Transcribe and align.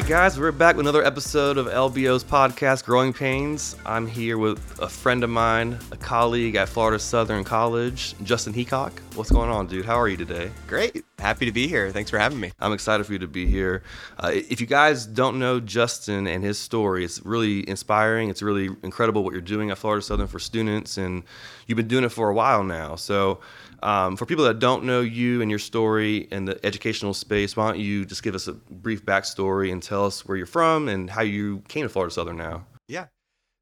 right, 0.00 0.08
guys, 0.08 0.40
we're 0.40 0.50
back 0.50 0.76
with 0.76 0.86
another 0.86 1.04
episode 1.04 1.58
of 1.58 1.66
LBO's 1.66 2.24
podcast, 2.24 2.86
Growing 2.86 3.12
Pains. 3.12 3.76
I'm 3.84 4.06
here 4.06 4.38
with 4.38 4.58
a 4.80 4.88
friend 4.88 5.22
of 5.22 5.28
mine, 5.28 5.78
a 5.92 5.96
colleague 5.96 6.54
at 6.54 6.70
Florida 6.70 6.98
Southern 6.98 7.44
College, 7.44 8.14
Justin 8.22 8.54
Heacock. 8.54 8.92
What's 9.14 9.30
going 9.30 9.50
on, 9.50 9.66
dude? 9.66 9.84
How 9.84 10.00
are 10.00 10.08
you 10.08 10.16
today? 10.16 10.52
Great. 10.66 11.04
Happy 11.18 11.44
to 11.44 11.52
be 11.52 11.68
here. 11.68 11.90
Thanks 11.90 12.08
for 12.08 12.18
having 12.18 12.40
me. 12.40 12.50
I'm 12.60 12.72
excited 12.72 13.04
for 13.04 13.12
you 13.12 13.18
to 13.18 13.26
be 13.26 13.44
here. 13.46 13.82
Uh, 14.18 14.30
if 14.32 14.58
you 14.58 14.66
guys 14.66 15.04
don't 15.04 15.38
know 15.38 15.60
Justin 15.60 16.26
and 16.26 16.42
his 16.42 16.58
story, 16.58 17.04
it's 17.04 17.20
really 17.26 17.68
inspiring. 17.68 18.30
It's 18.30 18.40
really 18.40 18.70
incredible 18.82 19.22
what 19.22 19.32
you're 19.32 19.42
doing 19.42 19.70
at 19.70 19.76
Florida 19.76 20.02
Southern 20.02 20.28
for 20.28 20.38
students, 20.38 20.96
and 20.96 21.24
you've 21.66 21.76
been 21.76 21.88
doing 21.88 22.04
it 22.04 22.10
for 22.10 22.30
a 22.30 22.34
while 22.34 22.64
now. 22.64 22.96
So, 22.96 23.40
um, 23.82 24.16
for 24.16 24.26
people 24.26 24.44
that 24.44 24.58
don't 24.58 24.84
know 24.84 25.00
you 25.00 25.40
and 25.40 25.50
your 25.50 25.58
story 25.58 26.28
in 26.30 26.44
the 26.44 26.64
educational 26.64 27.14
space, 27.14 27.56
why 27.56 27.70
don't 27.70 27.80
you 27.80 28.04
just 28.04 28.22
give 28.22 28.34
us 28.34 28.46
a 28.48 28.52
brief 28.52 29.04
backstory 29.04 29.72
and 29.72 29.82
tell 29.82 30.06
us 30.06 30.26
where 30.26 30.36
you're 30.36 30.46
from 30.46 30.88
and 30.88 31.10
how 31.10 31.22
you 31.22 31.62
came 31.68 31.82
to 31.84 31.88
Florida 31.88 32.12
Southern 32.12 32.36
now? 32.36 32.66
Yeah. 32.88 33.06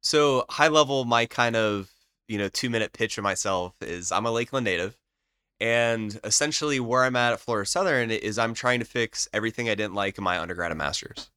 So, 0.01 0.45
high 0.49 0.67
level, 0.67 1.05
my 1.05 1.25
kind 1.25 1.55
of 1.55 1.91
you 2.27 2.37
know 2.37 2.49
two 2.49 2.69
minute 2.69 2.93
pitch 2.93 3.17
of 3.17 3.23
myself 3.23 3.73
is 3.81 4.11
I'm 4.11 4.25
a 4.25 4.31
Lakeland 4.31 4.65
native. 4.65 4.97
And 5.61 6.17
essentially, 6.23 6.79
where 6.79 7.03
I'm 7.03 7.17
at 7.17 7.33
at 7.33 7.39
Florida 7.41 7.67
Southern 7.67 8.11
is 8.11 8.39
I'm 8.39 8.53
trying 8.53 8.79
to 8.79 8.85
fix 8.85 9.27
everything 9.33 9.69
I 9.69 9.75
didn't 9.75 9.95
like 9.95 10.17
in 10.17 10.23
my 10.23 10.39
undergrad 10.39 10.71
and 10.71 10.77
master's. 10.77 11.29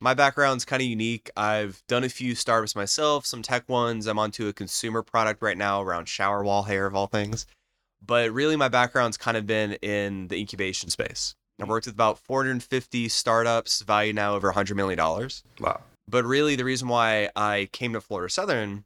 My 0.00 0.14
background's 0.14 0.64
kind 0.64 0.80
of 0.80 0.88
unique. 0.88 1.30
I've 1.36 1.82
done 1.86 2.04
a 2.04 2.08
few 2.08 2.34
startups 2.34 2.74
myself, 2.74 3.26
some 3.26 3.42
tech 3.42 3.68
ones. 3.68 4.06
I'm 4.06 4.18
onto 4.18 4.48
a 4.48 4.52
consumer 4.54 5.02
product 5.02 5.42
right 5.42 5.58
now 5.58 5.82
around 5.82 6.08
shower 6.08 6.42
wall 6.42 6.62
hair, 6.62 6.86
of 6.86 6.94
all 6.94 7.06
things. 7.06 7.44
But 8.04 8.32
really, 8.32 8.56
my 8.56 8.68
background's 8.68 9.16
kind 9.16 9.36
of 9.36 9.46
been 9.46 9.74
in 9.74 10.28
the 10.28 10.38
incubation 10.38 10.90
space. 10.90 11.34
I've 11.60 11.68
worked 11.68 11.86
with 11.86 11.94
about 11.94 12.18
450 12.18 13.08
startups, 13.08 13.82
valued 13.82 14.16
now 14.16 14.34
over 14.34 14.52
$100 14.52 14.74
million. 14.74 14.98
Wow. 15.60 15.80
But 16.08 16.24
really, 16.24 16.56
the 16.56 16.64
reason 16.64 16.88
why 16.88 17.30
I 17.36 17.68
came 17.72 17.92
to 17.92 18.00
Florida 18.00 18.32
Southern 18.32 18.84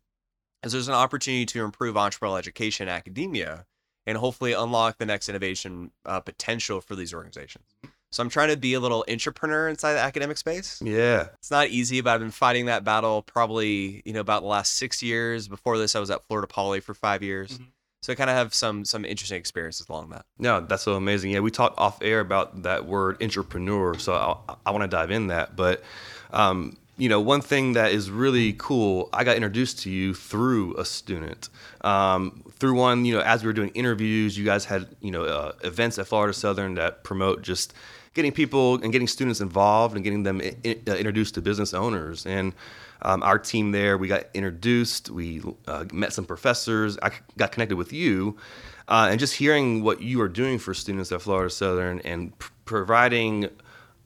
is 0.64 0.72
there's 0.72 0.88
an 0.88 0.94
opportunity 0.94 1.46
to 1.46 1.64
improve 1.64 1.94
entrepreneurial 1.94 2.38
education 2.38 2.88
and 2.88 2.96
academia 2.96 3.66
and 4.06 4.18
hopefully 4.18 4.52
unlock 4.52 4.98
the 4.98 5.06
next 5.06 5.28
innovation 5.28 5.90
uh, 6.04 6.20
potential 6.20 6.80
for 6.80 6.94
these 6.94 7.14
organizations. 7.14 7.64
So 8.12 8.22
I'm 8.22 8.28
trying 8.28 8.50
to 8.50 8.56
be 8.56 8.74
a 8.74 8.80
little 8.80 9.04
entrepreneur 9.08 9.68
inside 9.68 9.94
the 9.94 10.00
academic 10.00 10.36
space. 10.36 10.80
Yeah. 10.80 11.28
It's 11.34 11.50
not 11.50 11.68
easy, 11.68 12.00
but 12.00 12.10
I've 12.10 12.20
been 12.20 12.30
fighting 12.30 12.66
that 12.66 12.84
battle 12.84 13.22
probably, 13.22 14.02
you 14.04 14.12
know, 14.12 14.20
about 14.20 14.42
the 14.42 14.48
last 14.48 14.74
six 14.74 15.02
years. 15.02 15.48
Before 15.48 15.78
this, 15.78 15.96
I 15.96 16.00
was 16.00 16.10
at 16.10 16.24
Florida 16.26 16.46
Poly 16.46 16.80
for 16.80 16.94
five 16.94 17.22
years. 17.22 17.54
Mm-hmm. 17.54 17.64
So 18.05 18.12
I 18.12 18.16
kind 18.16 18.28
of 18.28 18.36
have 18.36 18.52
some 18.52 18.84
some 18.84 19.06
interesting 19.06 19.38
experiences 19.38 19.88
along 19.88 20.10
that. 20.10 20.27
No, 20.38 20.60
that's 20.60 20.83
so 20.83 20.92
amazing. 20.92 21.30
Yeah, 21.30 21.41
we 21.41 21.50
talked 21.50 21.78
off 21.78 22.02
air 22.02 22.20
about 22.20 22.64
that 22.64 22.84
word 22.84 23.22
entrepreneur, 23.22 23.98
so 23.98 24.12
I, 24.46 24.56
I 24.66 24.72
want 24.72 24.83
to 24.83 24.88
dive 24.88 25.11
in 25.11 25.28
that. 25.28 25.56
But 25.56 25.83
um, 26.30 26.77
you 26.98 27.08
know, 27.08 27.19
one 27.19 27.41
thing 27.41 27.72
that 27.72 27.92
is 27.92 28.11
really 28.11 28.52
cool, 28.58 29.08
I 29.14 29.24
got 29.24 29.36
introduced 29.36 29.78
to 29.84 29.91
you 29.91 30.12
through 30.12 30.77
a 30.77 30.84
student. 30.84 31.48
Um, 31.80 32.42
through 32.58 32.74
one, 32.74 33.06
you 33.06 33.14
know, 33.14 33.22
as 33.22 33.42
we 33.42 33.46
were 33.46 33.55
doing 33.55 33.70
interviews, 33.70 34.36
you 34.36 34.44
guys 34.44 34.66
had, 34.66 34.86
you 35.00 35.11
know, 35.11 35.24
uh, 35.24 35.52
events 35.62 35.98
at 35.98 36.06
Florida 36.06 36.34
Southern 36.34 36.74
that 36.74 37.05
promote 37.05 37.41
just 37.41 37.72
getting 38.12 38.33
people 38.33 38.74
and 38.83 38.92
getting 38.92 39.08
students 39.08 39.41
involved 39.41 39.94
and 39.94 40.05
getting 40.05 40.24
them 40.24 40.42
in, 40.42 40.83
uh, 40.86 40.92
introduced 40.92 41.36
to 41.36 41.41
business 41.41 41.72
owners. 41.72 42.27
And 42.27 42.52
um, 43.02 43.22
our 43.22 43.38
team 43.38 43.72
there, 43.72 43.98
we 43.98 44.08
got 44.08 44.24
introduced, 44.34 45.10
we 45.10 45.42
uh, 45.66 45.84
met 45.92 46.12
some 46.12 46.24
professors, 46.24 46.98
I 47.02 47.10
got 47.36 47.52
connected 47.52 47.76
with 47.76 47.92
you. 47.92 48.36
Uh, 48.86 49.08
and 49.10 49.18
just 49.18 49.34
hearing 49.34 49.82
what 49.82 50.02
you 50.02 50.20
are 50.20 50.28
doing 50.28 50.58
for 50.58 50.74
students 50.74 51.10
at 51.10 51.22
Florida 51.22 51.48
Southern 51.48 52.00
and 52.00 52.38
pr- 52.38 52.52
providing 52.66 53.48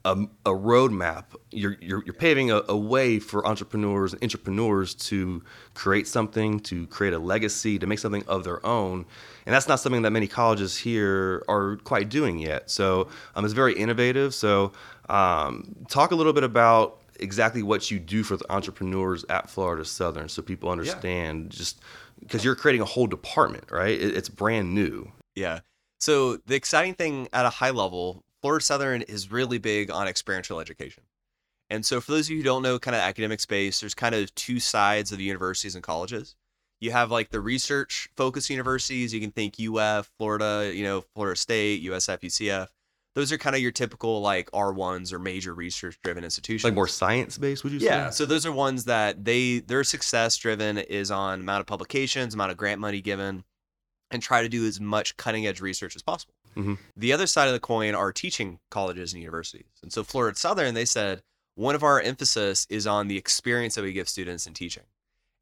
a, 0.05 0.11
a 0.45 0.51
roadmap. 0.51 1.25
You're, 1.51 1.77
you're, 1.81 2.03
you're 2.05 2.13
paving 2.13 2.51
a, 2.51 2.61
a, 2.69 2.77
way 2.77 3.19
for 3.19 3.45
entrepreneurs 3.45 4.13
and 4.13 4.23
entrepreneurs 4.23 4.95
to 4.95 5.43
create 5.73 6.07
something, 6.07 6.59
to 6.61 6.87
create 6.87 7.13
a 7.13 7.19
legacy, 7.19 7.77
to 7.79 7.87
make 7.87 7.99
something 7.99 8.23
of 8.27 8.43
their 8.43 8.65
own. 8.65 9.05
And 9.45 9.53
that's 9.53 9.67
not 9.67 9.79
something 9.79 10.03
that 10.03 10.11
many 10.11 10.27
colleges 10.27 10.77
here 10.77 11.43
are 11.49 11.77
quite 11.83 12.09
doing 12.09 12.39
yet. 12.39 12.69
So 12.69 13.09
um, 13.35 13.43
it's 13.43 13.53
very 13.53 13.73
innovative. 13.73 14.33
So 14.33 14.71
um, 15.09 15.75
talk 15.89 16.11
a 16.11 16.15
little 16.15 16.33
bit 16.33 16.43
about 16.43 16.98
exactly 17.19 17.63
what 17.63 17.91
you 17.91 17.99
do 17.99 18.23
for 18.23 18.37
the 18.37 18.51
entrepreneurs 18.51 19.25
at 19.29 19.49
Florida 19.49 19.85
Southern 19.85 20.29
so 20.29 20.41
people 20.41 20.69
understand 20.69 21.53
yeah. 21.53 21.57
just 21.57 21.81
because 22.19 22.43
you're 22.43 22.55
creating 22.55 22.81
a 22.81 22.85
whole 22.85 23.07
department, 23.07 23.71
right? 23.71 23.99
It, 23.99 24.15
it's 24.15 24.29
brand 24.29 24.73
new. 24.73 25.11
Yeah. 25.35 25.59
So 25.99 26.37
the 26.37 26.55
exciting 26.55 26.93
thing 26.93 27.27
at 27.33 27.45
a 27.45 27.49
high 27.49 27.71
level 27.71 28.23
Florida 28.41 28.63
Southern 28.63 29.01
is 29.03 29.31
really 29.31 29.57
big 29.57 29.91
on 29.91 30.07
experiential 30.07 30.59
education. 30.59 31.03
And 31.69 31.85
so, 31.85 32.01
for 32.01 32.11
those 32.11 32.27
of 32.27 32.31
you 32.31 32.37
who 32.37 32.43
don't 32.43 32.63
know 32.63 32.79
kind 32.79 32.95
of 32.95 33.01
academic 33.01 33.39
space, 33.39 33.79
there's 33.79 33.93
kind 33.93 34.15
of 34.15 34.33
two 34.35 34.59
sides 34.59 35.11
of 35.11 35.17
the 35.17 35.23
universities 35.23 35.75
and 35.75 35.83
colleges. 35.83 36.35
You 36.79 36.91
have 36.91 37.11
like 37.11 37.29
the 37.29 37.41
research 37.41 38.09
focused 38.15 38.49
universities. 38.49 39.13
You 39.13 39.19
can 39.19 39.31
think 39.31 39.55
UF, 39.59 40.09
Florida, 40.17 40.71
you 40.73 40.83
know, 40.83 41.01
Florida 41.13 41.37
State, 41.37 41.83
USF, 41.83 42.21
UCF. 42.21 42.67
Those 43.19 43.33
are 43.33 43.37
kind 43.37 43.53
of 43.53 43.61
your 43.61 43.71
typical 43.71 44.21
like 44.21 44.49
R1s 44.51 45.11
or 45.11 45.19
major 45.19 45.53
research 45.53 45.99
driven 46.01 46.23
institutions. 46.23 46.63
Like 46.63 46.73
more 46.73 46.87
science 46.87 47.37
based, 47.37 47.65
would 47.65 47.73
you 47.73 47.81
say? 47.81 47.87
Yeah. 47.87 48.11
So 48.11 48.25
those 48.25 48.45
are 48.45 48.51
ones 48.53 48.85
that 48.85 49.25
they 49.25 49.59
their 49.59 49.83
success 49.83 50.37
driven 50.37 50.77
is 50.77 51.11
on 51.11 51.41
amount 51.41 51.59
of 51.59 51.67
publications, 51.67 52.33
amount 52.33 52.51
of 52.51 52.55
grant 52.57 52.79
money 52.79 53.01
given, 53.01 53.43
and 54.09 54.21
try 54.21 54.41
to 54.41 54.47
do 54.47 54.65
as 54.65 54.79
much 54.79 55.17
cutting 55.17 55.45
edge 55.45 55.59
research 55.59 55.97
as 55.97 56.01
possible. 56.01 56.33
Mm-hmm. 56.55 56.75
The 56.95 57.11
other 57.11 57.27
side 57.27 57.47
of 57.47 57.53
the 57.53 57.59
coin 57.59 57.93
are 57.93 58.13
teaching 58.13 58.59
colleges 58.71 59.11
and 59.11 59.21
universities. 59.21 59.67
And 59.83 59.91
so 59.91 60.05
Florida 60.05 60.37
Southern, 60.37 60.73
they 60.73 60.85
said 60.85 61.21
one 61.55 61.75
of 61.75 61.83
our 61.83 61.99
emphasis 61.99 62.65
is 62.69 62.87
on 62.87 63.09
the 63.09 63.17
experience 63.17 63.75
that 63.75 63.83
we 63.83 63.91
give 63.91 64.07
students 64.07 64.47
in 64.47 64.53
teaching. 64.53 64.83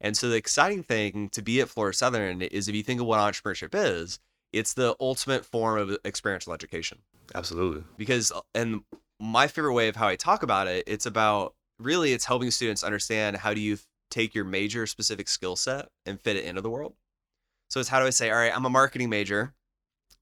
And 0.00 0.16
so 0.16 0.28
the 0.28 0.34
exciting 0.34 0.82
thing 0.82 1.28
to 1.28 1.42
be 1.42 1.60
at 1.60 1.68
Florida 1.68 1.96
Southern 1.96 2.42
is 2.42 2.66
if 2.66 2.74
you 2.74 2.82
think 2.82 3.00
of 3.00 3.06
what 3.06 3.20
entrepreneurship 3.20 3.70
is, 3.72 4.18
it's 4.52 4.74
the 4.74 4.96
ultimate 4.98 5.44
form 5.44 5.78
of 5.78 5.96
experiential 6.04 6.52
education. 6.52 6.98
Absolutely. 7.34 7.84
Because 7.96 8.32
uh, 8.32 8.40
and 8.54 8.82
my 9.20 9.46
favorite 9.46 9.74
way 9.74 9.88
of 9.88 9.96
how 9.96 10.08
I 10.08 10.16
talk 10.16 10.42
about 10.42 10.66
it, 10.66 10.84
it's 10.86 11.06
about 11.06 11.54
really 11.78 12.12
it's 12.12 12.24
helping 12.24 12.50
students 12.50 12.82
understand 12.82 13.36
how 13.36 13.54
do 13.54 13.60
you 13.60 13.78
take 14.10 14.34
your 14.34 14.44
major 14.44 14.86
specific 14.86 15.28
skill 15.28 15.56
set 15.56 15.88
and 16.06 16.20
fit 16.20 16.36
it 16.36 16.44
into 16.44 16.60
the 16.60 16.70
world. 16.70 16.94
So 17.68 17.80
it's 17.80 17.88
how 17.88 18.00
do 18.00 18.06
I 18.06 18.10
say, 18.10 18.30
all 18.30 18.38
right, 18.38 18.54
I'm 18.54 18.64
a 18.64 18.70
marketing 18.70 19.10
major 19.10 19.54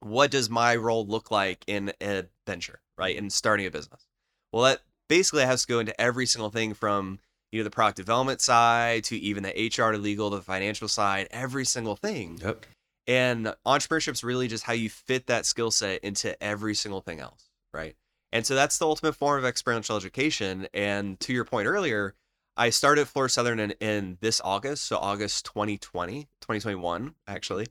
what 0.00 0.30
does 0.30 0.50
my 0.50 0.76
role 0.76 1.06
look 1.06 1.30
like 1.30 1.64
in 1.66 1.92
a 2.02 2.24
venture, 2.46 2.80
right? 2.98 3.16
In 3.16 3.30
starting 3.30 3.66
a 3.66 3.70
business. 3.70 4.06
Well, 4.52 4.64
that 4.64 4.80
basically 5.08 5.44
has 5.44 5.62
to 5.62 5.68
go 5.68 5.78
into 5.78 5.98
every 6.00 6.26
single 6.26 6.50
thing 6.50 6.74
from 6.74 7.18
you 7.52 7.60
know 7.60 7.64
the 7.64 7.70
product 7.70 7.96
development 7.96 8.40
side 8.40 9.04
to 9.04 9.16
even 9.16 9.42
the 9.42 9.50
HR 9.50 9.92
to 9.92 9.98
legal 9.98 10.30
to 10.30 10.36
the 10.36 10.42
financial 10.42 10.88
side, 10.88 11.28
every 11.30 11.64
single 11.64 11.96
thing. 11.96 12.38
Yep. 12.42 12.66
And 13.06 13.54
entrepreneurship 13.64 14.12
is 14.12 14.24
really 14.24 14.48
just 14.48 14.64
how 14.64 14.72
you 14.72 14.90
fit 14.90 15.26
that 15.26 15.46
skill 15.46 15.70
set 15.70 16.02
into 16.02 16.40
every 16.42 16.74
single 16.74 17.00
thing 17.00 17.20
else, 17.20 17.50
right? 17.72 17.94
And 18.32 18.44
so 18.44 18.54
that's 18.54 18.78
the 18.78 18.86
ultimate 18.86 19.14
form 19.14 19.38
of 19.38 19.44
experiential 19.44 19.96
education. 19.96 20.66
And 20.74 21.18
to 21.20 21.32
your 21.32 21.44
point 21.44 21.68
earlier, 21.68 22.14
I 22.56 22.70
started 22.70 23.06
Florida 23.06 23.32
Southern 23.32 23.60
in, 23.60 23.70
in 23.80 24.18
this 24.20 24.40
August, 24.44 24.86
so 24.86 24.96
August 24.96 25.44
2020, 25.46 26.22
2021, 26.40 27.14
actually. 27.28 27.66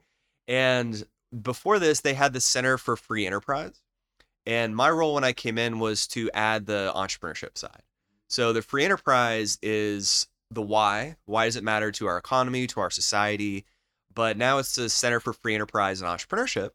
And 0.47 1.06
before 1.41 1.79
this, 1.79 2.01
they 2.01 2.13
had 2.13 2.34
the 2.34 2.40
Center 2.40 2.78
for 2.78 2.95
Free 2.95 3.25
Enterprise. 3.25 3.81
And 4.45 4.75
my 4.75 4.90
role 4.90 5.16
when 5.16 5.24
I 5.24 5.34
came 5.34 5.57
in 5.57 5.79
was 5.79 6.07
to 6.07 6.29
add 6.34 6.66
the 6.68 6.91
entrepreneurship 6.95 7.57
side. 7.57 7.81
So 8.28 8.53
the 8.53 8.62
free 8.62 8.85
enterprise 8.85 9.57
is 9.62 10.28
the 10.51 10.62
why. 10.62 11.16
Why 11.25 11.45
does 11.45 11.56
it 11.56 11.63
matter 11.63 11.91
to 11.94 12.07
our 12.07 12.18
economy, 12.18 12.68
to 12.68 12.79
our 12.79 12.90
society? 12.90 13.66
But 14.15 14.37
now 14.37 14.57
it's 14.57 14.75
the 14.75 14.89
Center 14.89 15.19
for 15.19 15.33
Free 15.33 15.53
Enterprise 15.53 16.01
and 16.01 16.09
Entrepreneurship. 16.09 16.69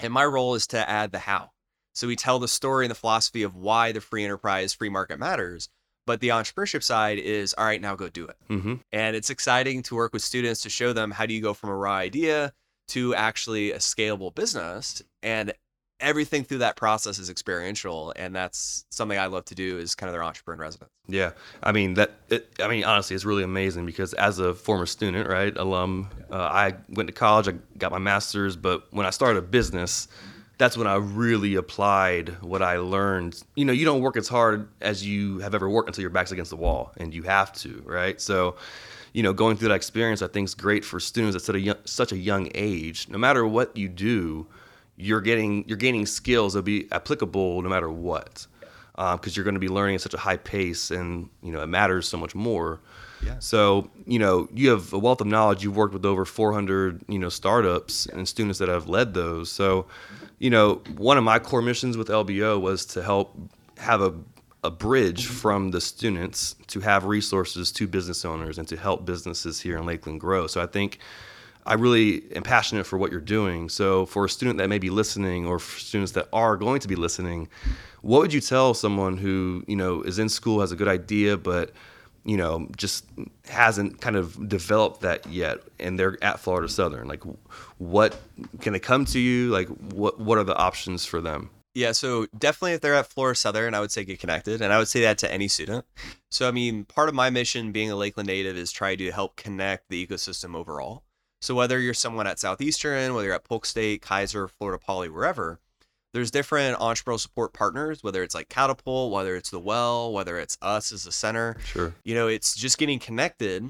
And 0.00 0.12
my 0.12 0.24
role 0.24 0.54
is 0.54 0.66
to 0.68 0.88
add 0.88 1.12
the 1.12 1.20
how. 1.20 1.50
So 1.94 2.06
we 2.06 2.16
tell 2.16 2.38
the 2.38 2.48
story 2.48 2.84
and 2.84 2.90
the 2.90 2.96
philosophy 2.96 3.42
of 3.42 3.54
why 3.54 3.92
the 3.92 4.02
free 4.02 4.24
enterprise, 4.24 4.74
free 4.74 4.90
market 4.90 5.18
matters. 5.18 5.70
But 6.06 6.20
the 6.20 6.28
entrepreneurship 6.28 6.82
side 6.82 7.18
is 7.18 7.54
all 7.54 7.64
right, 7.64 7.80
now 7.80 7.96
go 7.96 8.08
do 8.08 8.26
it. 8.26 8.36
Mm-hmm. 8.50 8.74
And 8.92 9.16
it's 9.16 9.30
exciting 9.30 9.82
to 9.84 9.94
work 9.94 10.12
with 10.12 10.22
students 10.22 10.60
to 10.62 10.70
show 10.70 10.92
them 10.92 11.10
how 11.10 11.26
do 11.26 11.34
you 11.34 11.40
go 11.40 11.54
from 11.54 11.70
a 11.70 11.76
raw 11.76 11.94
idea 11.94 12.52
to 12.88 13.14
actually 13.14 13.72
a 13.72 13.78
scalable 13.78 14.34
business 14.34 15.02
and 15.22 15.52
everything 16.00 16.44
through 16.44 16.58
that 16.58 16.76
process 16.76 17.18
is 17.18 17.30
experiential 17.30 18.12
and 18.16 18.34
that's 18.34 18.84
something 18.90 19.18
i 19.18 19.26
love 19.26 19.44
to 19.44 19.54
do 19.54 19.78
is 19.78 19.94
kind 19.94 20.08
of 20.08 20.12
their 20.12 20.22
entrepreneur 20.22 20.62
residence. 20.62 20.90
Yeah. 21.08 21.32
I 21.62 21.72
mean 21.72 21.94
that 21.94 22.12
it, 22.28 22.50
i 22.60 22.68
mean 22.68 22.84
honestly 22.84 23.14
it's 23.14 23.24
really 23.24 23.42
amazing 23.42 23.86
because 23.86 24.12
as 24.14 24.38
a 24.38 24.54
former 24.54 24.86
student 24.86 25.28
right 25.28 25.56
alum 25.56 26.10
uh, 26.30 26.36
i 26.36 26.74
went 26.90 27.06
to 27.08 27.12
college 27.14 27.48
i 27.48 27.54
got 27.78 27.92
my 27.92 27.98
master's 27.98 28.56
but 28.56 28.86
when 28.92 29.06
i 29.06 29.10
started 29.10 29.38
a 29.38 29.42
business 29.42 30.08
that's 30.58 30.76
when 30.76 30.86
i 30.86 30.96
really 30.96 31.54
applied 31.54 32.40
what 32.42 32.62
i 32.62 32.76
learned. 32.76 33.42
You 33.54 33.64
know 33.64 33.72
you 33.72 33.84
don't 33.84 34.02
work 34.02 34.16
as 34.16 34.28
hard 34.28 34.68
as 34.80 35.06
you 35.06 35.38
have 35.38 35.54
ever 35.54 35.68
worked 35.68 35.88
until 35.88 36.02
your 36.02 36.10
back's 36.10 36.32
against 36.32 36.50
the 36.50 36.56
wall 36.56 36.92
and 36.98 37.14
you 37.14 37.22
have 37.22 37.52
to 37.54 37.82
right? 37.86 38.20
So 38.20 38.56
you 39.16 39.22
know, 39.22 39.32
going 39.32 39.56
through 39.56 39.68
that 39.68 39.74
experience, 39.76 40.20
I 40.20 40.26
think 40.26 40.44
is 40.44 40.54
great 40.54 40.84
for 40.84 41.00
students 41.00 41.34
at 41.34 41.40
such 41.40 41.56
a 41.56 41.60
young, 41.60 41.76
such 41.86 42.12
a 42.12 42.18
young 42.18 42.50
age. 42.54 43.08
No 43.08 43.16
matter 43.16 43.46
what 43.46 43.74
you 43.74 43.88
do, 43.88 44.46
you're 44.96 45.20
getting 45.20 45.66
you're 45.68 45.76
gaining 45.76 46.06
skills 46.06 46.54
that'll 46.54 46.64
be 46.64 46.88
applicable 46.92 47.62
no 47.62 47.68
matter 47.68 47.90
what. 47.90 48.46
because 48.94 49.14
um, 49.14 49.32
you're 49.32 49.44
going 49.44 49.54
to 49.54 49.60
be 49.60 49.68
learning 49.68 49.96
at 49.96 50.00
such 50.00 50.14
a 50.14 50.18
high 50.18 50.36
pace, 50.36 50.90
and 50.90 51.28
you 51.42 51.52
know 51.52 51.62
it 51.62 51.68
matters 51.68 52.08
so 52.08 52.16
much 52.16 52.34
more. 52.34 52.80
Yeah. 53.24 53.38
So 53.38 53.90
you 54.06 54.18
know 54.18 54.48
you 54.52 54.70
have 54.70 54.92
a 54.92 54.98
wealth 54.98 55.20
of 55.20 55.26
knowledge. 55.26 55.62
You've 55.62 55.76
worked 55.76 55.94
with 55.94 56.04
over 56.04 56.24
400 56.24 57.04
you 57.08 57.18
know 57.18 57.28
startups 57.28 58.06
and 58.06 58.28
students 58.28 58.58
that 58.58 58.68
have 58.68 58.88
led 58.88 59.14
those. 59.14 59.50
So 59.50 59.86
you 60.38 60.50
know 60.50 60.82
one 60.96 61.18
of 61.18 61.24
my 61.24 61.38
core 61.38 61.62
missions 61.62 61.96
with 61.96 62.08
LBO 62.08 62.60
was 62.60 62.86
to 62.86 63.02
help 63.02 63.36
have 63.78 64.00
a 64.00 64.14
a 64.64 64.70
bridge 64.70 65.26
mm-hmm. 65.26 65.34
from 65.34 65.70
the 65.70 65.80
students 65.80 66.56
to 66.66 66.80
have 66.80 67.04
resources 67.04 67.70
to 67.72 67.86
business 67.86 68.24
owners 68.24 68.58
and 68.58 68.66
to 68.68 68.76
help 68.76 69.06
businesses 69.06 69.60
here 69.60 69.78
in 69.78 69.86
Lakeland 69.86 70.20
grow. 70.20 70.46
So 70.46 70.60
I 70.60 70.66
think 70.66 70.98
I 71.66 71.74
really 71.74 72.22
am 72.34 72.42
passionate 72.42 72.86
for 72.86 72.96
what 72.96 73.10
you're 73.10 73.20
doing. 73.20 73.68
So 73.68 74.06
for 74.06 74.24
a 74.24 74.28
student 74.28 74.58
that 74.58 74.68
may 74.68 74.78
be 74.78 74.90
listening 74.90 75.46
or 75.46 75.58
for 75.58 75.78
students 75.78 76.12
that 76.12 76.28
are 76.32 76.56
going 76.56 76.80
to 76.80 76.88
be 76.88 76.96
listening, 76.96 77.48
what 78.02 78.20
would 78.20 78.32
you 78.32 78.40
tell 78.40 78.72
someone 78.72 79.18
who, 79.18 79.64
you 79.66 79.76
know, 79.76 80.02
is 80.02 80.18
in 80.18 80.28
school, 80.28 80.60
has 80.60 80.72
a 80.72 80.76
good 80.76 80.88
idea, 80.88 81.36
but 81.36 81.72
you 82.24 82.36
know, 82.36 82.68
just 82.76 83.04
hasn't 83.48 84.00
kind 84.00 84.16
of 84.16 84.48
developed 84.48 85.02
that 85.02 85.24
yet, 85.26 85.58
and 85.78 85.96
they're 85.96 86.18
at 86.24 86.40
Florida 86.40 86.68
Southern. 86.68 87.06
Like, 87.06 87.22
what 87.78 88.20
can 88.60 88.72
they 88.72 88.80
come 88.80 89.04
to 89.06 89.20
you? 89.20 89.50
Like, 89.50 89.68
what 89.68 90.18
what 90.18 90.36
are 90.36 90.44
the 90.44 90.56
options 90.56 91.06
for 91.06 91.20
them? 91.20 91.50
Yeah, 91.76 91.92
so 91.92 92.26
definitely 92.36 92.72
if 92.72 92.80
they're 92.80 92.94
at 92.94 93.06
Florida 93.06 93.36
Southern, 93.38 93.74
I 93.74 93.80
would 93.80 93.92
say 93.92 94.04
get 94.04 94.18
connected, 94.18 94.60
and 94.60 94.72
I 94.72 94.78
would 94.78 94.88
say 94.88 95.02
that 95.02 95.18
to 95.18 95.32
any 95.32 95.46
student. 95.46 95.84
So 96.30 96.48
I 96.48 96.50
mean, 96.50 96.84
part 96.84 97.08
of 97.08 97.14
my 97.14 97.30
mission 97.30 97.70
being 97.70 97.92
a 97.92 97.96
Lakeland 97.96 98.26
native 98.26 98.56
is 98.56 98.72
try 98.72 98.96
to 98.96 99.12
help 99.12 99.36
connect 99.36 99.88
the 99.88 100.04
ecosystem 100.04 100.56
overall. 100.56 101.04
So 101.40 101.54
whether 101.54 101.78
you're 101.78 101.94
someone 101.94 102.26
at 102.26 102.38
Southeastern, 102.38 103.14
whether 103.14 103.26
you're 103.26 103.34
at 103.34 103.44
Polk 103.44 103.66
State, 103.66 104.02
Keiser, 104.02 104.50
Florida 104.50 104.82
Poly, 104.82 105.08
wherever, 105.08 105.60
there's 106.12 106.30
different 106.30 106.78
entrepreneurial 106.78 107.20
support 107.20 107.52
partners, 107.52 108.02
whether 108.02 108.22
it's 108.22 108.34
like 108.34 108.48
Catapult, 108.48 109.12
whether 109.12 109.36
it's 109.36 109.50
the 109.50 109.60
Well, 109.60 110.12
whether 110.12 110.38
it's 110.38 110.56
us 110.62 110.92
as 110.92 111.06
a 111.06 111.12
center. 111.12 111.56
Sure. 111.64 111.94
You 112.04 112.14
know, 112.14 112.26
it's 112.26 112.54
just 112.54 112.78
getting 112.78 112.98
connected. 112.98 113.62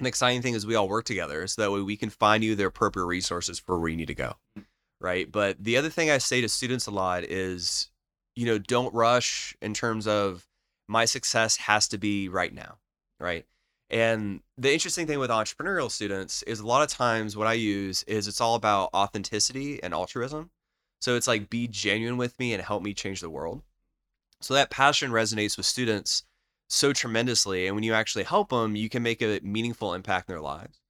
An 0.00 0.06
exciting 0.06 0.42
thing 0.42 0.54
is 0.54 0.66
we 0.66 0.74
all 0.74 0.88
work 0.88 1.04
together, 1.04 1.46
so 1.46 1.62
that 1.62 1.72
way 1.72 1.82
we 1.82 1.96
can 1.96 2.10
find 2.10 2.42
you 2.44 2.54
the 2.54 2.66
appropriate 2.66 3.06
resources 3.06 3.58
for 3.58 3.78
where 3.78 3.88
you 3.88 3.96
need 3.96 4.08
to 4.08 4.14
go 4.14 4.36
right? 5.04 5.30
But 5.30 5.62
the 5.62 5.76
other 5.76 5.90
thing 5.90 6.10
I 6.10 6.18
say 6.18 6.40
to 6.40 6.48
students 6.48 6.86
a 6.86 6.90
lot 6.90 7.24
is, 7.24 7.90
you 8.34 8.46
know, 8.46 8.58
don't 8.58 8.92
rush 8.94 9.54
in 9.60 9.74
terms 9.74 10.06
of 10.06 10.48
my 10.88 11.04
success 11.04 11.56
has 11.58 11.86
to 11.88 11.98
be 11.98 12.28
right 12.30 12.52
now, 12.52 12.78
right? 13.20 13.44
And 13.94 14.40
the 14.58 14.72
interesting 14.72 15.06
thing 15.06 15.20
with 15.20 15.30
entrepreneurial 15.30 15.88
students 15.88 16.42
is 16.42 16.58
a 16.58 16.66
lot 16.66 16.82
of 16.82 16.88
times 16.88 17.36
what 17.36 17.46
I 17.46 17.52
use 17.52 18.02
is 18.08 18.26
it's 18.26 18.40
all 18.40 18.56
about 18.56 18.90
authenticity 18.92 19.80
and 19.84 19.94
altruism. 19.94 20.50
So 21.00 21.14
it's 21.14 21.28
like 21.28 21.48
be 21.48 21.68
genuine 21.68 22.16
with 22.16 22.36
me 22.40 22.52
and 22.52 22.60
help 22.60 22.82
me 22.82 22.92
change 22.92 23.20
the 23.20 23.30
world. 23.30 23.62
So 24.40 24.52
that 24.54 24.68
passion 24.68 25.12
resonates 25.12 25.56
with 25.56 25.64
students 25.64 26.24
so 26.68 26.92
tremendously. 26.92 27.68
And 27.68 27.76
when 27.76 27.84
you 27.84 27.94
actually 27.94 28.24
help 28.24 28.48
them, 28.48 28.74
you 28.74 28.88
can 28.88 29.04
make 29.04 29.22
a 29.22 29.38
meaningful 29.44 29.94
impact 29.94 30.28
in 30.28 30.32
their 30.32 30.42
lives. 30.42 30.80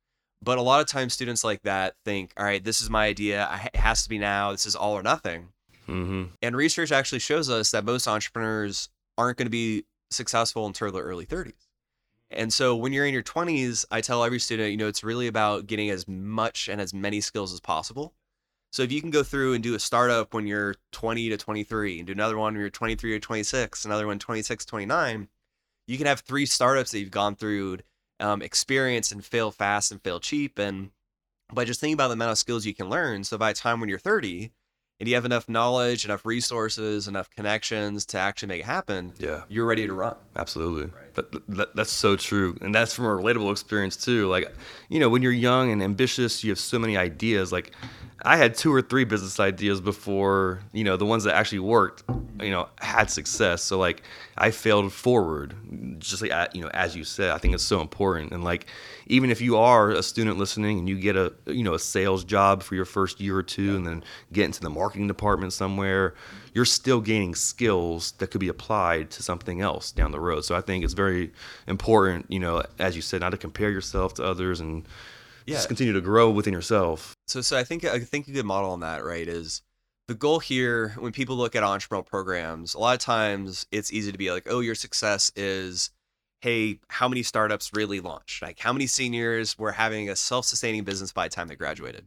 But 0.42 0.56
a 0.56 0.62
lot 0.62 0.80
of 0.80 0.86
times, 0.86 1.12
students 1.12 1.44
like 1.44 1.62
that 1.64 1.96
think, 2.06 2.32
all 2.38 2.44
right, 2.44 2.64
this 2.64 2.80
is 2.80 2.88
my 2.88 3.04
idea. 3.04 3.48
It 3.74 3.76
has 3.76 4.02
to 4.04 4.08
be 4.08 4.18
now. 4.18 4.52
This 4.52 4.64
is 4.64 4.76
all 4.76 4.94
or 4.94 5.02
nothing. 5.02 5.48
Mm-hmm. 5.88 6.24
And 6.40 6.56
research 6.56 6.90
actually 6.90 7.18
shows 7.18 7.50
us 7.50 7.70
that 7.72 7.84
most 7.84 8.08
entrepreneurs 8.08 8.88
aren't 9.18 9.36
going 9.36 9.46
to 9.46 9.50
be 9.50 9.84
successful 10.10 10.66
until 10.66 10.90
their 10.90 11.02
early 11.02 11.26
30s. 11.26 11.52
And 12.36 12.52
so 12.52 12.74
when 12.76 12.92
you're 12.92 13.06
in 13.06 13.14
your 13.14 13.22
20s, 13.22 13.84
I 13.90 14.00
tell 14.00 14.24
every 14.24 14.38
student, 14.38 14.70
you 14.70 14.76
know, 14.76 14.88
it's 14.88 15.04
really 15.04 15.26
about 15.26 15.66
getting 15.66 15.90
as 15.90 16.06
much 16.08 16.68
and 16.68 16.80
as 16.80 16.92
many 16.92 17.20
skills 17.20 17.52
as 17.52 17.60
possible. 17.60 18.14
So 18.72 18.82
if 18.82 18.90
you 18.90 19.00
can 19.00 19.10
go 19.10 19.22
through 19.22 19.54
and 19.54 19.62
do 19.62 19.74
a 19.74 19.78
startup 19.78 20.34
when 20.34 20.46
you're 20.46 20.74
20 20.92 21.28
to 21.28 21.36
23 21.36 21.98
and 21.98 22.06
do 22.06 22.12
another 22.12 22.36
one 22.36 22.54
when 22.54 22.60
you're 22.60 22.70
23 22.70 23.12
to 23.12 23.20
26, 23.20 23.84
another 23.84 24.06
one 24.06 24.18
26 24.18 24.64
29, 24.64 25.28
you 25.86 25.96
can 25.98 26.06
have 26.06 26.20
three 26.20 26.44
startups 26.46 26.90
that 26.90 26.98
you've 26.98 27.10
gone 27.10 27.36
through 27.36 27.78
um, 28.18 28.42
experience 28.42 29.12
and 29.12 29.24
fail 29.24 29.50
fast 29.50 29.92
and 29.92 30.02
fail 30.02 30.18
cheap. 30.18 30.58
And 30.58 30.90
by 31.52 31.64
just 31.64 31.80
thinking 31.80 31.94
about 31.94 32.08
the 32.08 32.14
amount 32.14 32.32
of 32.32 32.38
skills 32.38 32.66
you 32.66 32.74
can 32.74 32.88
learn, 32.88 33.22
so 33.22 33.38
by 33.38 33.52
the 33.52 33.58
time 33.58 33.78
when 33.78 33.88
you're 33.88 33.98
30 33.98 34.50
and 34.98 35.08
you 35.08 35.14
have 35.14 35.24
enough 35.24 35.48
knowledge, 35.48 36.04
enough 36.04 36.24
resources, 36.26 37.06
enough 37.06 37.30
connections 37.30 38.04
to 38.06 38.18
actually 38.18 38.48
make 38.48 38.60
it 38.62 38.66
happen, 38.66 39.12
Yeah. 39.18 39.42
you're 39.48 39.66
ready 39.66 39.86
to 39.86 39.92
run. 39.92 40.16
Absolutely. 40.34 40.90
That, 41.14 41.48
that, 41.48 41.76
that's 41.76 41.92
so 41.92 42.16
true. 42.16 42.56
And 42.60 42.74
that's 42.74 42.94
from 42.94 43.04
a 43.04 43.08
relatable 43.08 43.50
experience 43.52 43.96
too. 43.96 44.26
Like, 44.28 44.52
you 44.88 45.00
know, 45.00 45.08
when 45.08 45.22
you're 45.22 45.32
young 45.32 45.70
and 45.70 45.82
ambitious, 45.82 46.42
you 46.42 46.50
have 46.50 46.58
so 46.58 46.78
many 46.78 46.96
ideas. 46.96 47.52
Like, 47.52 47.72
I 48.26 48.38
had 48.38 48.54
two 48.54 48.72
or 48.72 48.80
three 48.80 49.04
business 49.04 49.38
ideas 49.38 49.82
before, 49.82 50.60
you 50.72 50.82
know, 50.82 50.96
the 50.96 51.04
ones 51.04 51.24
that 51.24 51.34
actually 51.34 51.58
worked, 51.58 52.04
you 52.40 52.50
know, 52.50 52.68
had 52.80 53.10
success. 53.10 53.62
So 53.62 53.78
like 53.78 54.02
I 54.38 54.50
failed 54.50 54.90
forward, 54.94 55.54
just 55.98 56.22
like, 56.22 56.54
you 56.54 56.62
know, 56.62 56.70
as 56.72 56.96
you 56.96 57.04
said, 57.04 57.32
I 57.32 57.38
think 57.38 57.52
it's 57.52 57.62
so 57.62 57.82
important. 57.82 58.32
And 58.32 58.42
like, 58.42 58.66
even 59.08 59.30
if 59.30 59.42
you 59.42 59.58
are 59.58 59.90
a 59.90 60.02
student 60.02 60.38
listening 60.38 60.78
and 60.78 60.88
you 60.88 60.98
get 60.98 61.16
a, 61.16 61.34
you 61.44 61.62
know, 61.62 61.74
a 61.74 61.78
sales 61.78 62.24
job 62.24 62.62
for 62.62 62.74
your 62.74 62.86
first 62.86 63.20
year 63.20 63.36
or 63.36 63.42
two 63.42 63.76
and 63.76 63.86
then 63.86 64.02
get 64.32 64.46
into 64.46 64.62
the 64.62 64.70
marketing 64.70 65.06
department 65.06 65.52
somewhere, 65.52 66.14
you're 66.54 66.64
still 66.64 67.02
gaining 67.02 67.34
skills 67.34 68.12
that 68.12 68.28
could 68.28 68.40
be 68.40 68.48
applied 68.48 69.10
to 69.10 69.22
something 69.22 69.60
else 69.60 69.92
down 69.92 70.12
the 70.12 70.20
road. 70.20 70.46
So 70.46 70.54
I 70.54 70.62
think 70.62 70.82
it's 70.82 70.94
very 70.94 71.03
important, 71.66 72.26
you 72.30 72.38
know, 72.38 72.62
as 72.78 72.96
you 72.96 73.02
said, 73.02 73.20
not 73.20 73.30
to 73.30 73.36
compare 73.36 73.70
yourself 73.70 74.14
to 74.14 74.24
others 74.24 74.60
and 74.60 74.86
Yeah. 75.46 75.56
just 75.56 75.68
continue 75.68 75.92
to 75.92 76.00
grow 76.00 76.30
within 76.30 76.52
yourself. 76.54 77.14
So, 77.26 77.40
so 77.40 77.56
I 77.56 77.64
think 77.64 77.84
I 77.84 77.98
think 78.00 78.28
a 78.28 78.32
good 78.32 78.46
model 78.46 78.70
on 78.70 78.80
that, 78.80 79.04
right, 79.04 79.26
is 79.26 79.62
the 80.08 80.14
goal 80.14 80.38
here. 80.38 80.90
When 80.98 81.12
people 81.12 81.36
look 81.36 81.56
at 81.56 81.62
entrepreneurial 81.62 82.06
programs, 82.06 82.74
a 82.74 82.78
lot 82.78 82.94
of 82.94 83.00
times 83.00 83.66
it's 83.70 83.92
easy 83.92 84.12
to 84.12 84.18
be 84.18 84.30
like, 84.30 84.46
"Oh, 84.48 84.60
your 84.60 84.74
success 84.74 85.32
is, 85.36 85.90
hey, 86.40 86.80
how 86.88 87.08
many 87.08 87.22
startups 87.22 87.70
really 87.74 88.00
launched? 88.00 88.42
Like, 88.42 88.58
how 88.58 88.72
many 88.72 88.86
seniors 88.86 89.58
were 89.58 89.72
having 89.72 90.10
a 90.10 90.16
self-sustaining 90.16 90.84
business 90.84 91.12
by 91.12 91.28
the 91.28 91.34
time 91.34 91.48
they 91.48 91.56
graduated?" 91.56 92.06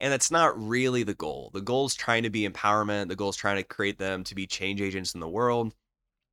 And 0.00 0.12
that's 0.12 0.30
not 0.30 0.58
really 0.60 1.04
the 1.04 1.14
goal. 1.14 1.50
The 1.54 1.60
goal 1.60 1.86
is 1.86 1.94
trying 1.94 2.24
to 2.24 2.30
be 2.30 2.48
empowerment. 2.48 3.08
The 3.08 3.16
goal 3.16 3.30
is 3.30 3.36
trying 3.36 3.56
to 3.58 3.62
create 3.62 3.98
them 3.98 4.24
to 4.24 4.34
be 4.34 4.46
change 4.46 4.80
agents 4.80 5.14
in 5.14 5.20
the 5.20 5.28
world, 5.28 5.74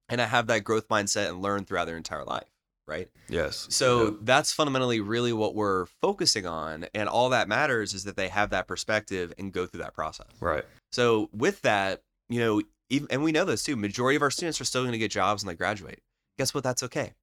and 0.09 0.21
I 0.21 0.25
have 0.25 0.47
that 0.47 0.63
growth 0.63 0.87
mindset 0.89 1.29
and 1.29 1.41
learn 1.41 1.65
throughout 1.65 1.85
their 1.85 1.97
entire 1.97 2.23
life, 2.23 2.49
right? 2.87 3.09
Yes. 3.29 3.67
So 3.69 4.05
Yeah. 4.05 4.11
that's 4.21 4.51
fundamentally 4.51 4.99
really 4.99 5.31
what 5.33 5.55
we're 5.55 5.85
focusing 5.85 6.45
on. 6.45 6.85
And 6.93 7.07
all 7.07 7.29
that 7.29 7.47
matters 7.47 7.93
is 7.93 8.03
that 8.05 8.15
they 8.15 8.27
have 8.29 8.49
that 8.49 8.67
perspective 8.67 9.33
and 9.37 9.53
go 9.53 9.65
through 9.65 9.81
that 9.83 9.93
process. 9.93 10.27
right. 10.39 10.65
So 10.91 11.29
with 11.31 11.61
that, 11.61 12.01
you 12.29 12.39
know, 12.39 12.61
even, 12.89 13.07
and 13.11 13.23
we 13.23 13.31
know 13.31 13.45
this 13.45 13.63
too, 13.63 13.75
majority 13.75 14.15
of 14.15 14.23
our 14.23 14.31
students 14.31 14.59
are 14.59 14.65
still 14.65 14.81
going 14.81 14.93
to 14.93 14.97
get 14.97 15.11
jobs 15.11 15.43
when 15.45 15.53
they 15.53 15.57
graduate. 15.57 15.99
Guess 16.39 16.53
what? 16.53 16.63
That's 16.63 16.81
okay. 16.83 17.13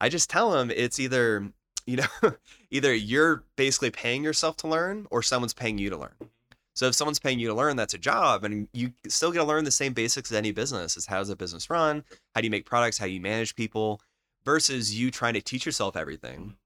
I 0.00 0.10
just 0.10 0.28
tell 0.28 0.50
them 0.50 0.70
it's 0.70 1.00
either, 1.00 1.50
you 1.86 1.96
know, 1.96 2.06
either 2.70 2.92
you're 2.94 3.44
basically 3.56 3.90
paying 3.90 4.22
yourself 4.24 4.58
to 4.58 4.68
learn 4.68 5.06
or 5.10 5.22
someone's 5.22 5.54
paying 5.54 5.78
you 5.78 5.88
to 5.90 5.96
learn. 5.96 6.14
So 6.74 6.86
if 6.86 6.94
someone's 6.94 7.20
paying 7.20 7.38
you 7.38 7.48
to 7.48 7.54
learn, 7.54 7.76
that's 7.76 7.94
a 7.94 7.98
job, 7.98 8.44
and 8.44 8.68
you 8.72 8.92
still 9.06 9.30
get 9.30 9.38
to 9.38 9.44
learn 9.44 9.64
the 9.64 9.70
same 9.70 9.92
basics 9.92 10.30
as 10.30 10.36
any 10.36 10.50
business. 10.50 10.96
Is 10.96 11.06
how 11.06 11.18
does 11.18 11.30
a 11.30 11.36
business 11.36 11.70
run? 11.70 12.04
How 12.34 12.40
do 12.40 12.46
you 12.46 12.50
make 12.50 12.66
products? 12.66 12.98
How 12.98 13.06
do 13.06 13.12
you 13.12 13.20
manage 13.20 13.54
people? 13.54 14.00
Versus 14.44 14.98
you 14.98 15.10
trying 15.10 15.34
to 15.34 15.40
teach 15.40 15.64
yourself 15.64 15.96
everything. 15.96 16.56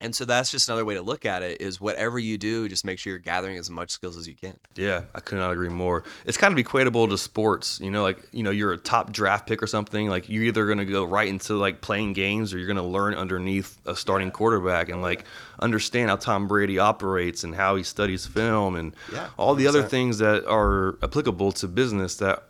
And 0.00 0.14
so 0.14 0.24
that's 0.24 0.52
just 0.52 0.68
another 0.68 0.84
way 0.84 0.94
to 0.94 1.02
look 1.02 1.26
at 1.26 1.42
it 1.42 1.60
is 1.60 1.80
whatever 1.80 2.20
you 2.20 2.38
do, 2.38 2.68
just 2.68 2.84
make 2.84 3.00
sure 3.00 3.10
you're 3.10 3.18
gathering 3.18 3.56
as 3.56 3.68
much 3.68 3.90
skills 3.90 4.16
as 4.16 4.28
you 4.28 4.34
can. 4.36 4.56
Yeah, 4.76 5.02
I 5.12 5.18
could 5.18 5.38
not 5.38 5.50
agree 5.50 5.70
more. 5.70 6.04
It's 6.24 6.36
kind 6.36 6.56
of 6.56 6.64
equatable 6.64 7.08
to 7.08 7.18
sports. 7.18 7.80
You 7.82 7.90
know, 7.90 8.02
like 8.04 8.20
you 8.30 8.44
know, 8.44 8.52
you're 8.52 8.72
a 8.72 8.78
top 8.78 9.10
draft 9.10 9.48
pick 9.48 9.60
or 9.60 9.66
something. 9.66 10.08
Like 10.08 10.28
you're 10.28 10.44
either 10.44 10.66
gonna 10.68 10.84
go 10.84 11.02
right 11.04 11.26
into 11.26 11.54
like 11.54 11.80
playing 11.80 12.12
games, 12.12 12.54
or 12.54 12.58
you're 12.58 12.68
gonna 12.68 12.86
learn 12.86 13.14
underneath 13.14 13.76
a 13.86 13.96
starting 13.96 14.30
quarterback 14.30 14.88
and 14.88 15.02
like 15.02 15.24
understand 15.58 16.10
how 16.10 16.16
Tom 16.16 16.46
Brady 16.46 16.78
operates 16.78 17.42
and 17.42 17.52
how 17.54 17.74
he 17.74 17.82
studies 17.82 18.24
film 18.24 18.76
and 18.76 18.94
Yeah, 19.12 19.30
all 19.36 19.56
the 19.56 19.66
other 19.66 19.82
100%. 19.82 19.88
things 19.90 20.18
that 20.18 20.46
are 20.46 20.96
applicable 21.02 21.50
to 21.52 21.66
business 21.66 22.14
that 22.18 22.44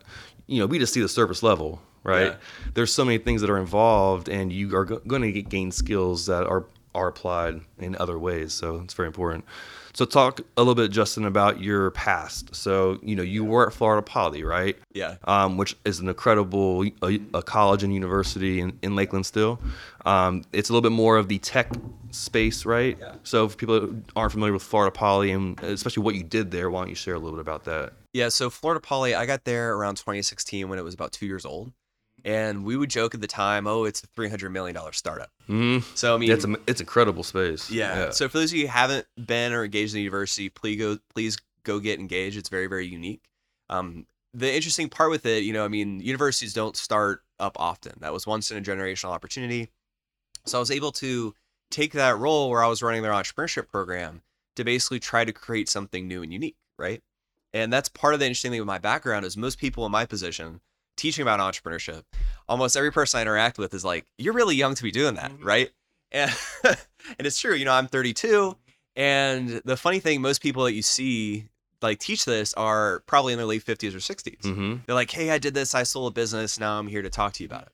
you 0.45 0.59
know 0.59 0.67
we 0.67 0.77
just 0.77 0.93
see 0.93 1.01
the 1.01 1.09
surface 1.09 1.41
level, 1.41 1.81
right? 2.03 2.27
Yeah. 2.27 2.35
There's 2.75 2.93
so 2.93 3.03
many 3.03 3.17
things 3.17 3.41
that 3.41 3.49
are 3.49 3.57
involved, 3.57 4.29
and 4.29 4.53
you 4.53 4.75
are 4.75 4.85
go- 4.85 5.01
going 5.07 5.23
to 5.23 5.41
gain 5.41 5.71
skills 5.71 6.27
that 6.27 6.45
are 6.45 6.65
are 6.95 7.07
applied 7.07 7.61
in 7.77 7.95
other 7.97 8.17
ways. 8.17 8.53
So 8.53 8.77
it's 8.83 8.93
very 8.93 9.07
important. 9.07 9.45
So 9.93 10.05
talk 10.05 10.39
a 10.55 10.61
little 10.61 10.75
bit, 10.75 10.91
Justin, 10.91 11.25
about 11.25 11.61
your 11.61 11.91
past. 11.91 12.55
So 12.55 12.99
you 13.01 13.15
know 13.15 13.23
you 13.23 13.43
were 13.43 13.67
at 13.67 13.73
Florida 13.73 14.01
Poly, 14.01 14.43
right? 14.43 14.77
Yeah. 14.93 15.15
Um, 15.25 15.57
which 15.57 15.75
is 15.85 15.99
an 15.99 16.07
incredible 16.07 16.85
a, 17.03 17.19
a 17.33 17.41
college 17.41 17.83
and 17.83 17.93
university 17.93 18.61
in, 18.61 18.77
in 18.81 18.95
Lakeland 18.95 19.25
still. 19.25 19.59
Um, 20.05 20.43
it's 20.53 20.69
a 20.69 20.73
little 20.73 20.87
bit 20.87 20.95
more 20.95 21.17
of 21.17 21.27
the 21.27 21.39
tech 21.39 21.71
space, 22.11 22.65
right? 22.65 22.97
Yeah. 22.99 23.13
So 23.23 23.49
for 23.49 23.57
people 23.57 23.95
aren't 24.15 24.31
familiar 24.31 24.53
with 24.53 24.63
Florida 24.63 24.91
Poly 24.91 25.31
and 25.31 25.59
especially 25.61 26.03
what 26.03 26.15
you 26.15 26.23
did 26.23 26.51
there, 26.51 26.69
why 26.69 26.81
don't 26.81 26.89
you 26.89 26.95
share 26.95 27.15
a 27.15 27.19
little 27.19 27.37
bit 27.37 27.41
about 27.41 27.65
that? 27.65 27.93
Yeah, 28.13 28.29
so 28.29 28.49
Florida 28.49 28.79
Poly, 28.79 29.13
I 29.13 29.27
got 29.27 29.45
there 29.45 29.75
around 29.75 29.95
2016 29.95 30.67
when 30.67 30.79
it 30.79 30.81
was 30.83 30.95
about 30.95 31.11
two 31.11 31.27
years 31.27 31.45
old. 31.45 31.71
And 32.25 32.63
we 32.63 32.77
would 32.77 32.89
joke 32.89 33.15
at 33.15 33.21
the 33.21 33.27
time, 33.27 33.67
oh, 33.67 33.85
it's 33.85 34.03
a 34.03 34.07
$300 34.07 34.51
million 34.51 34.77
startup. 34.91 35.31
Mm-hmm. 35.47 35.85
So, 35.95 36.15
I 36.15 36.17
mean, 36.17 36.31
it's 36.31 36.45
a, 36.45 36.55
it's 36.67 36.81
incredible 36.81 37.23
space. 37.23 37.69
Yeah. 37.69 38.09
So 38.11 38.27
for 38.27 38.39
those 38.39 38.51
of 38.51 38.57
you 38.57 38.67
who 38.67 38.71
haven't 38.71 39.07
been 39.23 39.53
or 39.53 39.63
engaged 39.63 39.93
in 39.93 39.97
the 39.97 40.01
university, 40.01 40.49
please 40.49 40.77
go 40.77 40.97
please 41.13 41.37
go 41.63 41.79
get 41.79 41.99
engaged. 41.99 42.37
It's 42.37 42.49
very 42.49 42.67
very 42.67 42.87
unique. 42.87 43.23
Um, 43.69 44.05
the 44.33 44.53
interesting 44.53 44.89
part 44.89 45.09
with 45.09 45.25
it, 45.25 45.43
you 45.43 45.53
know, 45.53 45.65
I 45.65 45.69
mean, 45.69 45.99
universities 45.99 46.53
don't 46.53 46.77
start 46.77 47.23
up 47.39 47.57
often. 47.59 47.93
That 48.01 48.13
was 48.13 48.27
once 48.27 48.51
in 48.51 48.57
a 48.57 48.61
generational 48.61 49.09
opportunity. 49.09 49.69
So 50.45 50.57
I 50.57 50.59
was 50.59 50.71
able 50.71 50.91
to 50.93 51.33
take 51.71 51.93
that 51.93 52.17
role 52.17 52.49
where 52.49 52.63
I 52.63 52.67
was 52.67 52.83
running 52.83 53.01
their 53.01 53.11
entrepreneurship 53.11 53.67
program 53.67 54.21
to 54.55 54.63
basically 54.63 54.99
try 54.99 55.25
to 55.25 55.31
create 55.31 55.69
something 55.69 56.07
new 56.07 56.21
and 56.21 56.33
unique, 56.33 56.57
right? 56.77 57.01
And 57.53 57.73
that's 57.73 57.89
part 57.89 58.13
of 58.13 58.19
the 58.19 58.25
interesting 58.25 58.51
thing 58.51 58.59
with 58.59 58.67
my 58.67 58.77
background 58.77 59.25
is 59.25 59.35
most 59.35 59.57
people 59.57 59.85
in 59.85 59.91
my 59.91 60.05
position 60.05 60.61
teaching 60.99 61.21
about 61.21 61.39
entrepreneurship, 61.39 62.03
almost 62.47 62.77
every 62.77 62.91
person 62.91 63.17
I 63.17 63.21
interact 63.21 63.57
with 63.57 63.73
is 63.73 63.85
like, 63.85 64.05
"You're 64.17 64.33
really 64.33 64.55
young 64.55 64.75
to 64.75 64.83
be 64.83 64.91
doing 64.91 65.15
that, 65.15 65.31
mm-hmm. 65.31 65.45
right?" 65.45 65.69
And 66.11 66.31
and 66.63 66.77
it's 67.19 67.39
true. 67.39 67.55
You 67.55 67.65
know, 67.65 67.73
I'm 67.73 67.87
32, 67.87 68.55
and 68.95 69.61
the 69.65 69.77
funny 69.77 69.99
thing, 69.99 70.21
most 70.21 70.41
people 70.41 70.65
that 70.65 70.73
you 70.73 70.81
see 70.81 71.47
like 71.81 71.99
teach 71.99 72.25
this 72.25 72.53
are 72.55 73.01
probably 73.07 73.33
in 73.33 73.37
their 73.37 73.45
late 73.45 73.63
50s 73.63 73.93
or 73.93 73.99
60s. 73.99 74.41
Mm-hmm. 74.41 74.75
They're 74.85 74.95
like, 74.95 75.11
"Hey, 75.11 75.31
I 75.31 75.37
did 75.37 75.53
this. 75.53 75.73
I 75.73 75.83
sold 75.83 76.11
a 76.11 76.13
business. 76.13 76.59
Now 76.59 76.77
I'm 76.77 76.87
here 76.87 77.01
to 77.01 77.09
talk 77.09 77.33
to 77.33 77.43
you 77.43 77.47
about 77.47 77.63
it." 77.63 77.71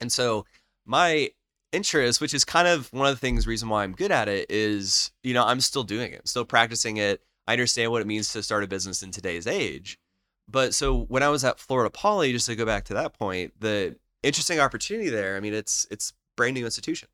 And 0.00 0.12
so 0.12 0.46
my 0.86 1.30
interest, 1.72 2.20
which 2.20 2.34
is 2.34 2.44
kind 2.44 2.68
of 2.68 2.92
one 2.92 3.06
of 3.06 3.14
the 3.14 3.20
things, 3.20 3.46
reason 3.46 3.68
why 3.68 3.82
I'm 3.82 3.92
good 3.92 4.12
at 4.12 4.28
it, 4.28 4.50
is 4.50 5.10
you 5.22 5.34
know 5.34 5.44
I'm 5.44 5.60
still 5.60 5.84
doing 5.84 6.12
it, 6.12 6.28
still 6.28 6.44
practicing 6.44 6.96
it. 6.98 7.22
I 7.46 7.52
understand 7.52 7.90
what 7.90 8.00
it 8.00 8.06
means 8.06 8.32
to 8.32 8.42
start 8.42 8.64
a 8.64 8.66
business 8.66 9.02
in 9.02 9.10
today's 9.10 9.46
age. 9.46 9.98
But 10.48 10.74
so 10.74 11.04
when 11.04 11.22
I 11.22 11.28
was 11.28 11.44
at 11.44 11.58
Florida 11.58 11.90
Poly, 11.90 12.32
just 12.32 12.46
to 12.46 12.56
go 12.56 12.66
back 12.66 12.84
to 12.86 12.94
that 12.94 13.18
point, 13.18 13.52
the 13.60 13.96
interesting 14.22 14.60
opportunity 14.60 15.10
there. 15.10 15.36
I 15.36 15.40
mean, 15.40 15.54
it's 15.54 15.86
it's 15.90 16.12
brand 16.36 16.54
new 16.54 16.64
institution, 16.64 17.08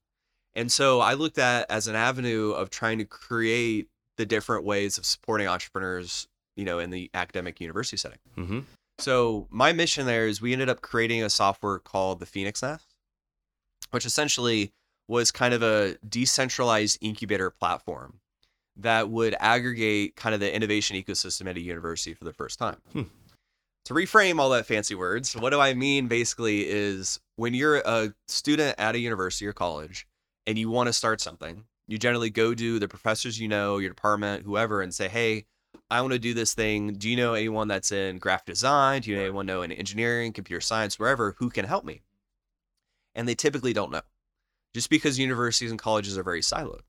and 0.54 0.70
so 0.70 1.00
I 1.00 1.14
looked 1.14 1.38
at 1.38 1.70
as 1.70 1.86
an 1.86 1.96
avenue 1.96 2.50
of 2.50 2.70
trying 2.70 2.98
to 2.98 3.04
create 3.04 3.88
the 4.16 4.26
different 4.26 4.64
ways 4.64 4.98
of 4.98 5.06
supporting 5.06 5.46
entrepreneurs, 5.46 6.28
you 6.56 6.64
know, 6.64 6.78
in 6.78 6.90
the 6.90 7.10
academic 7.14 7.60
university 7.60 7.96
setting. 7.96 8.18
Mm-hmm. 8.36 8.60
So 8.98 9.46
my 9.50 9.72
mission 9.72 10.06
there 10.06 10.26
is 10.26 10.42
we 10.42 10.52
ended 10.52 10.68
up 10.68 10.82
creating 10.82 11.22
a 11.22 11.30
software 11.30 11.78
called 11.78 12.20
the 12.20 12.26
Phoenix 12.26 12.62
Nest, 12.62 12.94
which 13.92 14.04
essentially 14.04 14.72
was 15.08 15.30
kind 15.30 15.54
of 15.54 15.62
a 15.62 15.96
decentralized 16.08 16.98
incubator 17.00 17.50
platform 17.50 18.20
that 18.76 19.08
would 19.08 19.34
aggregate 19.40 20.16
kind 20.16 20.34
of 20.34 20.40
the 20.40 20.54
innovation 20.54 20.96
ecosystem 20.96 21.48
at 21.48 21.56
a 21.56 21.60
university 21.60 22.14
for 22.14 22.24
the 22.24 22.32
first 22.32 22.58
time. 22.58 22.76
Hmm. 22.92 23.02
To 23.86 23.94
reframe 23.94 24.38
all 24.38 24.50
that 24.50 24.66
fancy 24.66 24.94
words, 24.94 25.34
what 25.34 25.50
do 25.50 25.60
I 25.60 25.74
mean 25.74 26.06
basically 26.06 26.68
is 26.68 27.18
when 27.36 27.54
you're 27.54 27.78
a 27.78 28.14
student 28.28 28.78
at 28.78 28.94
a 28.94 28.98
university 28.98 29.46
or 29.46 29.52
college 29.52 30.06
and 30.46 30.58
you 30.58 30.70
want 30.70 30.86
to 30.86 30.92
start 30.92 31.20
something, 31.20 31.64
you 31.88 31.98
generally 31.98 32.30
go 32.30 32.54
to 32.54 32.78
the 32.78 32.88
professors 32.88 33.40
you 33.40 33.48
know, 33.48 33.78
your 33.78 33.90
department, 33.90 34.44
whoever, 34.44 34.80
and 34.80 34.94
say, 34.94 35.08
hey, 35.08 35.46
I 35.90 36.00
want 36.02 36.12
to 36.12 36.20
do 36.20 36.34
this 36.34 36.54
thing. 36.54 36.94
Do 36.94 37.08
you 37.08 37.16
know 37.16 37.34
anyone 37.34 37.66
that's 37.66 37.90
in 37.90 38.18
graphic 38.18 38.46
design? 38.46 39.02
Do 39.02 39.10
you 39.10 39.16
know 39.16 39.22
anyone 39.22 39.46
know 39.46 39.62
in 39.62 39.72
engineering, 39.72 40.32
computer 40.32 40.60
science, 40.60 40.98
wherever, 40.98 41.34
who 41.38 41.50
can 41.50 41.64
help 41.64 41.84
me? 41.84 42.02
And 43.16 43.26
they 43.26 43.34
typically 43.34 43.72
don't 43.72 43.90
know, 43.90 44.02
just 44.72 44.88
because 44.88 45.18
universities 45.18 45.70
and 45.70 45.80
colleges 45.80 46.16
are 46.16 46.22
very 46.22 46.42
siloed. 46.42 46.82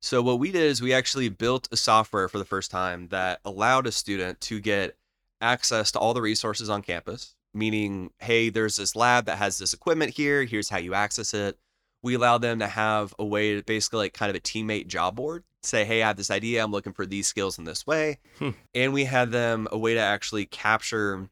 So 0.00 0.20
what 0.22 0.40
we 0.40 0.50
did 0.50 0.62
is 0.62 0.82
we 0.82 0.92
actually 0.92 1.28
built 1.28 1.68
a 1.70 1.76
software 1.76 2.28
for 2.28 2.38
the 2.38 2.44
first 2.44 2.72
time 2.72 3.08
that 3.08 3.38
allowed 3.44 3.86
a 3.86 3.92
student 3.92 4.40
to 4.42 4.58
get 4.58 4.96
access 5.42 5.92
to 5.92 5.98
all 5.98 6.14
the 6.14 6.22
resources 6.22 6.70
on 6.70 6.80
campus, 6.80 7.34
meaning, 7.52 8.10
hey, 8.18 8.48
there's 8.48 8.76
this 8.76 8.96
lab 8.96 9.26
that 9.26 9.38
has 9.38 9.58
this 9.58 9.74
equipment 9.74 10.12
here, 10.12 10.44
here's 10.44 10.70
how 10.70 10.78
you 10.78 10.94
access 10.94 11.34
it. 11.34 11.58
We 12.02 12.14
allow 12.14 12.38
them 12.38 12.58
to 12.60 12.66
have 12.66 13.14
a 13.18 13.24
way 13.24 13.56
to 13.56 13.62
basically 13.62 13.98
like 13.98 14.14
kind 14.14 14.30
of 14.30 14.36
a 14.36 14.40
teammate 14.40 14.86
job 14.86 15.16
board. 15.16 15.44
Say, 15.62 15.84
hey, 15.84 16.02
I 16.02 16.08
have 16.08 16.16
this 16.16 16.30
idea. 16.32 16.64
I'm 16.64 16.72
looking 16.72 16.92
for 16.92 17.06
these 17.06 17.28
skills 17.28 17.58
in 17.58 17.64
this 17.64 17.86
way. 17.86 18.18
Hmm. 18.38 18.50
And 18.74 18.92
we 18.92 19.04
had 19.04 19.30
them 19.30 19.68
a 19.70 19.78
way 19.78 19.94
to 19.94 20.00
actually 20.00 20.46
capture 20.46 21.28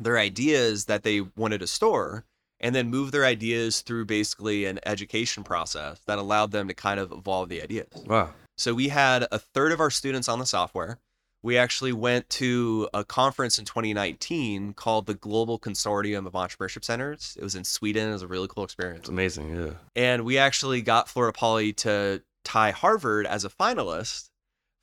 their 0.00 0.18
ideas 0.18 0.86
that 0.86 1.02
they 1.02 1.20
wanted 1.20 1.58
to 1.58 1.66
store 1.66 2.24
and 2.60 2.74
then 2.74 2.88
move 2.88 3.12
their 3.12 3.24
ideas 3.26 3.82
through 3.82 4.06
basically 4.06 4.64
an 4.64 4.80
education 4.86 5.44
process 5.44 6.00
that 6.06 6.18
allowed 6.18 6.52
them 6.52 6.68
to 6.68 6.74
kind 6.74 6.98
of 6.98 7.12
evolve 7.12 7.50
the 7.50 7.62
ideas. 7.62 7.88
Wow. 8.06 8.32
So 8.56 8.72
we 8.72 8.88
had 8.88 9.26
a 9.30 9.38
third 9.38 9.72
of 9.72 9.80
our 9.80 9.90
students 9.90 10.28
on 10.28 10.38
the 10.38 10.46
software. 10.46 10.98
We 11.46 11.58
actually 11.58 11.92
went 11.92 12.28
to 12.30 12.88
a 12.92 13.04
conference 13.04 13.60
in 13.60 13.66
2019 13.66 14.74
called 14.74 15.06
the 15.06 15.14
Global 15.14 15.60
Consortium 15.60 16.26
of 16.26 16.32
Entrepreneurship 16.32 16.84
Centers. 16.84 17.36
It 17.38 17.44
was 17.44 17.54
in 17.54 17.62
Sweden. 17.62 18.08
It 18.08 18.12
was 18.14 18.22
a 18.22 18.26
really 18.26 18.48
cool 18.48 18.64
experience. 18.64 19.02
It's 19.02 19.08
amazing, 19.08 19.54
yeah. 19.54 19.70
And 19.94 20.24
we 20.24 20.38
actually 20.38 20.82
got 20.82 21.08
Florida 21.08 21.32
Poly 21.32 21.72
to 21.74 22.20
tie 22.42 22.72
Harvard 22.72 23.28
as 23.28 23.44
a 23.44 23.48
finalist 23.48 24.28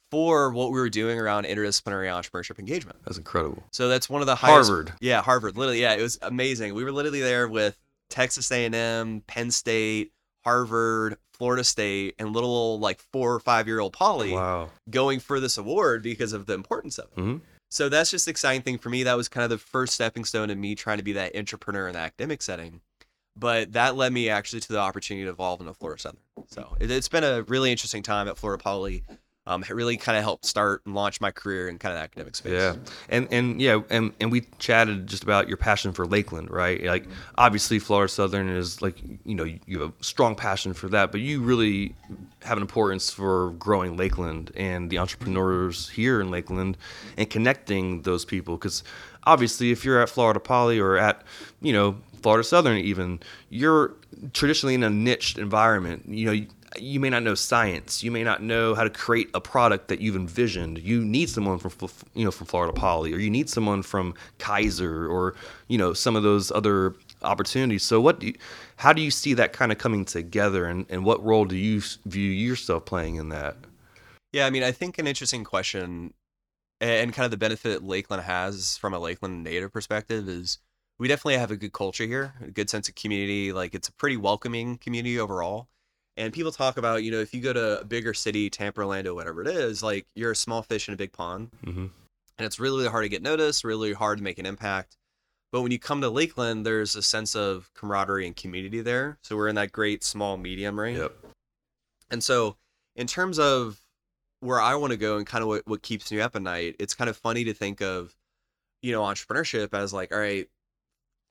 for 0.10 0.52
what 0.54 0.72
we 0.72 0.80
were 0.80 0.90
doing 0.90 1.20
around 1.20 1.44
interdisciplinary 1.44 2.08
entrepreneurship 2.08 2.60
engagement. 2.60 2.98
That's 3.04 3.18
incredible. 3.18 3.62
So 3.72 3.90
that's 3.90 4.10
one 4.10 4.22
of 4.22 4.28
the 4.28 4.36
highest. 4.36 4.70
Harvard. 4.70 4.94
Yeah, 5.02 5.22
Harvard. 5.22 5.58
Literally, 5.58 5.82
yeah, 5.82 5.96
it 5.96 6.02
was 6.02 6.18
amazing. 6.22 6.76
We 6.76 6.86
were 6.86 6.94
literally 6.94 7.20
there 7.20 7.50
with 7.50 7.78
Texas 8.10 8.50
A&M, 8.50 9.22
Penn 9.28 9.52
State, 9.52 10.14
Harvard, 10.46 11.18
Florida 11.34 11.64
State, 11.64 12.16
and 12.20 12.34
little 12.34 12.80
like 12.80 13.02
four 13.12 13.34
or 13.34 13.40
five 13.40 13.68
year 13.68 13.80
old 13.80 13.94
Poly 13.94 14.34
wow. 14.34 14.70
going 14.90 15.20
for 15.20 15.40
this 15.40 15.58
award 15.58 16.04
because 16.04 16.34
of 16.34 16.46
the 16.46 16.54
importance 16.54 16.98
of 16.98 17.10
it. 17.16 17.20
Mm-hmm. 17.20 17.38
So 17.72 17.90
that's 17.90 18.12
just 18.12 18.28
exciting 18.28 18.62
thing 18.62 18.78
for 18.78 18.90
me. 18.90 19.04
That 19.04 19.18
was 19.18 19.28
kind 19.28 19.44
of 19.44 19.50
the 19.50 19.58
first 19.58 19.94
stepping 19.94 20.26
stone 20.26 20.50
in 20.50 20.62
me 20.62 20.76
trying 20.76 20.98
to 20.98 21.04
be 21.04 21.14
that 21.14 21.36
entrepreneur 21.36 21.88
in 21.88 21.94
the 21.94 22.00
academic 22.00 22.42
setting. 22.44 22.82
But 23.36 23.74
that 23.74 23.96
led 23.96 24.14
me 24.14 24.30
actually 24.30 24.60
to 24.60 24.74
the 24.74 24.80
opportunity 24.80 25.26
to 25.26 25.32
evolve 25.32 25.60
into 25.60 25.74
Florida 25.74 26.00
Southern. 26.00 26.20
So 26.50 26.78
it, 26.80 26.92
has 26.92 27.10
been 27.10 27.24
a 27.24 27.42
really 27.44 27.72
interesting 27.72 28.04
time 28.04 28.28
at 28.28 28.38
Florida 28.38 28.62
Poly 28.62 29.04
um, 29.46 29.62
it 29.64 29.72
really 29.72 29.98
kind 29.98 30.18
of 30.18 30.24
helped 30.24 30.46
start 30.46 30.82
and 30.86 30.96
launch 30.96 31.20
my 31.20 31.30
career 31.30 31.68
in 31.68 31.78
kind 31.78 31.94
of 31.94 32.00
the 32.00 32.04
academic 32.04 32.36
space. 32.36 32.54
Yeah, 32.54 32.76
and 33.10 33.28
and 33.32 33.62
yeah, 33.62 33.82
and 33.90 34.14
and 34.22 34.32
we 34.32 34.42
chatted 34.58 35.08
just 35.08 35.24
about 35.24 35.50
your 35.50 35.58
passion 35.58 35.92
for 35.92 36.06
Lakeland, 36.06 36.50
right? 36.50 36.82
Like 36.82 37.08
obviously, 37.38 37.80
Florida 37.80 38.12
Southern 38.12 38.48
is 38.48 38.82
like 38.82 39.02
you 39.26 39.36
know 39.36 39.44
you 39.44 39.82
have 39.82 39.90
a 40.00 40.04
strong 40.04 40.36
passion 40.36 40.74
for 40.74 40.88
that, 40.90 41.12
but 41.12 41.20
you 41.20 41.42
really 41.42 41.94
have 42.44 42.58
an 42.58 42.62
importance 42.62 43.10
for 43.10 43.50
growing 43.52 43.98
Lakeland 43.98 44.52
and 44.56 44.90
the 44.90 44.98
entrepreneurs 44.98 45.90
here 45.90 46.22
in 46.22 46.32
Lakeland 46.32 46.78
and 47.18 47.30
connecting 47.30 48.02
those 48.04 48.24
people 48.24 48.56
because 48.56 48.82
obviously, 49.26 49.72
if 49.72 49.84
you're 49.84 50.02
at 50.02 50.10
Florida 50.10 50.40
Poly 50.40 50.80
or 50.80 50.96
at 50.96 51.22
you 51.62 51.74
know 51.74 51.98
Florida 52.22 52.46
Southern, 52.46 52.78
even 52.78 53.20
you're 53.50 53.94
traditionally 54.32 54.76
in 54.76 54.84
a 54.84 54.90
niched 54.90 55.38
environment. 55.38 56.04
You 56.08 56.26
know 56.26 56.46
you 56.78 57.00
may 57.00 57.10
not 57.10 57.24
know 57.24 57.36
science. 57.36 58.04
You 58.04 58.12
may 58.12 58.24
not 58.24 58.42
know 58.42 58.76
how 58.76 58.84
to 58.84 58.90
create 58.90 59.30
a 59.34 59.42
product 59.42 59.88
that 59.88 60.02
you've 60.02 60.16
envisioned. 60.16 60.80
You 60.80 61.04
need 61.04 61.30
someone 61.30 61.60
from 61.60 61.90
you 62.14 62.26
know 62.26 62.32
from 62.32 62.48
Florida 62.48 62.74
Poly, 62.74 63.14
or 63.14 63.18
you 63.18 63.30
need 63.30 63.50
someone 63.50 63.84
from 63.84 64.14
Keiser, 64.40 65.10
or 65.10 65.36
you 65.68 65.78
know 65.78 65.94
some 65.94 66.16
of 66.16 66.24
those 66.24 66.52
other 66.52 66.96
opportunities. 67.22 67.84
So 67.84 68.02
what 68.02 68.20
do 68.20 68.28
you, 68.28 68.34
how 68.78 68.94
do 68.94 69.02
you 69.02 69.12
see 69.12 69.34
that 69.36 69.54
kind 69.54 69.72
of 69.72 69.78
coming 69.78 70.06
together, 70.06 70.66
and, 70.66 70.86
and 70.90 71.06
what 71.06 71.24
role 71.24 71.46
do 71.46 71.56
you 71.56 71.82
view 72.06 72.30
yourself 72.30 72.86
playing 72.86 73.16
in 73.16 73.30
that? 73.30 73.56
Yeah, 74.32 74.46
I 74.46 74.50
mean, 74.50 74.64
I 74.64 74.72
think 74.72 74.98
an 74.98 75.08
interesting 75.08 75.44
question, 75.44 76.14
and 76.82 77.14
kind 77.14 77.26
of 77.26 77.32
the 77.32 77.38
benefit 77.38 77.84
Lakeland 77.84 78.24
has 78.24 78.78
from 78.78 78.94
a 78.94 79.00
Lakeland 79.00 79.44
native 79.44 79.72
perspective 79.72 80.28
is 80.28 80.60
we 81.00 81.08
definitely 81.08 81.38
have 81.38 81.52
a 81.52 81.58
good 81.58 81.74
culture 81.74 82.06
here, 82.06 82.34
a 82.42 82.52
good 82.52 82.70
sense 82.70 82.88
of 82.88 82.96
community. 82.96 83.52
Like 83.52 83.74
it's 83.74 83.90
a 83.90 83.94
pretty 83.94 84.18
welcoming 84.18 84.78
community 84.78 85.20
overall. 85.20 85.68
And 86.16 86.32
people 86.32 86.52
talk 86.52 86.78
about, 86.78 87.04
you 87.04 87.12
know, 87.12 87.20
if 87.20 87.34
you 87.34 87.42
go 87.42 87.54
to 87.54 87.82
a 87.82 87.86
bigger 87.86 88.14
city, 88.14 88.50
Tampa, 88.50 88.82
Orlando, 88.82 89.16
whatever 89.16 89.42
it 89.42 89.48
is, 89.48 89.82
like 89.82 90.06
you're 90.16 90.32
a 90.32 90.36
small 90.36 90.62
fish 90.62 90.88
in 90.88 90.94
a 90.94 90.98
big 90.98 91.12
pond. 91.12 91.50
Mm-hmm. 91.66 91.88
And 92.38 92.46
it's 92.46 92.60
really, 92.60 92.78
really 92.78 92.90
hard 92.90 93.06
to 93.06 93.10
get 93.10 93.22
noticed, 93.22 93.64
really 93.64 93.94
hard 93.94 94.20
to 94.20 94.24
make 94.24 94.38
an 94.38 94.46
impact. 94.46 94.98
But 95.52 95.62
when 95.62 95.72
you 95.72 95.80
come 95.80 96.02
to 96.02 96.10
Lakeland, 96.10 96.66
there's 96.66 96.96
a 96.96 97.02
sense 97.02 97.36
of 97.36 97.70
camaraderie 97.76 98.26
and 98.26 98.36
community 98.36 98.82
there. 98.82 99.20
So 99.22 99.36
we're 99.36 99.50
in 99.50 99.56
that 99.56 99.72
great 99.72 100.04
small 100.04 100.36
medium 100.38 100.80
range. 100.80 100.98
Yep. 100.98 101.14
And 102.10 102.24
so, 102.24 102.58
in 102.96 103.08
terms 103.08 103.40
of 103.40 103.80
where 104.40 104.60
I 104.60 104.76
want 104.76 104.92
to 104.92 104.98
go 104.98 105.18
and 105.18 105.26
kind 105.26 105.42
of 105.42 105.48
what, 105.48 105.68
what 105.68 105.82
keeps 105.82 106.12
me 106.12 106.22
up 106.22 106.36
at 106.36 106.42
night, 106.42 106.76
it's 106.80 106.94
kind 106.94 107.10
of 107.10 107.18
funny 107.18 107.44
to 107.46 107.54
think 107.54 107.82
of, 107.82 108.16
you 108.82 108.92
know, 108.92 109.02
entrepreneurship 109.02 109.74
as 109.74 109.94
like, 109.94 110.12
all 110.12 110.20
right, 110.20 110.48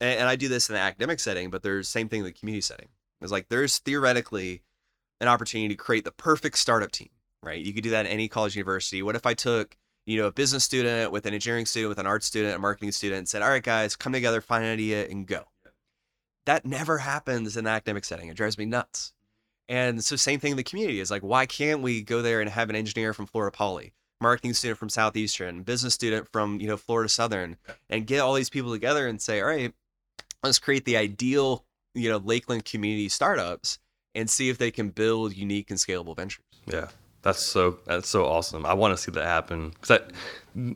and, 0.01 0.21
and 0.21 0.29
I 0.29 0.37
do 0.37 0.49
this 0.49 0.69
in 0.69 0.75
the 0.75 0.81
academic 0.81 1.21
setting, 1.21 1.51
but 1.51 1.63
there's 1.63 1.89
same 1.89 2.09
thing 2.09 2.21
in 2.21 2.25
the 2.25 2.33
community 2.33 2.63
setting. 2.63 2.89
It's 3.21 3.33
like 3.33 3.49
there's 3.49 3.79
theoretically 3.79 4.63
an 5.23 5.29
opportunity 5.29 5.69
to 5.69 5.77
create 5.77 6.05
the 6.05 6.11
perfect 6.11 6.59
startup 6.59 6.91
team, 6.91 7.09
right? 7.43 7.65
You 7.65 7.73
could 7.73 7.85
do 7.85 7.91
that 7.91 8.07
in 8.07 8.13
any 8.13 8.29
college 8.29 8.57
university. 8.57 9.03
What 9.03 9.15
if 9.15 9.25
I 9.25 9.35
took, 9.35 9.77
you 10.05 10.21
know, 10.21 10.27
a 10.27 10.33
business 10.33 10.65
student 10.65 11.13
with 11.13 11.27
an 11.27 11.33
engineering 11.33 11.65
student, 11.65 11.91
with 11.91 12.01
an 12.01 12.07
art 12.07 12.25
student, 12.25 12.57
a 12.57 12.59
marketing 12.59 12.91
student, 12.91 13.19
and 13.21 13.29
said, 13.29 13.41
all 13.41 13.49
right, 13.49 13.63
guys, 13.63 13.95
come 13.95 14.13
together, 14.13 14.41
find 14.41 14.65
an 14.65 14.73
idea, 14.73 15.07
and 15.07 15.27
go. 15.27 15.45
That 16.45 16.67
never 16.67 16.99
happens 16.99 17.57
in 17.57 17.65
the 17.65 17.71
academic 17.71 18.05
setting. 18.05 18.29
It 18.29 18.37
drives 18.37 18.59
me 18.59 18.65
nuts. 18.65 19.13
And 19.69 20.05
so, 20.05 20.17
same 20.17 20.41
thing 20.41 20.51
in 20.51 20.57
the 20.57 20.65
community 20.65 20.99
is 20.99 21.11
like, 21.11 21.23
why 21.23 21.47
can't 21.47 21.83
we 21.83 22.03
go 22.03 22.21
there 22.21 22.41
and 22.41 22.51
have 22.51 22.69
an 22.69 22.75
engineer 22.75 23.15
from 23.15 23.27
Florida 23.27 23.57
Poly, 23.57 23.95
marketing 24.21 24.55
student 24.55 24.77
from 24.77 24.89
Southeastern, 24.89 25.63
business 25.63 25.95
student 25.95 26.29
from 26.33 26.61
you 26.61 26.67
know 26.67 26.77
Florida 26.77 27.09
Southern, 27.09 27.57
and 27.89 28.09
get 28.09 28.19
all 28.19 28.35
these 28.35 28.51
people 28.51 28.73
together 28.73 29.07
and 29.07 29.23
say, 29.23 29.41
all 29.41 29.47
right, 29.47 29.73
let's 30.43 30.59
create 30.59 30.85
the 30.85 30.97
ideal 30.97 31.65
you 31.95 32.11
know 32.11 32.17
Lakeland 32.17 32.65
community 32.65 33.09
startups 33.09 33.79
and 34.15 34.29
see 34.29 34.49
if 34.49 34.59
they 34.59 34.71
can 34.71 34.91
build 34.91 35.37
unique 35.37 35.71
and 35.71 35.79
scalable 35.79 36.17
ventures. 36.17 36.45
Yeah. 36.67 36.89
That's 37.23 37.41
so 37.41 37.79
that's 37.87 38.09
so 38.09 38.25
awesome. 38.27 38.67
I 38.67 38.75
want 38.75 38.97
to 38.97 39.03
see 39.03 39.13
that 39.13 39.25
happen 39.25 39.71
because 39.81 40.01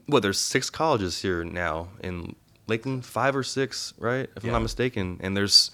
what 0.06 0.22
there's 0.22 0.38
six 0.38 0.70
colleges 0.70 1.20
here 1.20 1.42
now 1.44 1.88
in 2.02 2.36
Lakeland, 2.68 3.04
five 3.04 3.34
or 3.34 3.42
six, 3.42 3.94
right? 3.98 4.28
If 4.36 4.44
Yeah. 4.44 4.50
I'm 4.50 4.52
not 4.52 4.62
mistaken. 4.62 5.18
And 5.20 5.36
there's 5.36 5.72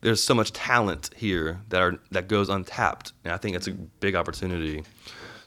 there's 0.00 0.22
so 0.22 0.34
much 0.34 0.52
talent 0.52 1.10
here 1.16 1.60
that 1.70 1.80
are 1.80 1.98
that 2.12 2.28
goes 2.28 2.48
untapped, 2.48 3.12
and 3.24 3.32
I 3.32 3.36
think 3.36 3.56
it's 3.56 3.66
a 3.66 3.72
big 3.72 4.14
opportunity. 4.14 4.84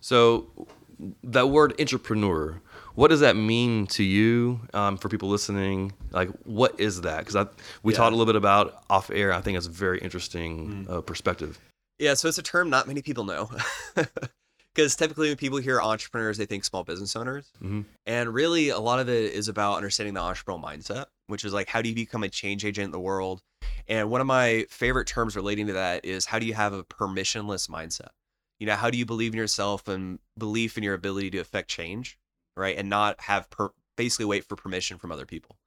So 0.01 0.48
that 1.24 1.48
word 1.50 1.74
entrepreneur, 1.79 2.62
what 2.96 3.10
does 3.10 3.20
that 3.20 3.36
mean 3.36 3.88
to 3.88 4.04
you? 4.04 4.62
Um, 4.74 4.98
for 4.98 5.10
people 5.10 5.30
listening, 5.30 5.94
like 6.12 6.30
what 6.44 6.80
is 6.80 7.02
that? 7.02 7.25
Because 7.25 7.48
we 7.84 7.94
Yeah. 7.94 7.98
talked 7.98 8.14
a 8.14 8.16
little 8.16 8.25
bit 8.32 8.36
about 8.38 8.84
off 8.90 9.10
air. 9.12 9.32
I 9.34 9.42
think 9.42 9.58
it's 9.58 9.68
a 9.68 9.72
very 9.72 10.00
interesting 10.00 10.88
uh, 10.90 11.02
perspective. 11.02 11.60
Yeah, 12.00 12.14
so 12.16 12.28
it's 12.28 12.38
a 12.38 12.44
term 12.44 12.70
not 12.70 12.88
many 12.88 13.02
people 13.02 13.24
know. 13.24 13.50
Because 14.74 14.94
typically, 14.98 15.30
when 15.30 15.38
people 15.38 15.60
hear 15.60 15.82
entrepreneurs, 15.82 16.38
they 16.38 16.46
think 16.46 16.66
small 16.66 16.84
business 16.84 17.16
owners. 17.16 17.50
Mhm. 17.64 17.86
And 18.06 18.34
really, 18.34 18.68
a 18.70 18.78
lot 18.80 19.00
of 19.00 19.08
it 19.08 19.32
is 19.32 19.48
about 19.48 19.78
understanding 19.78 20.16
the 20.16 20.20
entrepreneurial 20.20 20.62
mindset, 20.62 21.06
which 21.28 21.46
is 21.46 21.54
like, 21.54 21.70
how 21.70 21.82
do 21.82 21.88
you 21.88 21.96
become 21.96 22.24
a 22.24 22.30
change 22.30 22.66
agent 22.66 22.84
in 22.84 22.92
the 22.92 23.00
world? 23.00 23.42
And 23.88 24.10
one 24.10 24.20
of 24.20 24.28
my 24.28 24.66
favorite 24.70 25.08
terms 25.08 25.34
relating 25.38 25.68
to 25.68 25.74
that 25.74 26.04
is 26.04 26.25
how 26.25 26.40
do 26.40 26.46
you 26.46 26.56
have 26.56 26.74
a 26.74 26.84
permissionless 26.84 27.70
mindset? 27.70 28.10
You 28.60 28.68
know, 28.68 28.75
how 28.75 28.90
do 28.90 28.98
you 28.98 29.06
believe 29.06 29.32
in 29.32 29.38
yourself 29.38 29.88
and 29.88 30.20
belief 30.38 30.75
in 30.78 30.84
your 30.84 30.94
ability 30.94 31.30
to 31.32 31.38
affect 31.38 31.70
change, 31.70 32.18
right? 32.56 32.78
And 32.78 32.90
not 32.90 33.20
have 33.22 33.50
per- 33.50 33.72
basically 33.96 34.26
wait 34.26 34.46
for 34.46 34.56
permission 34.56 34.98
from 34.98 35.12
other 35.12 35.26
people. 35.26 35.58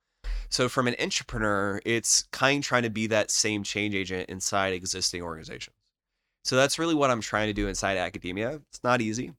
So, 0.50 0.68
from 0.68 0.88
an 0.88 0.96
entrepreneur, 1.00 1.80
it's 1.84 2.22
kind 2.32 2.62
of 2.62 2.66
trying 2.66 2.84
to 2.84 2.90
be 2.90 3.06
that 3.08 3.30
same 3.30 3.62
change 3.62 3.94
agent 3.94 4.30
inside 4.30 4.72
existing 4.72 5.22
organizations. 5.22 5.76
So 6.48 6.56
that's 6.56 6.78
really 6.78 6.94
what 6.94 7.10
I'm 7.10 7.20
trying 7.20 7.48
to 7.48 7.52
do 7.52 7.68
inside 7.68 7.98
academia. 7.98 8.62
It's 8.70 8.82
not 8.82 9.02
easy, 9.02 9.34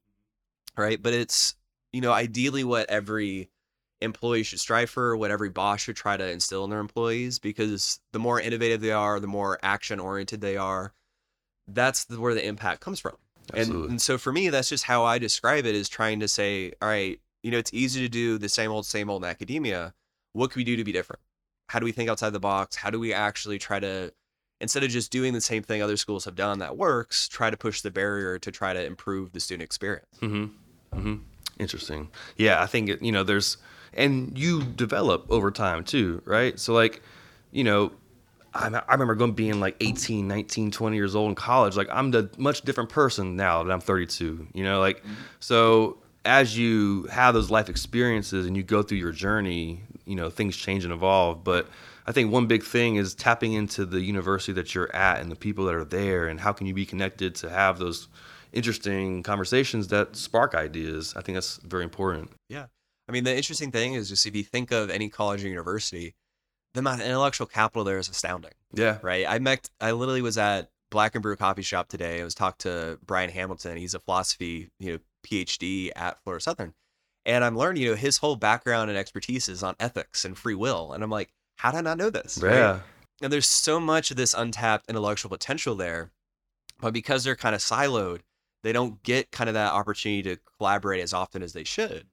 right? 0.78 1.02
But 1.02 1.14
it's, 1.14 1.56
you 1.92 2.02
know, 2.02 2.12
ideally 2.12 2.64
what 2.64 2.88
every 2.88 3.50
employee 4.00 4.44
should 4.44 4.60
strive 4.60 4.92
for, 4.92 5.18
what 5.18 5.32
every 5.32 5.50
boss 5.50 5.82
should 5.82 5.96
try 5.96 6.18
to 6.18 6.30
instill 6.30 6.64
in 6.66 6.70
their 6.70 6.80
employees, 6.80 7.40
because 7.40 8.00
the 8.12 8.20
more 8.20 8.40
innovative 8.40 8.82
they 8.82 8.92
are, 8.92 9.20
the 9.20 9.26
more 9.26 9.58
action 9.64 10.00
oriented 10.00 10.42
they 10.42 10.56
are, 10.56 10.94
that's 11.68 12.06
the, 12.06 12.20
where 12.20 12.36
the 12.36 12.46
impact 12.46 12.82
comes 12.82 13.00
from. 13.00 13.16
And, 13.56 13.72
and 13.90 14.02
so 14.02 14.20
for 14.20 14.32
me, 14.32 14.50
that's 14.50 14.70
just 14.70 14.84
how 14.84 15.04
I 15.04 15.18
describe 15.18 15.66
it 15.66 15.74
is 15.74 15.90
trying 15.90 16.20
to 16.20 16.28
say, 16.28 16.74
all 16.80 16.88
right, 16.88 17.20
you 17.44 17.52
know, 17.52 17.58
it's 17.58 17.74
easy 17.74 18.02
to 18.02 18.10
do 18.10 18.38
the 18.38 18.50
same 18.50 18.72
old, 18.72 18.86
same 18.86 19.10
old 19.10 19.24
in 19.24 19.30
academia. 19.30 19.94
What 20.34 20.52
can 20.52 20.60
we 20.60 20.64
do 20.64 20.76
to 20.76 20.84
be 20.84 20.92
different? 20.92 21.22
How 21.68 21.80
do 21.80 21.86
we 21.86 21.92
think 21.92 22.10
outside 22.10 22.32
the 22.32 22.40
box? 22.40 22.76
How 22.76 22.90
do 22.90 23.00
we 23.00 23.14
actually 23.14 23.60
try 23.60 23.80
to 23.80 24.12
instead 24.62 24.84
of 24.84 24.90
just 24.90 25.12
doing 25.12 25.34
the 25.34 25.42
same 25.42 25.64
thing 25.64 25.82
other 25.82 25.98
schools 25.98 26.26
have 26.26 26.36
done 26.36 26.60
that 26.60 26.78
works, 26.78 27.28
try 27.28 27.50
to 27.50 27.58
push 27.58 27.82
the 27.82 27.92
barrier 27.92 28.38
to 28.40 28.52
try 28.52 28.74
to 28.74 28.84
improve 28.84 29.32
the 29.32 29.40
student 29.40 29.64
experience. 29.64 30.18
Mm-hmm. 30.22 30.98
Mm-hmm. 30.98 31.16
Interesting. 31.60 32.10
Yeah, 32.38 32.62
I 32.62 32.66
think 32.66 32.90
it, 32.90 33.02
you 33.02 33.12
know 33.12 33.24
there's 33.24 33.58
and 33.94 34.38
you 34.38 34.64
develop 34.64 35.26
over 35.30 35.52
time 35.52 35.84
too, 35.84 36.22
right? 36.26 36.60
So 36.60 36.74
like, 36.74 37.02
you 37.52 37.64
know, 37.64 37.92
I, 38.54 38.68
I 38.88 38.94
remember 38.94 39.16
going 39.16 39.34
being 39.34 39.60
like 39.60 39.76
18, 39.82 40.28
19, 40.28 40.72
20 40.72 40.96
years 40.96 41.16
old 41.16 41.30
in 41.30 41.36
college. 41.36 41.76
Like 41.76 41.88
I'm 41.92 42.14
a 42.16 42.30
much 42.38 42.62
different 42.62 42.90
person 42.90 43.36
now 43.36 43.64
that 43.64 43.72
I'm 43.72 43.82
32. 43.82 44.48
You 44.54 44.64
know, 44.64 44.80
like 44.80 45.04
so 45.40 45.98
as 46.26 46.58
you 46.58 47.04
have 47.12 47.34
those 47.34 47.50
life 47.50 47.70
experiences 47.70 48.46
and 48.46 48.56
you 48.58 48.64
go 48.64 48.82
through 48.84 48.98
your 48.98 49.12
journey, 49.12 49.84
you 50.06 50.16
know, 50.16 50.30
things 50.30 50.56
change 50.56 50.84
and 50.84 50.94
evolve. 50.94 51.44
But 51.44 51.68
I 52.06 52.12
think 52.12 52.32
one 52.32 52.48
big 52.48 52.64
thing 52.64 52.96
is 52.96 53.14
tapping 53.16 53.54
into 53.54 53.86
the 53.86 54.02
university 54.02 54.52
that 54.54 54.76
you're 54.76 54.94
at 54.96 55.22
and 55.22 55.32
the 55.32 55.36
people 55.36 55.66
that 55.66 55.76
are 55.76 55.86
there 55.86 56.28
and 56.28 56.40
how 56.40 56.52
can 56.54 56.68
you 56.68 56.74
be 56.74 56.86
connected 56.86 57.36
to 57.36 57.50
have 57.50 57.80
those 57.80 58.08
interesting 58.52 59.24
conversations 59.24 59.88
that 59.90 60.16
spark 60.16 60.56
ideas. 60.56 61.14
I 61.16 61.22
think 61.22 61.36
that's 61.36 61.58
very 61.58 61.84
important. 61.84 62.32
Yeah. 62.50 62.66
I 63.08 63.12
mean, 63.12 63.24
the 63.24 63.36
interesting 63.36 63.72
thing 63.72 63.94
is 63.94 64.10
just 64.10 64.26
if 64.26 64.36
you 64.36 64.44
think 64.44 64.72
of 64.72 64.90
any 64.90 65.10
college 65.10 65.44
or 65.44 65.48
university, 65.48 66.16
the 66.74 66.80
amount 66.80 67.02
of 67.02 67.08
intellectual 67.08 67.48
capital 67.48 67.84
there 67.84 67.98
is 67.98 68.10
astounding, 68.10 68.52
Yeah. 68.74 69.00
right? 69.02 69.26
I 69.28 69.40
met, 69.40 69.70
I 69.80 69.92
literally 69.92 70.22
was 70.22 70.38
at 70.38 70.70
Black 70.92 71.16
and 71.16 71.22
Brew 71.22 71.36
Coffee 71.36 71.62
Shop 71.62 71.88
today. 71.88 72.22
I 72.22 72.24
was 72.24 72.36
talking 72.36 72.58
to 72.60 73.00
Brian 73.06 73.30
Hamilton. 73.30 73.78
He's 73.78 73.94
a 73.94 74.00
philosophy, 74.00 74.70
you 74.80 74.94
know, 74.94 75.00
PhD 75.24 75.92
at 75.96 76.22
Florida 76.24 76.42
Southern. 76.42 76.74
And 77.26 77.44
I'm 77.44 77.58
learning, 77.58 77.84
you 77.84 77.90
know, 77.90 77.96
his 77.96 78.18
whole 78.18 78.36
background 78.36 78.90
and 78.90 78.98
expertise 78.98 79.50
is 79.50 79.62
on 79.64 79.76
ethics 79.80 80.26
and 80.26 80.38
free 80.38 80.56
will. 80.56 80.94
And 80.94 81.04
I'm 81.04 81.10
like, 81.10 81.30
how 81.58 81.72
did 81.72 81.80
I 81.80 81.82
not 81.82 81.98
know 81.98 82.10
this? 82.10 82.40
right? 82.42 82.54
Yeah. 82.54 82.80
and 83.22 83.32
there's 83.34 83.48
so 83.48 83.80
much 83.80 84.12
of 84.12 84.18
this 84.18 84.34
untapped 84.34 84.90
intellectual 84.90 85.30
potential 85.30 85.76
there 85.76 86.12
but 86.80 86.94
because 86.94 87.24
they're 87.26 87.36
kind 87.36 87.54
of 87.54 87.60
siloed 87.62 88.22
they 88.64 88.72
don't 88.72 89.04
get 89.04 89.30
kind 89.32 89.50
of 89.50 89.54
that 89.56 89.74
opportunity 89.74 90.22
to 90.24 90.38
collaborate 90.58 91.02
as 91.02 91.14
often 91.14 91.44
as 91.44 91.52
they 91.52 91.66
should 91.66 92.06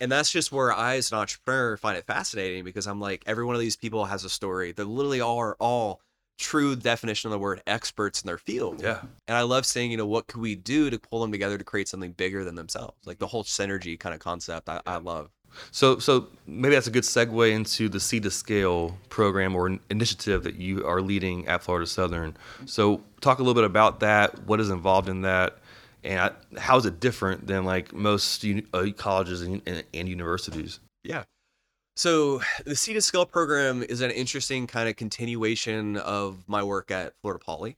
and 0.00 0.10
that's 0.10 0.30
just 0.30 0.50
where 0.50 0.72
i 0.72 0.96
as 0.96 1.12
an 1.12 1.18
entrepreneur 1.18 1.76
find 1.76 1.98
it 1.98 2.06
fascinating 2.06 2.64
because 2.64 2.86
i'm 2.86 2.98
like 2.98 3.22
every 3.26 3.44
one 3.44 3.54
of 3.54 3.60
these 3.60 3.76
people 3.76 4.06
has 4.06 4.24
a 4.24 4.30
story 4.30 4.72
they 4.72 4.82
literally 4.82 5.20
all 5.20 5.36
are 5.38 5.56
all 5.60 6.00
true 6.38 6.74
definition 6.76 7.28
of 7.28 7.32
the 7.32 7.38
word 7.38 7.62
experts 7.66 8.22
in 8.22 8.26
their 8.26 8.38
field 8.38 8.82
Yeah. 8.82 9.00
and 9.28 9.36
i 9.36 9.42
love 9.42 9.64
saying 9.64 9.90
you 9.90 9.96
know 9.96 10.06
what 10.06 10.26
could 10.26 10.40
we 10.40 10.54
do 10.56 10.90
to 10.90 10.98
pull 10.98 11.20
them 11.20 11.30
together 11.32 11.56
to 11.58 11.64
create 11.64 11.88
something 11.88 12.12
bigger 12.12 12.44
than 12.44 12.54
themselves 12.56 12.96
like 13.06 13.18
the 13.18 13.26
whole 13.26 13.44
synergy 13.44 13.98
kind 13.98 14.14
of 14.14 14.20
concept 14.20 14.68
i, 14.68 14.80
I 14.86 14.96
love 14.96 15.30
So, 15.70 16.00
so 16.00 16.26
maybe 16.48 16.74
that's 16.74 16.88
a 16.88 16.90
good 16.90 17.04
segue 17.04 17.52
into 17.52 17.88
the 17.88 18.00
Seed 18.00 18.24
to 18.24 18.30
Scale 18.32 18.98
program 19.08 19.54
or 19.54 19.78
initiative 19.88 20.42
that 20.42 20.56
you 20.56 20.84
are 20.84 21.00
leading 21.00 21.46
at 21.46 21.62
Florida 21.62 21.86
Southern. 21.86 22.36
So, 22.66 23.02
talk 23.20 23.38
a 23.38 23.42
little 23.42 23.54
bit 23.54 23.62
about 23.62 24.00
that. 24.00 24.46
What 24.48 24.58
is 24.58 24.68
involved 24.70 25.08
in 25.08 25.22
that, 25.22 25.58
and 26.02 26.34
how 26.58 26.76
is 26.78 26.86
it 26.86 26.98
different 26.98 27.46
than 27.46 27.64
like 27.64 27.92
most 27.92 28.44
uh, 28.72 28.86
colleges 28.96 29.42
and, 29.42 29.62
and, 29.64 29.84
and 29.94 30.08
universities? 30.08 30.80
Yeah. 31.04 31.22
So 31.96 32.40
the 32.64 32.76
Seed 32.76 32.96
to 32.96 33.02
Scale 33.02 33.26
program 33.26 33.82
is 33.82 34.00
an 34.00 34.10
interesting 34.10 34.66
kind 34.66 34.88
of 34.88 34.96
continuation 34.96 35.96
of 35.96 36.48
my 36.48 36.62
work 36.62 36.90
at 36.90 37.14
Florida 37.20 37.42
Poly. 37.44 37.76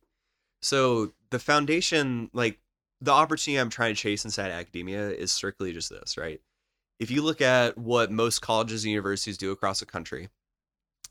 So 0.62 1.12
the 1.30 1.38
foundation, 1.38 2.30
like 2.32 2.58
the 3.00 3.12
opportunity 3.12 3.60
I'm 3.60 3.70
trying 3.70 3.94
to 3.94 4.00
chase 4.00 4.24
inside 4.24 4.50
academia 4.50 5.10
is 5.10 5.30
strictly 5.30 5.72
just 5.72 5.90
this, 5.90 6.16
right? 6.16 6.40
If 6.98 7.10
you 7.10 7.22
look 7.22 7.42
at 7.42 7.76
what 7.76 8.10
most 8.10 8.40
colleges 8.40 8.84
and 8.84 8.90
universities 8.90 9.36
do 9.36 9.52
across 9.52 9.80
the 9.80 9.86
country, 9.86 10.30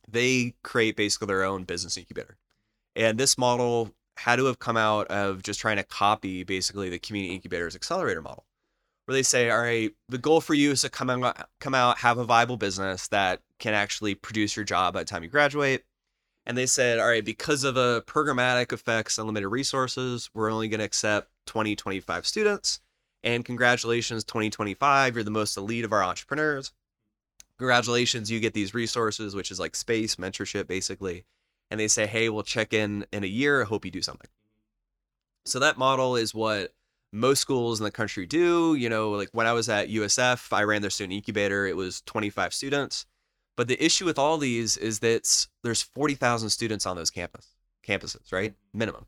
they 0.09 0.55
create 0.63 0.95
basically 0.95 1.27
their 1.27 1.43
own 1.43 1.63
business 1.63 1.97
incubator. 1.97 2.37
And 2.95 3.19
this 3.19 3.37
model 3.37 3.91
had 4.17 4.37
to 4.37 4.45
have 4.45 4.59
come 4.59 4.77
out 4.77 5.07
of 5.07 5.43
just 5.43 5.59
trying 5.59 5.77
to 5.77 5.83
copy 5.83 6.43
basically 6.43 6.89
the 6.89 6.97
community 6.97 7.35
incubators 7.35 7.75
accelerator 7.75 8.21
model 8.21 8.45
where 9.05 9.13
they 9.13 9.23
say, 9.23 9.49
all 9.49 9.61
right, 9.61 9.91
the 10.09 10.17
goal 10.17 10.41
for 10.41 10.53
you 10.53 10.71
is 10.71 10.81
to 10.81 10.89
come 10.89 11.09
out, 11.09 11.49
come 11.59 11.75
out, 11.75 11.99
have 11.99 12.17
a 12.17 12.25
viable 12.25 12.57
business 12.57 13.07
that 13.09 13.41
can 13.59 13.73
actually 13.73 14.15
produce 14.15 14.55
your 14.55 14.65
job 14.65 14.93
by 14.93 15.01
the 15.01 15.05
time 15.05 15.23
you 15.23 15.29
graduate. 15.29 15.83
And 16.45 16.57
they 16.57 16.65
said, 16.65 16.99
all 16.99 17.07
right, 17.07 17.25
because 17.25 17.63
of 17.63 17.75
the 17.75 18.03
programmatic 18.05 18.71
effects 18.71 19.17
limited 19.17 19.49
resources, 19.49 20.29
we're 20.33 20.51
only 20.51 20.67
going 20.67 20.79
to 20.79 20.85
accept 20.85 21.29
20, 21.47 21.75
25 21.75 22.25
students. 22.27 22.79
And 23.23 23.43
congratulations, 23.43 24.23
2025, 24.23 25.15
you're 25.15 25.23
the 25.23 25.31
most 25.31 25.57
elite 25.57 25.85
of 25.85 25.91
our 25.91 26.03
entrepreneurs. 26.03 26.71
Congratulations, 27.57 28.29
you 28.29 28.39
get 28.39 28.53
these 28.53 28.75
resources, 28.75 29.35
which 29.35 29.49
is 29.49 29.59
like 29.59 29.75
space, 29.75 30.17
mentorship, 30.17 30.67
basically. 30.67 31.25
And 31.71 31.79
they 31.79 31.87
say, 31.87 32.05
hey, 32.05 32.29
we'll 32.29 32.43
check 32.43 32.73
in 32.73 33.05
in 33.11 33.23
a 33.23 33.27
year. 33.27 33.63
I 33.63 33.65
hope 33.65 33.85
you 33.85 33.89
do 33.89 34.03
something. 34.03 34.29
So 35.45 35.57
that 35.59 35.77
model 35.77 36.15
is 36.15 36.35
what 36.35 36.74
most 37.15 37.39
schools 37.39 37.79
in 37.79 37.83
the 37.83 37.91
country 37.91 38.25
do. 38.25 38.75
You 38.75 38.89
know, 38.89 39.11
like 39.11 39.29
when 39.31 39.47
I 39.47 39.53
was 39.53 39.69
at 39.69 39.89
USF, 39.89 40.53
I 40.53 40.63
ran 40.63 40.81
their 40.81 40.91
student 40.91 41.13
incubator. 41.13 41.65
It 41.65 41.75
was 41.75 42.01
25 42.01 42.53
students. 42.53 43.05
But 43.55 43.67
the 43.67 43.83
issue 43.83 44.05
with 44.05 44.19
all 44.19 44.37
these 44.37 44.75
is 44.75 44.99
that 44.99 45.47
there's 45.63 45.81
40,000 45.81 46.49
students 46.49 46.85
on 46.85 46.95
those 46.95 47.09
campus 47.09 47.47
campuses, 47.87 48.31
right? 48.33 48.51
Mm. 48.51 48.55
Minimum. 48.73 49.05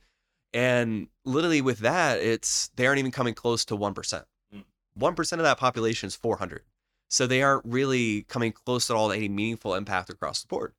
And 0.53 1.07
literally 1.25 1.61
with 1.61 1.79
that, 1.79 2.19
it's 2.19 2.69
they 2.75 2.87
aren't 2.87 2.99
even 2.99 3.11
coming 3.11 3.33
close 3.33 3.65
to 3.65 3.77
1%. 3.77 3.93
1% 3.93 4.23
mm. 4.99 5.31
of 5.33 5.39
that 5.39 5.57
population 5.57 6.07
is 6.07 6.15
400. 6.15 6.63
So 7.09 7.27
they 7.27 7.41
aren't 7.41 7.65
really 7.65 8.23
coming 8.23 8.51
close 8.51 8.89
at 8.89 8.95
all 8.95 9.09
to 9.09 9.15
any 9.15 9.29
meaningful 9.29 9.75
impact 9.75 10.09
across 10.09 10.41
the 10.41 10.47
board. 10.47 10.73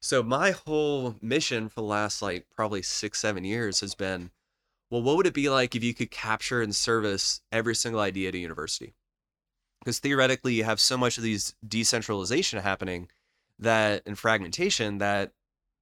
So 0.00 0.22
my 0.22 0.52
whole 0.52 1.16
mission 1.20 1.68
for 1.68 1.80
the 1.80 1.86
last 1.86 2.22
like 2.22 2.46
probably 2.54 2.82
six, 2.82 3.18
seven 3.18 3.44
years 3.44 3.80
has 3.80 3.94
been 3.94 4.30
well, 4.90 5.02
what 5.02 5.16
would 5.16 5.26
it 5.26 5.34
be 5.34 5.48
like 5.48 5.74
if 5.74 5.84
you 5.84 5.94
could 5.94 6.10
capture 6.10 6.62
and 6.62 6.74
service 6.74 7.40
every 7.52 7.74
single 7.74 8.00
idea 8.00 8.28
at 8.28 8.34
a 8.34 8.38
university? 8.38 8.94
Because 9.80 9.98
theoretically, 9.98 10.54
you 10.54 10.64
have 10.64 10.80
so 10.80 10.96
much 10.96 11.18
of 11.18 11.22
these 11.22 11.54
decentralization 11.66 12.60
happening 12.60 13.08
that 13.58 14.02
and 14.06 14.18
fragmentation 14.18 14.98
that 14.98 15.32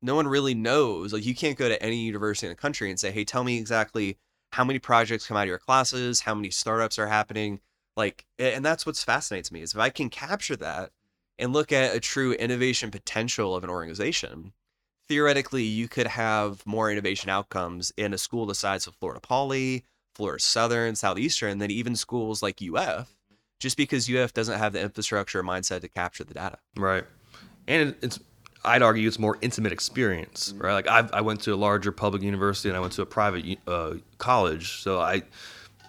no 0.02 0.14
one 0.14 0.28
really 0.28 0.54
knows. 0.54 1.12
Like, 1.12 1.24
you 1.24 1.34
can't 1.34 1.58
go 1.58 1.68
to 1.68 1.82
any 1.82 1.96
university 1.96 2.46
in 2.46 2.52
the 2.52 2.56
country 2.56 2.90
and 2.90 2.98
say, 2.98 3.10
hey, 3.10 3.24
tell 3.24 3.44
me 3.44 3.58
exactly 3.58 4.18
how 4.52 4.64
many 4.64 4.78
projects 4.78 5.26
come 5.26 5.36
out 5.36 5.42
of 5.42 5.48
your 5.48 5.58
classes, 5.58 6.20
how 6.20 6.34
many 6.34 6.50
startups 6.50 6.98
are 6.98 7.06
happening. 7.06 7.60
Like, 7.96 8.26
and 8.38 8.64
that's 8.64 8.84
what 8.84 8.96
fascinates 8.96 9.50
me 9.50 9.62
is 9.62 9.72
if 9.72 9.80
I 9.80 9.90
can 9.90 10.10
capture 10.10 10.56
that 10.56 10.90
and 11.38 11.52
look 11.52 11.72
at 11.72 11.94
a 11.94 12.00
true 12.00 12.32
innovation 12.32 12.90
potential 12.90 13.54
of 13.54 13.64
an 13.64 13.70
organization, 13.70 14.52
theoretically 15.08 15.62
you 15.62 15.88
could 15.88 16.06
have 16.06 16.64
more 16.66 16.90
innovation 16.90 17.30
outcomes 17.30 17.92
in 17.96 18.12
a 18.12 18.18
school 18.18 18.46
the 18.46 18.54
size 18.54 18.86
of 18.86 18.94
Florida 18.96 19.20
Poly, 19.20 19.84
Florida 20.14 20.42
Southern, 20.42 20.94
Southeastern, 20.96 21.58
than 21.58 21.70
even 21.70 21.96
schools 21.96 22.42
like 22.42 22.60
UF, 22.62 23.14
just 23.60 23.76
because 23.76 24.10
UF 24.10 24.32
doesn't 24.32 24.58
have 24.58 24.72
the 24.72 24.80
infrastructure 24.80 25.40
or 25.40 25.42
mindset 25.42 25.80
to 25.82 25.88
capture 25.88 26.24
the 26.24 26.34
data. 26.34 26.58
Right. 26.76 27.04
And 27.68 27.94
it's 28.02 28.18
I'd 28.64 28.82
argue 28.82 29.06
it's 29.06 29.18
more 29.18 29.38
intimate 29.42 29.72
experience, 29.72 30.52
right? 30.56 30.72
Like 30.72 30.88
I've, 30.88 31.12
I 31.12 31.20
went 31.20 31.40
to 31.42 31.54
a 31.54 31.56
larger 31.56 31.92
public 31.92 32.22
university 32.22 32.68
and 32.68 32.76
I 32.76 32.80
went 32.80 32.92
to 32.94 33.02
a 33.02 33.06
private 33.06 33.58
uh, 33.66 33.94
college, 34.18 34.82
so 34.82 35.00
I 35.00 35.22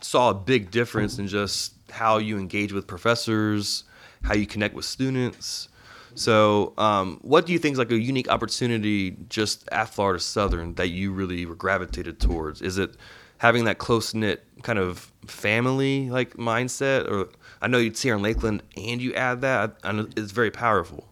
saw 0.02 0.30
a 0.30 0.34
big 0.34 0.70
difference 0.70 1.18
in 1.18 1.28
just 1.28 1.74
how 1.90 2.20
you 2.20 2.38
engage 2.38 2.74
with 2.74 2.86
professors, 2.86 3.84
how 4.22 4.36
you 4.36 4.46
connect 4.46 4.76
with 4.76 4.86
students. 4.86 5.70
So, 6.18 6.74
um, 6.78 7.20
what 7.22 7.46
do 7.46 7.54
you 7.54 7.60
think 7.60 7.74
is 7.74 7.80
like 7.80 7.92
a 7.92 8.00
unique 8.00 8.30
opportunity 8.30 9.18
just 9.30 9.68
at 9.72 9.90
Florida 9.90 10.20
Southern 10.20 10.74
that 10.74 10.90
you 10.90 11.12
really 11.12 11.46
were 11.46 11.56
gravitated 11.56 12.20
towards? 12.20 12.62
Is 12.62 12.78
it 12.78 12.96
having 13.38 13.66
that 13.66 13.78
close 13.78 14.14
knit 14.14 14.44
kind 14.64 14.80
of 14.80 15.12
family 15.28 16.10
like 16.10 16.34
mindset, 16.34 17.10
or 17.10 17.30
I 17.62 17.68
know 17.68 17.78
you'd 17.78 17.98
see 17.98 18.10
here 18.10 18.16
in 18.16 18.22
Lakeland, 18.22 18.64
and 18.76 19.02
you 19.02 19.14
add 19.14 19.42
that, 19.42 19.84
know 19.84 20.08
it's 20.16 20.32
very 20.32 20.52
powerful. 20.52 21.08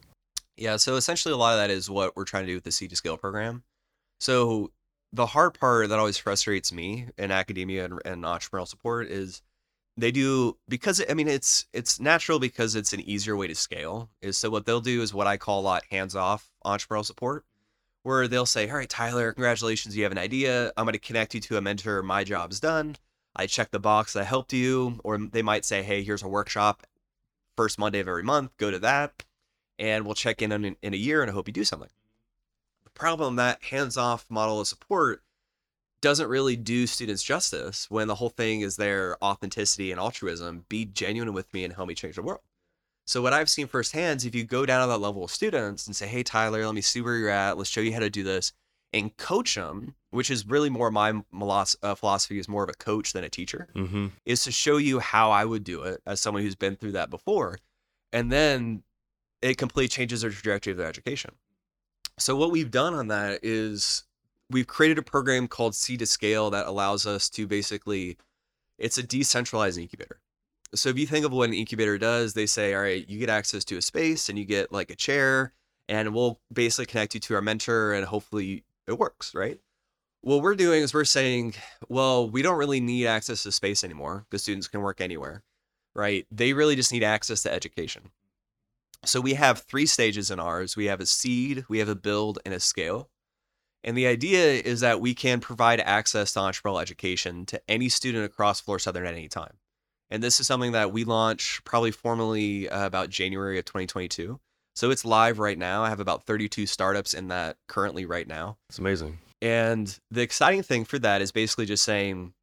Yeah, 0.58 0.78
so 0.78 0.96
essentially 0.96 1.34
a 1.34 1.38
lot 1.38 1.54
of 1.54 1.60
that 1.60 1.70
is 1.70 1.89
what 1.89 2.15
we're 2.15 2.24
trying 2.24 2.44
to 2.44 2.52
do 2.52 2.56
with 2.56 2.63
the 2.63 2.72
Seed 2.72 2.89
to 2.91 2.96
Scale 2.96 3.18
program. 3.18 3.63
So 4.20 4.72
the 5.12 5.26
hard 5.26 5.54
part 5.60 5.89
that 5.89 6.00
always 6.00 6.18
frustrates 6.18 6.72
me 6.72 7.08
in 7.18 7.32
academia 7.32 7.86
and, 7.86 8.02
and 8.06 8.24
entrepreneurial 8.24 8.68
support 8.68 9.08
is 9.08 9.41
they 9.98 10.12
do 10.12 10.58
because 10.68 11.02
I 11.10 11.14
mean 11.14 11.28
it's 11.28 11.66
it's 11.74 12.00
natural 12.00 12.40
because 12.40 12.76
it's 12.76 12.94
an 12.94 13.02
easier 13.02 13.36
way 13.36 13.48
to 13.48 13.56
scale. 13.56 14.10
Is 14.22 14.38
so 14.38 14.50
what 14.50 14.66
they'll 14.66 14.82
do 14.82 15.02
is 15.02 15.14
what 15.14 15.28
I 15.28 15.38
call 15.38 15.62
a 15.62 15.64
lot 15.64 15.84
hands 15.90 16.16
off 16.16 16.50
entrepreneurial 16.66 17.06
support, 17.06 17.46
where 18.04 18.28
they'll 18.28 18.46
say, 18.46 18.70
"All 18.70 18.78
right, 18.78 18.90
Tyler, 18.90 19.32
congratulations, 19.32 19.96
you 19.96 20.04
have 20.04 20.12
an 20.12 20.18
idea. 20.18 20.72
I'm 20.78 20.86
going 20.86 20.94
to 20.94 21.00
connect 21.00 21.34
you 21.34 21.42
to 21.42 21.58
a 21.58 21.62
mentor. 21.62 22.04
My 22.04 22.24
job's 22.24 22.60
done. 22.60 22.98
I 23.36 23.48
check 23.48 23.72
the 23.72 23.80
box. 23.80 24.16
I 24.16 24.24
helped 24.24 24.54
you." 24.54 25.00
Or 25.04 25.18
they 25.18 25.42
might 25.42 25.66
say, 25.66 25.84
"Hey, 25.84 26.04
here's 26.04 26.24
a 26.24 26.28
workshop, 26.28 26.86
first 27.56 27.80
Monday 27.80 28.00
of 28.00 28.08
every 28.08 28.24
month. 28.24 28.58
Go 28.58 28.72
to 28.72 28.80
that." 28.80 29.24
and 29.78 30.06
we'll 30.06 30.16
check 30.16 30.42
in 30.42 30.52
in, 30.52 30.76
in 30.82 30.94
a 30.94 30.98
year 30.98 31.22
and 31.22 31.30
I 31.30 31.34
hope 31.34 31.48
you 31.48 31.54
do 31.54 31.64
something. 31.64 31.90
The 32.84 32.90
problem 32.92 33.36
that 33.36 33.64
hands 33.64 33.98
off 33.98 34.26
model 34.30 34.62
of 34.62 34.68
support 34.68 35.22
doesn't 36.06 36.30
really 36.30 36.56
do 36.56 36.86
students 36.86 37.24
justice 37.24 37.89
when 37.89 38.08
the 38.08 38.13
whole 38.13 38.30
thing 38.30 38.62
is 38.62 38.76
their 38.76 39.18
authenticity 39.24 39.89
and 39.89 40.00
altruism. 40.00 40.63
Be 40.70 40.86
genuine 40.86 41.34
with 41.34 41.52
me 41.52 41.63
and 41.63 41.74
help 41.74 41.88
me 41.88 41.96
change 41.96 42.15
the 42.15 42.22
world. 42.22 42.41
So 43.08 43.24
what 43.24 43.34
I've 43.34 43.50
seen 43.50 43.65
firsthand 43.65 44.18
is 44.18 44.26
if 44.26 44.36
you 44.36 44.44
go 44.44 44.68
down 44.68 44.82
to 44.82 44.88
that 44.88 45.00
level 45.00 45.24
of 45.24 45.32
students 45.32 45.88
and 45.88 45.96
say, 45.96 46.06
"Hey 46.06 46.22
Tyler, 46.22 46.63
let 46.63 46.76
me 46.76 46.82
see 46.82 47.02
where 47.02 47.18
you're 47.18 47.30
at. 47.30 47.58
Let's 47.58 47.72
show 47.72 47.82
you 47.82 47.91
how 47.91 48.02
to 48.02 48.12
do 48.12 48.22
this," 48.22 48.54
and 48.94 49.18
coach 49.18 49.56
them, 49.56 49.96
which 50.12 50.30
is 50.30 50.46
really 50.46 50.70
more 50.70 50.91
my 50.91 51.24
uh, 51.34 51.96
philosophy 51.96 52.38
is 52.38 52.48
more 52.48 52.63
of 52.63 52.70
a 52.70 52.74
coach 52.74 53.12
than 53.12 53.24
a 53.24 53.30
teacher, 53.30 53.68
mm-hmm. 53.76 54.10
is 54.26 54.44
to 54.44 54.52
show 54.52 54.78
you 54.78 55.00
how 55.00 55.32
I 55.32 55.44
would 55.44 55.63
do 55.63 55.82
it 55.82 56.04
as 56.06 56.22
someone 56.22 56.44
who's 56.44 56.56
been 56.56 56.76
through 56.76 56.91
that 56.91 57.10
before, 57.10 57.58
and 58.13 58.32
then 58.32 58.84
it 59.41 59.58
completely 59.58 59.88
changes 59.88 60.22
their 60.22 60.30
trajectory 60.30 60.70
of 60.70 60.78
their 60.78 60.88
education. 60.88 61.32
So 62.20 62.36
what 62.36 62.52
we've 62.52 62.72
done 62.72 62.94
on 62.94 63.08
that 63.08 63.39
is 63.41 64.05
we've 64.50 64.68
created 64.68 64.98
a 64.98 65.04
program 65.04 65.48
called 65.48 65.76
Seed 65.76 66.00
to 66.00 66.06
Scale 66.06 66.50
that 66.52 66.68
allows 66.68 67.06
us 67.06 67.30
to 67.32 67.48
basically 67.48 68.18
it's 68.78 68.98
a 68.98 69.04
decentralized 69.04 69.78
incubator. 69.78 70.20
So 70.74 70.90
if 70.90 70.98
you 70.98 71.08
think 71.08 71.26
of 71.26 71.32
what 71.32 71.50
an 71.50 71.56
incubator 71.56 71.98
does, 71.98 72.34
they 72.34 72.46
say, 72.46 72.74
all 72.74 72.82
right, 72.82 73.08
you 73.08 73.20
get 73.20 73.30
access 73.30 73.64
to 73.66 73.78
a 73.78 73.82
space 73.82 74.30
and 74.30 74.38
you 74.38 74.46
get 74.46 74.72
like 74.72 74.90
a 74.92 74.96
chair 74.96 75.54
and 75.88 76.14
we'll 76.14 76.40
basically 76.52 76.88
connect 76.88 77.14
you 77.14 77.20
to 77.22 77.36
our 77.36 77.42
mentor 77.42 77.94
and 77.94 78.06
hopefully 78.06 78.66
it 78.88 79.00
works, 79.00 79.34
right? 79.34 79.60
What 80.22 80.42
we're 80.42 80.56
doing 80.56 80.82
is 80.82 80.94
we're 80.94 81.06
saying, 81.06 81.54
well, 81.88 82.30
we 82.30 82.42
don't 82.42 82.58
really 82.58 82.82
need 82.82 83.06
access 83.06 83.44
to 83.44 83.52
space 83.52 83.84
anymore 83.84 84.26
because 84.30 84.42
students 84.42 84.68
can 84.68 84.82
work 84.82 85.00
anywhere, 85.00 85.44
right? 85.94 86.26
They 86.32 86.54
really 86.54 86.76
just 86.76 86.92
need 86.92 87.04
access 87.04 87.44
to 87.44 87.54
education. 87.54 88.10
So 89.06 89.22
we 89.22 89.36
have 89.36 89.60
three 89.60 89.86
stages 89.86 90.32
in 90.32 90.40
ours. 90.40 90.76
We 90.76 90.86
have 90.86 91.00
a 91.00 91.06
seed, 91.06 91.66
we 91.70 91.78
have 91.78 91.90
a 91.90 91.96
build, 91.96 92.40
and 92.44 92.54
a 92.56 92.60
scale. 92.60 93.10
And 93.86 93.95
the 93.95 94.08
idea 94.08 94.54
is 94.54 94.80
that 94.80 95.00
we 95.00 95.13
can 95.13 95.39
provide 95.39 95.80
access 95.80 96.34
to 96.34 96.39
entrepreneurial 96.39 96.82
education 96.82 97.45
to 97.45 97.62
any 97.69 97.88
student 97.88 98.26
across 98.26 98.60
Florida 98.60 98.82
Southern 98.82 99.06
at 99.06 99.13
any 99.13 99.30
time. 99.30 99.54
And 100.10 100.24
this 100.24 100.39
is 100.39 100.48
something 100.48 100.71
that 100.71 100.91
we 100.91 101.04
launch 101.04 101.62
probably 101.65 101.91
formally 101.91 102.67
uh, 102.67 102.86
about 102.86 103.12
January 103.12 103.60
of 103.60 103.65
2022. 103.65 104.39
So 104.76 104.89
it's 104.89 105.06
live 105.06 105.38
right 105.38 105.58
now. 105.58 105.84
I 105.84 105.89
have 105.89 106.00
about 106.00 106.26
32 106.26 106.65
startups 106.65 107.13
in 107.13 107.28
that 107.28 107.58
currently 107.67 108.06
right 108.06 108.28
now. 108.28 108.58
It's 108.69 108.80
amazing. 108.80 109.19
And 109.39 109.98
the 110.10 110.21
exciting 110.21 110.63
thing 110.63 110.84
for 110.84 110.98
that 111.00 111.21
is 111.21 111.32
basically 111.32 111.67
just 111.67 111.84
saying, 111.84 112.34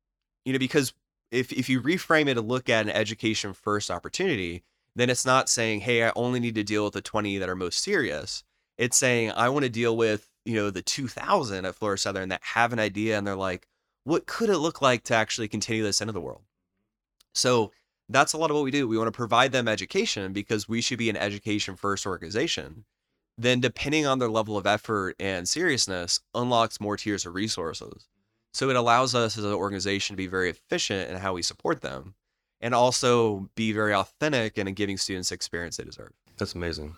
you 0.44 0.52
know, 0.52 0.60
because 0.60 0.92
if, 1.32 1.52
if 1.52 1.68
you 1.68 1.82
reframe 1.82 2.28
it 2.28 2.34
to 2.34 2.40
look 2.40 2.68
at 2.68 2.86
an 2.86 2.92
education 2.92 3.52
first 3.52 3.90
opportunity, 3.90 4.62
then 4.94 5.10
it's 5.10 5.26
not 5.26 5.48
saying, 5.48 5.80
hey, 5.80 6.04
I 6.04 6.12
only 6.14 6.38
need 6.38 6.54
to 6.54 6.62
deal 6.62 6.84
with 6.84 6.92
the 6.92 7.02
20 7.02 7.38
that 7.38 7.48
are 7.48 7.56
most 7.56 7.80
serious. 7.80 8.44
It's 8.78 8.96
saying, 8.96 9.32
I 9.32 9.48
want 9.48 9.64
to 9.64 9.70
deal 9.70 9.96
with, 9.96 10.28
you 10.44 10.54
know, 10.54 10.70
the 10.70 10.82
2000 10.82 11.64
at 11.64 11.74
Florida 11.74 12.00
Southern 12.00 12.28
that 12.30 12.42
have 12.42 12.72
an 12.72 12.78
idea 12.78 13.16
and 13.16 13.26
they're 13.26 13.36
like, 13.36 13.68
what 14.04 14.26
could 14.26 14.50
it 14.50 14.58
look 14.58 14.82
like 14.82 15.04
to 15.04 15.14
actually 15.14 15.48
continue 15.48 15.82
this 15.82 16.00
into 16.00 16.12
the 16.12 16.20
world? 16.20 16.42
So 17.34 17.72
that's 18.08 18.32
a 18.32 18.38
lot 18.38 18.50
of 18.50 18.56
what 18.56 18.64
we 18.64 18.70
do. 18.70 18.88
We 18.88 18.98
want 18.98 19.08
to 19.08 19.16
provide 19.16 19.52
them 19.52 19.68
education 19.68 20.32
because 20.32 20.68
we 20.68 20.80
should 20.80 20.98
be 20.98 21.10
an 21.10 21.16
education 21.16 21.76
first 21.76 22.06
organization. 22.06 22.84
Then, 23.38 23.60
depending 23.60 24.06
on 24.06 24.18
their 24.18 24.28
level 24.28 24.58
of 24.58 24.66
effort 24.66 25.16
and 25.18 25.48
seriousness, 25.48 26.20
unlocks 26.34 26.80
more 26.80 26.96
tiers 26.96 27.24
of 27.24 27.34
resources. 27.34 28.08
So 28.52 28.68
it 28.68 28.76
allows 28.76 29.14
us 29.14 29.38
as 29.38 29.44
an 29.44 29.52
organization 29.54 30.14
to 30.14 30.18
be 30.18 30.26
very 30.26 30.50
efficient 30.50 31.10
in 31.10 31.16
how 31.16 31.32
we 31.32 31.42
support 31.42 31.80
them 31.80 32.14
and 32.60 32.74
also 32.74 33.48
be 33.54 33.72
very 33.72 33.94
authentic 33.94 34.58
and 34.58 34.68
in 34.68 34.74
giving 34.74 34.98
students 34.98 35.30
the 35.30 35.34
experience 35.34 35.78
they 35.78 35.84
deserve. 35.84 36.12
That's 36.36 36.54
amazing. 36.54 36.94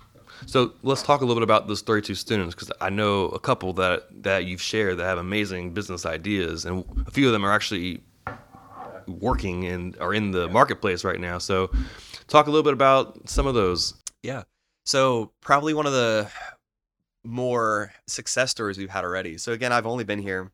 So 0.46 0.72
let's 0.82 1.02
talk 1.02 1.20
a 1.20 1.24
little 1.24 1.40
bit 1.40 1.44
about 1.44 1.68
those 1.68 1.82
32 1.82 2.14
students 2.14 2.54
because 2.54 2.70
I 2.80 2.90
know 2.90 3.26
a 3.26 3.38
couple 3.38 3.72
that 3.74 4.06
that 4.22 4.44
you've 4.44 4.60
shared 4.60 4.98
that 4.98 5.04
have 5.04 5.18
amazing 5.18 5.72
business 5.72 6.06
ideas, 6.06 6.64
and 6.64 6.84
a 7.06 7.10
few 7.10 7.26
of 7.26 7.32
them 7.32 7.44
are 7.44 7.52
actually 7.52 8.02
working 9.06 9.66
and 9.66 9.96
are 9.98 10.14
in 10.14 10.30
the 10.30 10.48
marketplace 10.48 11.04
right 11.04 11.20
now. 11.20 11.38
So 11.38 11.70
talk 12.26 12.46
a 12.46 12.50
little 12.50 12.62
bit 12.62 12.72
about 12.72 13.28
some 13.28 13.46
of 13.46 13.54
those. 13.54 13.94
Yeah. 14.22 14.44
So 14.86 15.32
probably 15.40 15.74
one 15.74 15.86
of 15.86 15.92
the 15.92 16.30
more 17.24 17.92
success 18.06 18.50
stories 18.50 18.76
we've 18.76 18.90
had 18.90 19.04
already. 19.04 19.38
So 19.38 19.52
again, 19.52 19.72
I've 19.72 19.86
only 19.86 20.04
been 20.04 20.20
here 20.20 20.52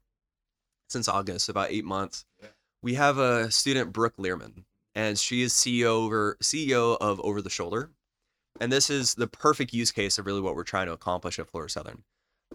since 0.88 1.08
August, 1.08 1.48
about 1.48 1.70
eight 1.70 1.84
months. 1.84 2.24
We 2.82 2.94
have 2.94 3.18
a 3.18 3.50
student, 3.50 3.92
Brooke 3.92 4.14
Learman 4.18 4.64
and 4.94 5.18
she 5.18 5.42
is 5.42 5.52
CEO 5.52 5.84
over 5.84 6.36
CEO 6.42 6.96
of 7.00 7.20
Over 7.20 7.42
the 7.42 7.50
Shoulder. 7.50 7.90
And 8.60 8.70
this 8.70 8.90
is 8.90 9.14
the 9.14 9.26
perfect 9.26 9.72
use 9.72 9.90
case 9.90 10.18
of 10.18 10.26
really 10.26 10.40
what 10.40 10.54
we're 10.54 10.64
trying 10.64 10.86
to 10.86 10.92
accomplish 10.92 11.38
at 11.38 11.48
Florida 11.48 11.72
Southern. 11.72 12.04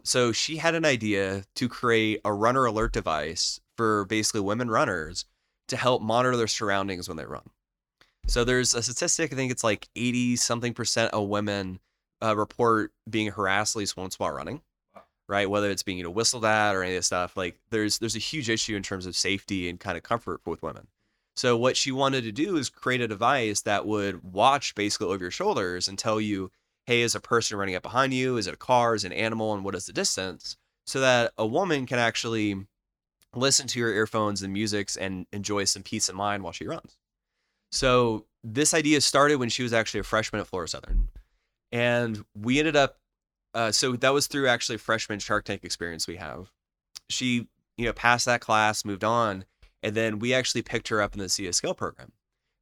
So 0.03 0.31
she 0.31 0.57
had 0.57 0.75
an 0.75 0.85
idea 0.85 1.43
to 1.55 1.67
create 1.67 2.21
a 2.23 2.31
runner 2.31 2.65
alert 2.65 2.93
device 2.93 3.59
for 3.75 4.05
basically 4.05 4.41
women 4.41 4.69
runners 4.69 5.25
to 5.67 5.77
help 5.77 6.01
monitor 6.01 6.37
their 6.37 6.47
surroundings 6.47 7.07
when 7.07 7.17
they 7.17 7.25
run. 7.25 7.49
So 8.27 8.43
there's 8.43 8.73
a 8.75 8.83
statistic, 8.83 9.33
I 9.33 9.35
think 9.35 9.51
it's 9.51 9.63
like 9.63 9.87
80 9.95 10.35
something 10.35 10.73
percent 10.73 11.11
of 11.13 11.27
women 11.27 11.79
uh, 12.21 12.35
report 12.35 12.91
being 13.09 13.31
harassed 13.31 13.75
at 13.75 13.79
least 13.79 13.97
once 13.97 14.19
while 14.19 14.31
running, 14.31 14.61
right? 15.27 15.49
Whether 15.49 15.69
it's 15.69 15.83
being 15.83 15.97
you 15.97 16.03
know 16.03 16.09
whistled 16.09 16.45
at 16.45 16.75
or 16.75 16.83
any 16.83 16.93
of 16.93 16.99
this 16.99 17.07
stuff. 17.07 17.35
Like 17.37 17.59
there's 17.69 17.99
there's 17.99 18.15
a 18.15 18.19
huge 18.19 18.49
issue 18.49 18.75
in 18.75 18.83
terms 18.83 19.05
of 19.05 19.15
safety 19.15 19.69
and 19.69 19.79
kind 19.79 19.97
of 19.97 20.03
comfort 20.03 20.41
with 20.45 20.61
women. 20.61 20.87
So 21.35 21.57
what 21.57 21.75
she 21.75 21.91
wanted 21.91 22.23
to 22.23 22.31
do 22.31 22.55
is 22.55 22.69
create 22.69 23.01
a 23.01 23.07
device 23.07 23.61
that 23.61 23.85
would 23.85 24.23
watch 24.23 24.73
basically 24.73 25.07
over 25.07 25.25
your 25.25 25.31
shoulders 25.31 25.87
and 25.87 25.99
tell 25.99 26.21
you, 26.21 26.51
hey, 26.85 27.01
is 27.01 27.15
a 27.15 27.19
person 27.19 27.57
running 27.57 27.75
up 27.75 27.83
behind 27.83 28.13
you? 28.13 28.37
Is 28.37 28.47
it 28.47 28.53
a 28.53 28.57
car? 28.57 28.95
Is 28.95 29.03
it 29.03 29.11
an 29.11 29.17
animal? 29.17 29.53
And 29.53 29.63
what 29.63 29.75
is 29.75 29.85
the 29.85 29.93
distance? 29.93 30.55
So 30.85 31.01
that 31.01 31.33
a 31.37 31.45
woman 31.45 31.85
can 31.87 31.99
actually 31.99 32.65
listen 33.33 33.67
to 33.67 33.79
your 33.79 33.89
earphones 33.89 34.43
and 34.43 34.53
musics 34.53 34.95
and 34.95 35.25
enjoy 35.33 35.65
some 35.65 35.83
peace 35.83 36.07
of 36.07 36.15
mind 36.15 36.43
while 36.43 36.53
she 36.53 36.67
runs. 36.67 36.97
So 37.71 38.27
this 38.43 38.73
idea 38.73 39.01
started 39.01 39.35
when 39.35 39.49
she 39.49 39.63
was 39.63 39.73
actually 39.73 39.99
a 40.01 40.03
freshman 40.03 40.39
at 40.39 40.47
Florida 40.47 40.69
Southern. 40.69 41.09
And 41.71 42.23
we 42.39 42.59
ended 42.59 42.77
up, 42.77 42.99
uh, 43.53 43.71
so 43.71 43.93
that 43.97 44.13
was 44.13 44.27
through 44.27 44.47
actually 44.47 44.77
freshman 44.77 45.19
Shark 45.19 45.43
Tank 45.43 45.65
experience 45.65 46.07
we 46.07 46.15
have. 46.15 46.49
She, 47.09 47.47
you 47.77 47.85
know, 47.85 47.93
passed 47.93 48.25
that 48.27 48.39
class, 48.39 48.85
moved 48.85 49.03
on 49.03 49.43
and 49.85 49.95
then 49.95 50.17
we 50.17 50.33
actually 50.33 50.63
picked 50.63 50.87
her 50.87 50.99
up 50.99 51.13
in 51.13 51.19
the 51.19 51.29
Scale 51.29 51.75
program. 51.75 52.11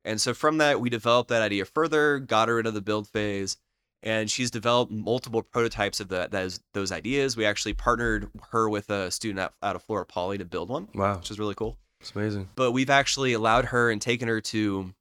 And 0.03 0.19
so 0.19 0.33
from 0.33 0.57
that, 0.57 0.81
we 0.81 0.89
developed 0.89 1.29
that 1.29 1.41
idea 1.41 1.63
further, 1.63 2.19
got 2.19 2.49
her 2.49 2.59
into 2.59 2.71
the 2.71 2.81
build 2.81 3.07
phase, 3.07 3.55
and 4.03 4.29
she's 4.29 4.51
developed 4.51 4.91
multiple 4.91 5.41
prototypes 5.41 6.01
of 6.01 6.09
the, 6.09 6.27
those, 6.29 6.59
those 6.73 6.91
ideas. 6.91 7.37
We 7.37 7.45
actually 7.45 7.75
partnered 7.75 8.29
her 8.51 8.69
with 8.69 8.89
a 8.89 9.09
student 9.09 9.39
out, 9.39 9.53
out 9.63 9.77
of 9.77 9.83
Florida 9.83 10.05
Poly 10.05 10.37
to 10.37 10.43
build 10.43 10.67
one. 10.67 10.89
Wow. 10.93 11.15
Which 11.15 11.31
is 11.31 11.39
really 11.39 11.55
cool. 11.55 11.77
It's 12.01 12.11
amazing. 12.13 12.49
But 12.55 12.73
we've 12.73 12.89
actually 12.89 13.31
allowed 13.31 13.65
her 13.65 13.89
and 13.89 14.01
taken 14.01 14.27
her 14.27 14.41
to 14.41 14.93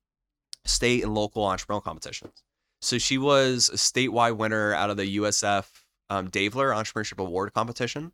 state 0.64 1.02
and 1.02 1.12
local 1.12 1.44
entrepreneurial 1.44 1.82
competitions. 1.82 2.44
So 2.80 2.98
she 2.98 3.18
was 3.18 3.68
a 3.68 3.76
statewide 3.76 4.36
winner 4.36 4.72
out 4.72 4.90
of 4.90 4.96
the 4.96 5.16
USF 5.16 5.66
um, 6.08 6.28
Daveler 6.28 6.72
Entrepreneurship 6.72 7.18
Award 7.18 7.52
competition. 7.52 8.12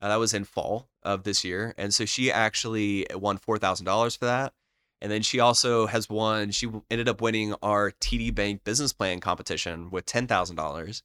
Uh, 0.00 0.08
that 0.08 0.16
was 0.16 0.34
in 0.34 0.44
fall 0.44 0.88
of 1.02 1.22
this 1.24 1.44
year, 1.44 1.74
and 1.78 1.94
so 1.94 2.04
she 2.04 2.30
actually 2.30 3.06
won 3.14 3.38
four 3.38 3.58
thousand 3.58 3.86
dollars 3.86 4.14
for 4.16 4.26
that. 4.26 4.52
And 5.00 5.12
then 5.12 5.22
she 5.22 5.40
also 5.40 5.86
has 5.86 6.08
won. 6.08 6.50
She 6.50 6.68
ended 6.90 7.08
up 7.08 7.20
winning 7.20 7.54
our 7.62 7.92
TD 7.92 8.34
Bank 8.34 8.64
Business 8.64 8.92
Plan 8.92 9.20
competition 9.20 9.90
with 9.90 10.06
ten 10.06 10.26
thousand 10.26 10.56
dollars, 10.56 11.02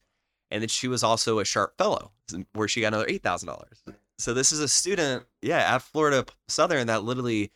and 0.50 0.62
then 0.62 0.70
she 0.70 0.88
was 0.88 1.04
also 1.04 1.40
a 1.40 1.46
Sharp 1.46 1.78
Fellow, 1.78 2.12
where 2.54 2.68
she 2.68 2.82
got 2.82 2.88
another 2.90 3.08
eight 3.08 3.24
thousand 3.24 3.48
dollars. 3.48 3.84
So 4.18 4.34
this 4.34 4.52
is 4.52 4.60
a 4.60 4.68
student, 4.68 5.26
yeah, 5.42 5.76
at 5.76 5.82
Florida 5.82 6.26
Southern 6.48 6.88
that 6.88 7.04
literally, 7.04 7.52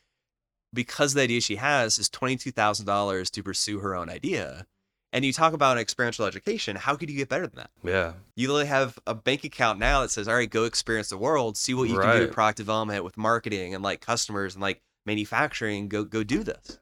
because 0.74 1.14
the 1.14 1.22
idea 1.22 1.42
she 1.42 1.58
has 1.58 2.00
is 2.00 2.10
twenty 2.10 2.38
two 2.38 2.52
thousand 2.52 2.86
dollars 2.86 3.30
to 3.32 3.44
pursue 3.44 3.80
her 3.80 3.96
own 3.96 4.10
idea. 4.10 4.68
And 5.16 5.24
you 5.24 5.32
talk 5.32 5.54
about 5.54 5.78
experiential 5.78 6.26
education. 6.26 6.76
How 6.76 6.96
could 6.96 7.10
you 7.10 7.16
get 7.16 7.30
better 7.30 7.48
than 7.48 7.56
that? 7.56 7.72
Yeah. 7.84 8.14
You 8.36 8.50
literally 8.50 8.68
have 8.68 9.00
a 9.08 9.16
bank 9.16 9.46
account 9.46 9.80
now 9.80 10.02
that 10.02 10.12
says, 10.12 10.28
"All 10.28 10.36
right, 10.36 10.50
go 10.50 10.66
experience 10.66 11.10
the 11.10 11.18
world, 11.18 11.56
see 11.56 11.74
what 11.74 11.90
you 11.90 11.98
can 11.98 12.18
do 12.18 12.22
with 12.24 12.34
product 12.34 12.58
development, 12.58 13.04
with 13.06 13.16
marketing, 13.16 13.74
and 13.74 13.82
like 13.82 14.02
customers 14.02 14.56
and 14.56 14.62
like 14.62 14.82
manufacturing. 15.06 15.88
Go 15.88 16.04
go 16.04 16.24
do 16.24 16.44
this." 16.44 16.80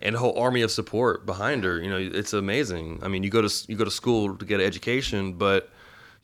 and 0.00 0.16
a 0.16 0.18
whole 0.18 0.38
army 0.38 0.60
of 0.60 0.70
support 0.70 1.24
behind 1.24 1.64
her. 1.64 1.80
You 1.80 1.88
know, 1.90 1.96
it's 1.96 2.32
amazing. 2.32 3.00
I 3.02 3.08
mean, 3.08 3.22
you 3.22 3.30
go 3.30 3.42
to 3.42 3.64
you 3.68 3.76
go 3.76 3.84
to 3.84 3.90
school 3.90 4.36
to 4.36 4.44
get 4.44 4.60
an 4.60 4.66
education, 4.66 5.32
but 5.32 5.70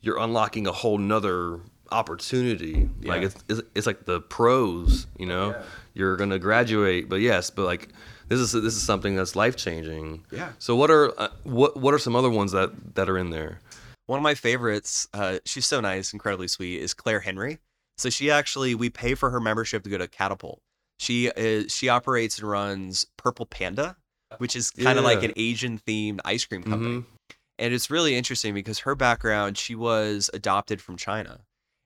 you're 0.01 0.19
unlocking 0.19 0.67
a 0.67 0.71
whole 0.71 0.97
nother 0.97 1.59
opportunity. 1.91 2.89
Like 3.01 3.23
it's, 3.23 3.43
it's 3.49 3.61
it's 3.75 3.87
like 3.87 4.05
the 4.05 4.21
pros. 4.21 5.07
You 5.17 5.25
know, 5.25 5.61
you're 5.93 6.15
gonna 6.15 6.39
graduate, 6.39 7.09
but 7.09 7.17
yes, 7.17 7.49
but 7.49 7.65
like 7.65 7.89
this 8.31 8.39
is 8.39 8.51
this 8.53 8.75
is 8.75 8.81
something 8.81 9.15
that's 9.15 9.35
life 9.35 9.57
changing. 9.57 10.25
Yeah. 10.31 10.53
So 10.57 10.75
what 10.75 10.89
are 10.89 11.11
uh, 11.19 11.27
what 11.43 11.75
what 11.75 11.93
are 11.93 11.99
some 11.99 12.15
other 12.15 12.29
ones 12.29 12.53
that 12.53 12.95
that 12.95 13.09
are 13.09 13.17
in 13.17 13.29
there? 13.29 13.59
One 14.07 14.17
of 14.17 14.23
my 14.23 14.35
favorites, 14.35 15.07
uh, 15.13 15.39
she's 15.45 15.65
so 15.65 15.81
nice, 15.81 16.13
incredibly 16.13 16.47
sweet, 16.47 16.79
is 16.79 16.93
Claire 16.93 17.19
Henry. 17.19 17.59
So 17.97 18.09
she 18.09 18.31
actually, 18.31 18.73
we 18.73 18.89
pay 18.89 19.15
for 19.15 19.29
her 19.29 19.39
membership 19.39 19.83
to 19.83 19.89
go 19.89 19.97
to 19.97 20.07
Catapult. 20.07 20.59
She 20.99 21.27
is 21.27 21.73
she 21.73 21.89
operates 21.89 22.39
and 22.39 22.49
runs 22.49 23.05
Purple 23.17 23.45
Panda, 23.45 23.97
which 24.37 24.55
is 24.55 24.71
kind 24.71 24.97
of 24.97 25.03
like 25.03 25.23
an 25.23 25.33
Asian 25.35 25.77
themed 25.77 26.19
ice 26.23 26.45
cream 26.45 26.63
company. 26.63 26.99
Mhm. 26.99 27.05
And 27.59 27.73
it's 27.73 27.91
really 27.91 28.15
interesting 28.15 28.53
because 28.53 28.79
her 28.79 28.95
background, 28.95 29.57
she 29.57 29.75
was 29.75 30.29
adopted 30.33 30.81
from 30.81 30.95
China. 30.97 31.41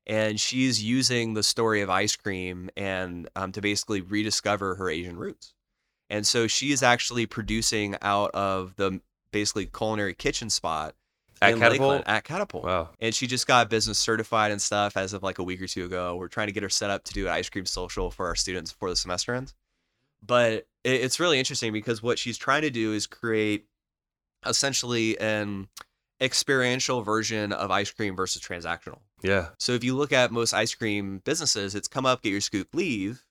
And 0.07 0.39
she's 0.39 0.83
using 0.83 1.33
the 1.33 1.41
story 1.41 1.81
of 1.81 1.89
ice 1.89 2.15
cream 2.15 2.69
and 2.77 3.27
um, 3.35 3.51
to 3.53 3.61
basically 3.61 4.01
rediscover 4.01 4.75
her 4.75 4.89
Asian 4.89 5.17
roots. 5.17 5.53
And 6.09 6.25
so 6.27 6.47
she 6.47 6.71
is 6.71 6.83
actually 6.83 7.25
producing 7.25 7.95
out 8.01 8.31
of 8.33 8.75
the 8.75 9.01
basically 9.31 9.65
culinary 9.65 10.13
kitchen 10.13 10.49
spot 10.49 10.95
At 11.41 11.55
Catapult? 11.55 11.71
Lakeland, 11.71 12.03
at 12.07 12.23
Catapult. 12.23 12.63
Wow. 12.63 12.89
And 12.99 13.13
she 13.13 13.27
just 13.27 13.47
got 13.47 13.69
business 13.69 13.99
certified 13.99 14.51
and 14.51 14.61
stuff 14.61 14.95
as 14.95 15.13
of 15.13 15.23
like 15.23 15.39
a 15.39 15.43
week 15.43 15.61
or 15.61 15.67
two 15.67 15.85
ago. 15.85 16.15
We're 16.15 16.27
trying 16.27 16.47
to 16.47 16.53
get 16.53 16.63
her 16.63 16.69
set 16.69 16.89
up 16.89 17.03
to 17.05 17.13
do 17.13 17.27
an 17.27 17.33
ice 17.33 17.49
cream 17.49 17.65
social 17.65 18.09
for 18.11 18.27
our 18.27 18.35
students 18.35 18.71
before 18.71 18.89
the 18.89 18.95
semester 18.95 19.33
ends. 19.33 19.53
But 20.25 20.67
it's 20.83 21.19
really 21.19 21.39
interesting 21.39 21.73
because 21.73 22.01
what 22.01 22.17
she's 22.17 22.37
trying 22.37 22.61
to 22.61 22.69
do 22.69 22.93
is 22.93 23.05
create 23.05 23.65
essentially 24.45 25.19
an 25.19 25.67
experiential 26.21 27.01
version 27.01 27.51
of 27.51 27.69
ice 27.71 27.91
cream 27.91 28.15
versus 28.15 28.41
transactional. 28.41 28.99
Yeah. 29.21 29.49
So 29.59 29.73
if 29.73 29.83
you 29.83 29.95
look 29.95 30.13
at 30.13 30.31
most 30.31 30.53
ice 30.53 30.73
cream 30.73 31.21
businesses, 31.25 31.75
it's 31.75 31.87
come 31.87 32.05
up, 32.05 32.21
get 32.21 32.29
your 32.29 32.41
scoop, 32.41 32.69
leave, 32.73 33.25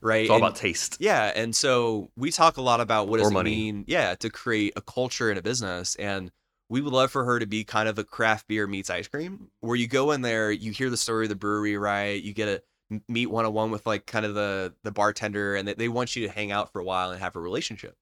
right? 0.00 0.22
It's 0.22 0.30
all 0.30 0.36
And- 0.36 0.44
about 0.44 0.56
taste. 0.56 0.96
yeah, 1.00 1.32
and 1.34 1.54
so 1.54 2.10
we 2.16 2.30
talk 2.30 2.56
a 2.56 2.62
lot 2.62 2.80
about 2.80 3.08
what 3.08 3.20
Or 3.20 3.30
does 3.30 3.32
it 3.32 3.44
mean, 3.44 3.84
yeah, 3.86 4.14
to 4.16 4.30
create 4.30 4.72
a 4.76 4.80
culture 4.80 5.30
in 5.30 5.38
a 5.38 5.42
business, 5.42 5.94
and 5.96 6.30
we 6.68 6.80
would 6.80 6.92
love 6.92 7.10
for 7.10 7.24
her 7.24 7.38
to 7.38 7.46
be 7.46 7.64
kind 7.64 7.88
of 7.88 7.98
a 7.98 8.04
craft 8.04 8.46
beer 8.46 8.66
meets 8.66 8.90
ice 8.90 9.08
cream, 9.08 9.50
where 9.60 9.76
you 9.76 9.86
go 9.86 10.10
in 10.12 10.20
there, 10.22 10.50
you 10.52 10.70
hear 10.72 10.90
the 10.90 10.96
story 10.96 11.24
of 11.24 11.30
the 11.30 11.34
brewery, 11.36 11.76
right? 11.78 12.22
You 12.22 12.32
get 12.34 12.48
a 12.48 12.62
meet 13.06 13.26
one 13.26 13.44
on 13.44 13.52
one 13.52 13.70
with 13.70 13.86
like 13.86 14.06
kind 14.06 14.24
of 14.24 14.34
the 14.34 14.74
the 14.82 14.90
bartender, 14.92 15.54
and 15.56 15.66
they, 15.68 15.74
they 15.74 15.88
want 15.88 16.14
you 16.16 16.26
to 16.26 16.32
hang 16.32 16.52
out 16.52 16.72
for 16.72 16.80
a 16.80 16.84
while 16.84 17.10
and 17.10 17.20
have 17.20 17.36
a 17.36 17.40
relationship. 17.40 17.96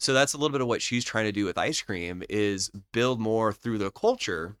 So 0.00 0.12
that's 0.12 0.34
a 0.34 0.36
little 0.36 0.50
bit 0.52 0.60
of 0.60 0.66
what 0.66 0.82
she's 0.82 1.04
trying 1.04 1.24
to 1.26 1.32
do 1.32 1.44
with 1.44 1.56
ice 1.56 1.80
cream 1.80 2.22
is 2.28 2.70
build 2.92 3.20
more 3.20 3.52
through 3.52 3.78
the 3.78 3.90
culture, 3.92 4.56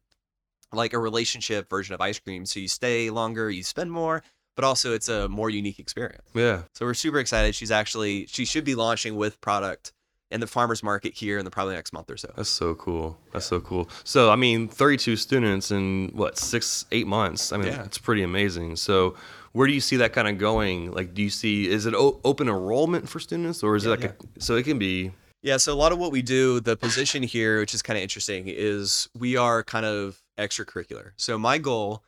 like 0.72 0.92
a 0.92 0.98
relationship 0.98 1.68
version 1.68 1.92
of 1.94 2.00
ice 2.00 2.18
cream. 2.20 2.46
So 2.46 2.60
you 2.60 2.68
stay 2.68 3.10
longer, 3.10 3.50
you 3.50 3.62
spend 3.64 3.90
more, 3.90 4.22
but 4.56 4.64
also 4.64 4.92
it's 4.92 5.08
a 5.08 5.28
more 5.28 5.50
unique 5.50 5.78
experience. 5.78 6.22
Yeah. 6.34 6.62
So 6.74 6.86
we're 6.86 6.94
super 6.94 7.18
excited. 7.18 7.54
She's 7.54 7.70
actually 7.70 8.26
she 8.26 8.44
should 8.44 8.64
be 8.64 8.74
launching 8.74 9.16
with 9.16 9.40
product 9.40 9.92
in 10.30 10.40
the 10.40 10.46
farmers 10.46 10.82
market 10.82 11.14
here 11.14 11.38
in 11.38 11.44
the 11.44 11.50
probably 11.50 11.74
next 11.74 11.92
month 11.92 12.10
or 12.10 12.16
so. 12.16 12.32
That's 12.36 12.48
so 12.48 12.74
cool. 12.74 13.18
That's 13.32 13.46
so 13.46 13.60
cool. 13.60 13.88
So, 14.02 14.30
I 14.30 14.36
mean, 14.36 14.66
32 14.68 15.14
students 15.16 15.70
in 15.70 16.10
what, 16.12 16.38
six, 16.38 16.86
eight 16.90 17.06
months? 17.06 17.52
I 17.52 17.56
mean, 17.56 17.68
Yeah. 17.68 17.84
it's 17.84 17.98
pretty 17.98 18.22
amazing. 18.24 18.74
So, 18.76 19.14
where 19.52 19.68
do 19.68 19.72
you 19.72 19.80
see 19.80 19.96
that 19.98 20.12
kind 20.12 20.26
of 20.26 20.38
going? 20.38 20.90
Like, 20.90 21.14
do 21.14 21.22
you 21.22 21.30
see, 21.30 21.68
is 21.68 21.86
it 21.86 21.94
o- 21.94 22.20
open 22.24 22.48
enrollment 22.48 23.08
for 23.08 23.20
students 23.20 23.62
or 23.62 23.76
is 23.76 23.84
Yeah, 23.84 23.92
it 23.92 24.00
like, 24.00 24.10
a, 24.10 24.40
so 24.40 24.56
it 24.56 24.64
can 24.64 24.78
be, 24.78 25.12
Yeah, 25.42 25.58
so 25.58 25.72
a 25.72 25.76
lot 25.76 25.92
of 25.92 25.98
what 25.98 26.10
we 26.10 26.22
do, 26.22 26.58
the 26.58 26.76
position 26.76 27.22
here, 27.22 27.60
which 27.60 27.74
is 27.74 27.82
kind 27.82 27.96
of 27.98 28.02
interesting, 28.02 28.44
is 28.48 29.08
we 29.16 29.36
are 29.36 29.62
kind 29.62 29.86
of 29.86 30.20
extracurricular. 30.36 31.10
So 31.16 31.38
my 31.38 31.58
goal, 31.58 32.02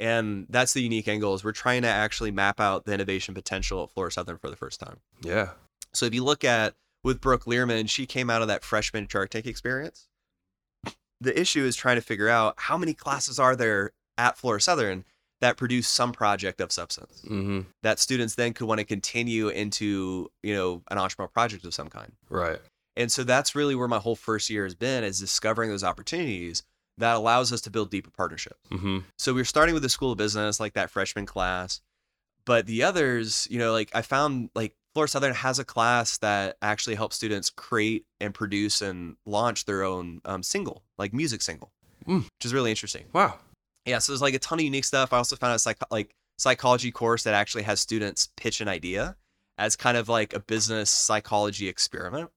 and 0.00 0.46
that's 0.48 0.72
the 0.72 0.82
unique 0.82 1.06
angle, 1.06 1.34
is 1.34 1.44
we're 1.44 1.52
trying 1.52 1.82
to 1.82 1.88
actually 1.88 2.32
map 2.32 2.58
out 2.58 2.86
the 2.86 2.92
innovation 2.92 3.34
potential 3.34 3.84
at 3.84 3.90
Florida 3.92 4.12
Southern 4.12 4.38
for 4.38 4.50
the 4.50 4.56
first 4.56 4.80
time. 4.80 4.96
yeah. 5.22 5.50
So 5.92 6.06
if 6.06 6.14
you 6.14 6.22
look 6.24 6.44
at 6.44 6.74
with 7.02 7.20
Brooke 7.20 7.46
Learman, 7.46 7.86
she 7.86 8.06
came 8.06 8.30
out 8.30 8.42
of 8.42 8.48
that 8.48 8.62
freshman 8.62 9.08
Shark 9.08 9.30
Tank 9.30 9.46
experience. 9.46 10.06
The 11.20 11.38
issue 11.38 11.64
is 11.64 11.76
trying 11.76 11.96
to 11.96 12.02
figure 12.02 12.28
out 12.28 12.54
how 12.56 12.78
many 12.78 12.94
classes 12.94 13.38
are 13.38 13.56
there 13.56 13.90
at 14.16 14.38
Florida 14.38 14.62
Southern 14.62 15.04
that 15.40 15.56
produce 15.56 15.88
some 15.88 16.12
project 16.12 16.60
of 16.60 16.70
substance 16.70 17.22
Mm-hmm. 17.26 17.60
that 17.82 17.98
students 17.98 18.34
then 18.36 18.52
could 18.52 18.66
want 18.66 18.78
to 18.78 18.84
continue 18.84 19.48
into, 19.48 20.30
you 20.42 20.54
know, 20.54 20.82
an 20.90 20.98
entrepreneurial 20.98 21.32
project 21.32 21.64
of 21.64 21.74
some 21.74 21.88
kind. 21.88 22.12
Right. 22.28 22.58
And 22.96 23.10
so 23.10 23.24
that's 23.24 23.54
really 23.54 23.74
where 23.74 23.88
my 23.88 23.98
whole 23.98 24.16
first 24.16 24.48
year 24.50 24.64
has 24.64 24.74
been 24.74 25.02
is 25.04 25.18
discovering 25.18 25.70
those 25.70 25.84
opportunities 25.84 26.62
that 27.00 27.16
allows 27.16 27.52
us 27.52 27.60
to 27.62 27.70
build 27.70 27.90
deeper 27.90 28.10
partnerships. 28.10 28.60
Mm-hmm. 28.70 28.98
So 29.18 29.34
we're 29.34 29.44
starting 29.44 29.74
with 29.74 29.82
the 29.82 29.88
school 29.88 30.12
of 30.12 30.18
business, 30.18 30.60
like 30.60 30.74
that 30.74 30.90
freshman 30.90 31.26
class. 31.26 31.80
But 32.46 32.66
the 32.66 32.82
others, 32.82 33.46
you 33.50 33.58
know, 33.58 33.72
like 33.72 33.90
I 33.94 34.02
found 34.02 34.50
like 34.54 34.74
Florida 34.94 35.10
Southern 35.10 35.34
has 35.34 35.58
a 35.58 35.64
class 35.64 36.18
that 36.18 36.56
actually 36.62 36.96
helps 36.96 37.16
students 37.16 37.50
create 37.50 38.06
and 38.20 38.32
produce 38.34 38.80
and 38.82 39.16
launch 39.26 39.64
their 39.66 39.82
own 39.82 40.20
um, 40.24 40.42
single, 40.42 40.82
like 40.98 41.12
music 41.12 41.42
single, 41.42 41.72
Mm. 42.08 42.22
which 42.22 42.44
is 42.44 42.54
really 42.54 42.70
interesting. 42.70 43.04
Wow. 43.12 43.38
Yeah, 43.84 43.98
so 43.98 44.12
there's 44.12 44.22
like 44.22 44.34
a 44.34 44.38
ton 44.38 44.58
of 44.58 44.64
unique 44.64 44.84
stuff. 44.86 45.12
I 45.12 45.18
also 45.18 45.36
found 45.36 45.54
a 45.54 45.58
psych- 45.58 45.78
like 45.90 46.14
psychology 46.38 46.90
course 46.90 47.24
that 47.24 47.34
actually 47.34 47.64
has 47.64 47.80
students 47.80 48.28
pitch 48.36 48.60
an 48.62 48.68
idea 48.68 49.16
as 49.58 49.76
kind 49.76 49.96
of 49.98 50.08
like 50.08 50.32
a 50.32 50.40
business 50.40 50.90
psychology 50.90 51.68
experiment. 51.68 52.30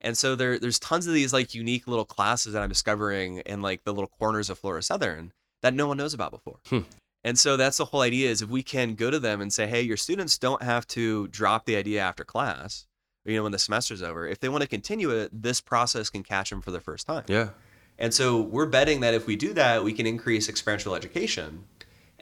And 0.00 0.16
so 0.16 0.36
there 0.36 0.58
there's 0.58 0.78
tons 0.78 1.06
of 1.06 1.14
these 1.14 1.32
like 1.32 1.54
unique 1.54 1.88
little 1.88 2.04
classes 2.04 2.52
that 2.52 2.62
I'm 2.62 2.68
discovering 2.68 3.38
in 3.38 3.62
like 3.62 3.84
the 3.84 3.92
little 3.92 4.08
corners 4.08 4.50
of 4.50 4.58
Florida 4.58 4.82
Southern 4.82 5.32
that 5.62 5.74
no 5.74 5.88
one 5.88 5.96
knows 5.96 6.14
about 6.14 6.30
before. 6.30 6.58
Hmm. 6.68 6.80
And 7.24 7.38
so 7.38 7.56
that's 7.56 7.78
the 7.78 7.86
whole 7.86 8.02
idea 8.02 8.30
is 8.30 8.42
if 8.42 8.48
we 8.48 8.62
can 8.62 8.94
go 8.94 9.10
to 9.10 9.18
them 9.18 9.40
and 9.40 9.52
say, 9.52 9.66
hey, 9.66 9.82
your 9.82 9.96
students 9.96 10.38
don't 10.38 10.62
have 10.62 10.86
to 10.88 11.26
drop 11.28 11.66
the 11.66 11.74
idea 11.74 12.00
after 12.00 12.24
class, 12.24 12.86
you 13.24 13.36
know, 13.36 13.42
when 13.42 13.52
the 13.52 13.58
semester's 13.58 14.02
over. 14.02 14.26
If 14.26 14.38
they 14.38 14.48
want 14.48 14.62
to 14.62 14.68
continue 14.68 15.10
it, 15.10 15.30
this 15.32 15.60
process 15.60 16.10
can 16.10 16.22
catch 16.22 16.50
them 16.50 16.60
for 16.60 16.70
the 16.70 16.80
first 16.80 17.06
time. 17.06 17.24
Yeah. 17.26 17.50
And 17.98 18.14
so 18.14 18.40
we're 18.40 18.66
betting 18.66 19.00
that 19.00 19.14
if 19.14 19.26
we 19.26 19.34
do 19.34 19.52
that, 19.54 19.82
we 19.82 19.92
can 19.92 20.06
increase 20.06 20.48
experiential 20.48 20.94
education 20.94 21.64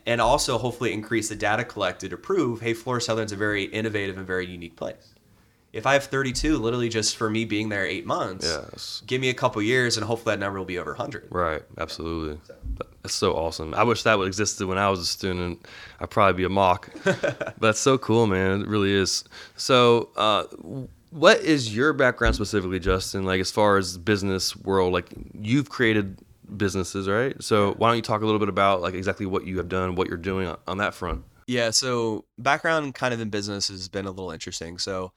and 0.07 0.21
also 0.21 0.57
hopefully 0.57 0.93
increase 0.93 1.29
the 1.29 1.37
data 1.37 1.65
collected 1.65 2.11
to 2.11 2.17
prove, 2.17 2.63
hey, 2.63 2.73
Florida 2.73 3.05
Southern's 3.05 3.33
a 3.33 3.37
very 3.37 3.65
innovative 3.65 4.17
and 4.17 4.27
very 4.27 4.47
unique 4.47 4.77
place. 4.77 5.15
If 5.77 5.87
I 5.87 5.93
have 5.93 6.05
32, 6.05 6.57
literally 6.59 6.89
just 6.89 7.17
for 7.17 7.29
me 7.31 7.45
being 7.45 7.69
there 7.69 7.85
eight 7.85 8.07
months, 8.07 8.47
Yes. 8.47 9.03
give 9.07 9.21
me 9.21 9.29
a 9.29 9.35
couple 9.35 9.61
years 9.63 9.97
and 9.97 10.07
hopefully 10.07 10.35
that 10.35 10.41
number 10.41 10.59
will 10.59 10.67
be 10.67 10.79
over 10.79 10.93
100. 10.93 11.29
Right. 11.31 11.63
Absolutely. 11.79 12.41
That's 13.03 13.15
so 13.15 13.35
awesome. 13.35 13.75
I 13.75 13.85
wish 13.85 14.03
that 14.03 14.19
would 14.19 14.27
existed 14.27 14.67
when 14.67 14.79
I 14.79 14.89
was 14.89 15.01
a 15.01 15.05
student. 15.07 15.65
I'd 16.01 16.11
probably 16.11 16.35
be 16.35 16.45
a 16.45 16.49
mock. 16.49 16.91
but 17.05 17.55
that's 17.61 17.79
so 17.79 17.99
cool, 17.99 18.27
man. 18.27 18.63
It 18.63 18.69
really 18.69 18.93
is. 18.93 19.25
So, 19.57 20.09
uh, 20.17 20.45
what 21.11 21.41
is 21.41 21.75
your 21.75 21.93
background 21.93 22.35
specifically, 22.35 22.81
Justin? 22.81 23.25
Like 23.25 23.41
as 23.41 23.51
far 23.51 23.77
as 23.77 23.97
business 23.97 24.57
world, 24.57 24.93
like 24.93 25.07
you've 25.41 25.69
created 25.71 26.19
businesses, 26.57 27.09
right? 27.09 27.41
So 27.43 27.75
why 27.75 27.89
don't 27.89 27.97
you 27.97 28.03
talk 28.03 28.23
a 28.23 28.25
little 28.25 28.39
bit 28.41 28.49
about 28.49 28.81
like 28.81 28.95
exactly 28.95 29.27
what 29.27 29.47
you 29.47 29.57
have 29.59 29.69
done, 29.69 29.95
what 29.95 30.09
you're 30.09 30.17
doing 30.17 30.47
on, 30.49 30.59
on 30.67 30.79
that 30.79 30.95
front? 30.95 31.25
Yeah, 31.47 31.71
so 31.71 32.25
background 32.39 32.95
kind 32.95 33.15
of 33.15 33.21
in 33.21 33.31
business 33.31 33.69
has 33.69 33.89
been 33.89 34.07
a 34.07 34.11
little 34.11 34.33
interesting. 34.33 34.79
So 34.79 35.13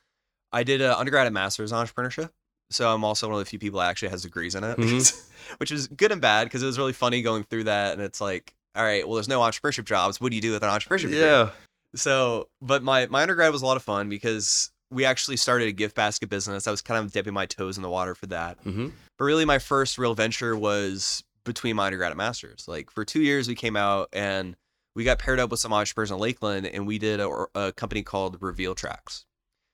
I 0.51 0.63
did 0.63 0.81
an 0.81 0.91
undergrad 0.91 1.27
and 1.27 1.33
master's 1.33 1.71
in 1.71 1.77
entrepreneurship. 1.77 2.29
So 2.71 2.93
I'm 2.93 3.03
also 3.03 3.27
one 3.27 3.33
of 3.35 3.39
the 3.39 3.49
few 3.49 3.57
people 3.59 3.79
that 3.79 3.89
actually 3.89 4.09
has 4.09 4.21
degrees 4.23 4.53
in 4.55 4.63
it, 4.63 4.77
Mhm. 4.79 5.29
which 5.57 5.71
is 5.71 5.87
good 5.87 6.11
and 6.11 6.21
bad 6.21 6.43
because 6.45 6.61
it 6.61 6.67
was 6.67 6.77
really 6.77 6.93
funny 6.93 7.21
going 7.21 7.43
through 7.43 7.63
that. 7.65 7.93
And 7.93 8.01
it's 8.01 8.21
like, 8.21 8.53
all 8.75 8.83
right, 8.83 9.05
well, 9.07 9.15
there's 9.15 9.27
no 9.27 9.39
entrepreneurship 9.39 9.85
jobs. 9.85 10.21
What 10.21 10.29
do 10.29 10.35
you 10.35 10.41
do 10.41 10.51
with 10.51 10.63
an 10.63 10.69
entrepreneurship 10.69 11.01
degree? 11.09 11.19
Yeah. 11.21 11.49
So, 11.95 12.47
but 12.61 12.83
my 12.83 13.07
my 13.07 13.23
undergrad 13.23 13.51
was 13.51 13.61
a 13.63 13.65
lot 13.65 13.77
of 13.77 13.83
fun 13.83 14.09
because 14.09 14.71
we 14.91 15.05
actually 15.05 15.37
started 15.37 15.67
a 15.67 15.71
gift 15.71 15.95
basket 15.95 16.29
business. 16.29 16.67
I 16.67 16.71
was 16.71 16.81
kind 16.83 17.03
of 17.03 17.11
dipping 17.11 17.33
my 17.33 17.45
toes 17.47 17.77
in 17.77 17.83
the 17.83 17.89
water 17.89 18.13
for 18.15 18.27
that. 18.27 18.63
Mm-hmm. 18.63 18.89
But 19.17 19.25
really, 19.25 19.45
my 19.45 19.57
first 19.59 19.97
real 19.97 20.13
venture 20.13 20.55
was 20.55 21.23
between 21.45 21.75
my 21.75 21.85
undergrad 21.87 22.11
and 22.11 22.17
master's. 22.17 22.67
Like 22.67 22.91
for 22.91 23.03
two 23.05 23.21
years, 23.21 23.47
we 23.47 23.55
came 23.55 23.75
out 23.75 24.09
and 24.13 24.55
we 24.95 25.03
got 25.03 25.17
paired 25.17 25.39
up 25.39 25.49
with 25.49 25.59
some 25.59 25.73
entrepreneurs 25.73 26.11
in 26.11 26.17
Lakeland, 26.19 26.67
and 26.67 26.85
we 26.85 26.99
did 26.99 27.19
a, 27.19 27.45
a 27.55 27.71
company 27.71 28.03
called 28.03 28.37
Reveal 28.41 28.75
Tracks. 28.75 29.25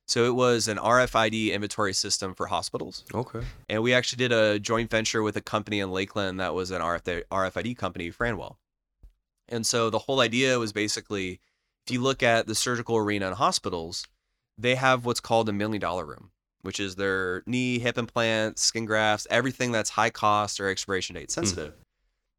So 0.08 0.26
it 0.26 0.36
was 0.36 0.68
an 0.68 0.78
RFID 0.78 1.52
inventory 1.52 1.94
system 1.94 2.36
for 2.36 2.46
hospitals. 2.46 3.04
Okay. 3.14 3.42
And 3.70 3.82
we 3.82 3.94
actually 3.94 4.18
did 4.18 4.32
a 4.32 4.60
joint 4.60 4.92
venture 4.92 5.24
with 5.24 5.36
a 5.36 5.42
company 5.42 5.80
in 5.80 5.92
Lakeland 5.92 6.40
that 6.40 6.54
was 6.54 6.72
an 6.72 6.82
RFID 6.82 7.78
company, 7.78 8.12
Franwell. 8.12 8.58
And 9.50 9.66
so 9.66 9.90
the 9.90 10.00
whole 10.00 10.20
idea 10.20 10.60
was 10.60 10.74
basically 10.74 11.40
if 11.86 11.94
you 11.94 12.02
look 12.02 12.24
at 12.24 12.48
the 12.48 12.56
surgical 12.56 12.98
arena 12.98 13.28
in 13.28 13.34
hospitals, 13.34 14.06
they 14.58 14.76
have 14.76 15.06
what's 15.06 15.20
called 15.20 15.50
a 15.50 15.54
million 15.54 15.82
dollar 15.82 16.06
room, 16.06 16.32
which 16.62 16.80
is 16.80 16.96
their 16.96 17.44
knee, 17.46 17.80
hip 17.80 17.98
implants, 17.98 18.62
skin 18.62 18.86
grafts, 18.86 19.28
everything 19.30 19.72
that's 19.72 19.92
high 19.92 20.10
cost 20.10 20.60
or 20.60 20.70
expiration 20.70 21.16
date 21.16 21.32
sensitive. 21.32 21.74
Mm. 21.74 21.82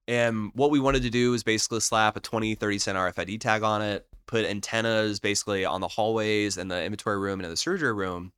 And 0.09 0.51
what 0.55 0.71
we 0.71 0.81
wanted 0.81 1.03
to 1.03 1.11
do 1.11 1.35
is 1.35 1.43
basically 1.43 1.81
slap 1.81 2.17
a 2.17 2.21
20, 2.21 2.55
30 2.55 2.79
cent 2.79 2.99
RFID 2.99 3.41
tag 3.41 3.63
on 3.63 3.83
it, 3.83 4.07
put 4.27 4.45
antennas 4.45 5.21
basically 5.21 5.65
on 5.65 5.81
the 5.81 5.89
hallways 5.89 6.57
and 6.57 6.71
the 6.71 6.83
inventory 6.83 7.19
room 7.19 7.41
and 7.41 7.45
in 7.45 7.51
the 7.51 7.57
surgery 7.57 7.93
room 7.93 8.33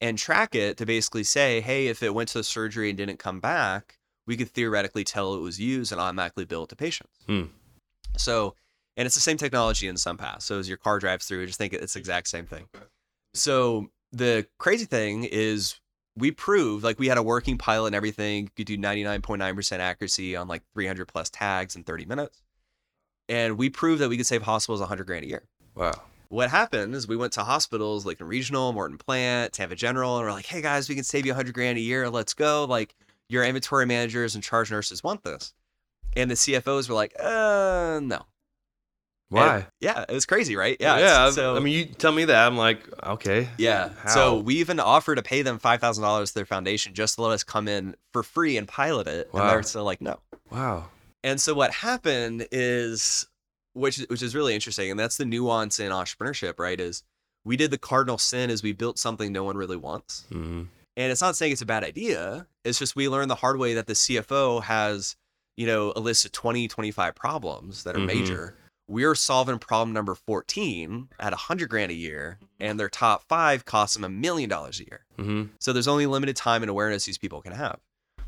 and 0.00 0.18
track 0.18 0.54
it 0.54 0.76
to 0.78 0.86
basically 0.86 1.24
say, 1.24 1.60
hey, 1.60 1.88
if 1.88 2.02
it 2.02 2.14
went 2.14 2.28
to 2.30 2.38
the 2.38 2.44
surgery 2.44 2.88
and 2.88 2.98
didn't 2.98 3.18
come 3.18 3.40
back, 3.40 3.98
we 4.26 4.36
could 4.36 4.48
theoretically 4.48 5.04
tell 5.04 5.34
it 5.34 5.40
was 5.40 5.60
used 5.60 5.92
and 5.92 6.00
automatically 6.00 6.44
bill 6.44 6.64
it 6.64 6.70
to 6.70 6.76
patients. 6.76 7.18
Hmm. 7.26 7.44
So, 8.16 8.54
and 8.96 9.06
it's 9.06 9.14
the 9.14 9.20
same 9.20 9.36
technology 9.36 9.88
in 9.88 9.96
SunPass. 9.96 10.42
So 10.42 10.58
as 10.58 10.68
your 10.68 10.78
car 10.78 10.98
drives 10.98 11.26
through, 11.26 11.46
just 11.46 11.58
think 11.58 11.72
it's 11.72 11.94
the 11.94 11.98
exact 11.98 12.28
same 12.28 12.46
thing. 12.46 12.66
So 13.34 13.88
the 14.12 14.46
crazy 14.58 14.86
thing 14.86 15.24
is 15.24 15.78
we 16.16 16.32
proved 16.32 16.82
like 16.82 16.98
we 16.98 17.08
had 17.08 17.18
a 17.18 17.22
working 17.22 17.58
pilot 17.58 17.88
and 17.88 17.94
everything. 17.94 18.50
Could 18.56 18.66
do 18.66 18.76
99.9% 18.76 19.78
accuracy 19.78 20.36
on 20.36 20.48
like 20.48 20.62
300 20.74 21.06
plus 21.06 21.30
tags 21.30 21.76
in 21.76 21.84
30 21.84 22.06
minutes 22.06 22.42
and 23.30 23.56
we 23.56 23.70
proved 23.70 24.02
that 24.02 24.08
we 24.08 24.16
could 24.16 24.26
save 24.26 24.42
hospitals 24.42 24.80
100 24.80 25.06
grand 25.06 25.24
a 25.24 25.28
year. 25.28 25.44
Wow. 25.74 26.02
What 26.28 26.50
happened 26.50 26.94
is 26.94 27.08
we 27.08 27.16
went 27.16 27.32
to 27.34 27.44
hospitals 27.44 28.04
like 28.04 28.20
in 28.20 28.26
Regional, 28.26 28.72
Morton 28.72 28.98
Plant, 28.98 29.52
Tampa 29.52 29.76
General, 29.76 30.18
and 30.18 30.26
we're 30.26 30.32
like, 30.32 30.46
hey 30.46 30.60
guys, 30.60 30.88
we 30.88 30.94
can 30.96 31.04
save 31.04 31.24
you 31.24 31.32
100 31.32 31.54
grand 31.54 31.78
a 31.78 31.80
year. 31.80 32.10
Let's 32.10 32.34
go. 32.34 32.66
Like 32.68 32.94
your 33.28 33.44
inventory 33.44 33.86
managers 33.86 34.34
and 34.34 34.44
charge 34.44 34.70
nurses 34.70 35.02
want 35.02 35.22
this. 35.24 35.54
And 36.16 36.28
the 36.30 36.34
CFOs 36.34 36.88
were 36.88 36.94
like, 36.94 37.14
uh, 37.20 38.00
no. 38.02 38.26
Why? 39.28 39.54
And, 39.54 39.66
yeah, 39.80 40.04
it 40.08 40.12
was 40.12 40.26
crazy, 40.26 40.56
right? 40.56 40.76
Yeah. 40.80 40.98
Yeah. 40.98 41.30
So, 41.30 41.56
I 41.56 41.60
mean, 41.60 41.72
you 41.72 41.84
tell 41.84 42.10
me 42.10 42.24
that. 42.24 42.46
I'm 42.46 42.56
like, 42.56 42.80
okay. 43.04 43.48
Yeah. 43.58 43.90
How? 44.02 44.10
So 44.10 44.38
we 44.40 44.56
even 44.56 44.80
offered 44.80 45.16
to 45.16 45.22
pay 45.22 45.42
them 45.42 45.60
$5,000 45.60 46.26
to 46.26 46.34
their 46.34 46.46
foundation 46.46 46.94
just 46.94 47.14
to 47.14 47.22
let 47.22 47.32
us 47.32 47.44
come 47.44 47.68
in 47.68 47.94
for 48.12 48.24
free 48.24 48.56
and 48.56 48.66
pilot 48.66 49.06
it. 49.06 49.32
Wow. 49.32 49.42
And 49.42 49.50
they're 49.50 49.62
still 49.62 49.84
like, 49.84 50.00
no. 50.00 50.18
Wow. 50.50 50.88
And 51.22 51.40
so 51.40 51.54
what 51.54 51.72
happened 51.72 52.46
is 52.50 53.26
which 53.72 53.98
which 54.08 54.22
is 54.22 54.34
really 54.34 54.54
interesting 54.54 54.90
and 54.90 54.98
that's 54.98 55.16
the 55.16 55.24
nuance 55.24 55.78
in 55.78 55.92
entrepreneurship, 55.92 56.58
right? 56.58 56.80
Is 56.80 57.02
we 57.44 57.56
did 57.56 57.70
the 57.70 57.78
cardinal 57.78 58.18
sin 58.18 58.50
is 58.50 58.62
we 58.62 58.72
built 58.72 58.98
something 58.98 59.32
no 59.32 59.44
one 59.44 59.56
really 59.56 59.76
wants. 59.76 60.26
Mm-hmm. 60.30 60.62
And 60.96 61.12
it's 61.12 61.20
not 61.20 61.36
saying 61.36 61.52
it's 61.52 61.62
a 61.62 61.66
bad 61.66 61.84
idea. 61.84 62.46
It's 62.64 62.78
just 62.78 62.96
we 62.96 63.08
learned 63.08 63.30
the 63.30 63.36
hard 63.36 63.58
way 63.58 63.74
that 63.74 63.86
the 63.86 63.94
CFO 63.94 64.62
has, 64.62 65.16
you 65.56 65.66
know, 65.66 65.92
a 65.96 66.00
list 66.00 66.24
of 66.26 66.32
20, 66.32 66.68
25 66.68 67.14
problems 67.14 67.84
that 67.84 67.94
are 67.94 67.98
mm-hmm. 67.98 68.06
major. 68.06 68.56
We're 68.88 69.14
solving 69.14 69.58
problem 69.58 69.94
number 69.94 70.14
14 70.14 71.08
at 71.18 71.32
100 71.32 71.70
grand 71.70 71.92
a 71.92 71.94
year, 71.94 72.38
and 72.58 72.78
their 72.78 72.88
top 72.88 73.22
five 73.28 73.64
costs 73.64 73.94
them 73.94 74.04
a 74.04 74.08
million 74.08 74.50
dollars 74.50 74.80
a 74.80 74.84
year. 74.84 75.06
Mm-hmm. 75.16 75.44
So 75.60 75.72
there's 75.72 75.88
only 75.88 76.06
limited 76.06 76.34
time 76.34 76.62
and 76.62 76.68
awareness 76.68 77.04
these 77.06 77.16
people 77.16 77.40
can 77.40 77.52
have 77.52 77.78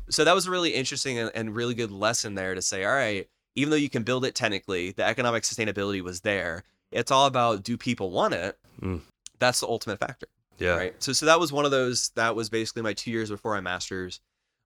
so 0.09 0.23
that 0.23 0.35
was 0.35 0.47
a 0.47 0.51
really 0.51 0.73
interesting 0.73 1.17
and, 1.17 1.31
and 1.33 1.55
really 1.55 1.73
good 1.73 1.91
lesson 1.91 2.35
there 2.35 2.55
to 2.55 2.61
say, 2.61 2.83
all 2.85 2.93
right, 2.93 3.27
even 3.55 3.69
though 3.69 3.77
you 3.77 3.89
can 3.89 4.03
build 4.03 4.25
it 4.25 4.35
technically, 4.35 4.91
the 4.91 5.05
economic 5.05 5.43
sustainability 5.43 6.01
was 6.01 6.21
there. 6.21 6.63
It's 6.91 7.11
all 7.11 7.25
about 7.25 7.63
do 7.63 7.77
people 7.77 8.11
want 8.11 8.33
it? 8.33 8.57
Mm. 8.81 9.01
That's 9.39 9.59
the 9.59 9.67
ultimate 9.67 9.99
factor. 9.99 10.27
Yeah. 10.59 10.75
Right. 10.75 11.03
So 11.03 11.13
so 11.13 11.25
that 11.25 11.39
was 11.39 11.51
one 11.51 11.65
of 11.65 11.71
those. 11.71 12.09
That 12.15 12.35
was 12.35 12.49
basically 12.49 12.83
my 12.83 12.93
two 12.93 13.11
years 13.11 13.29
before 13.29 13.53
my 13.53 13.61
master's. 13.61 14.19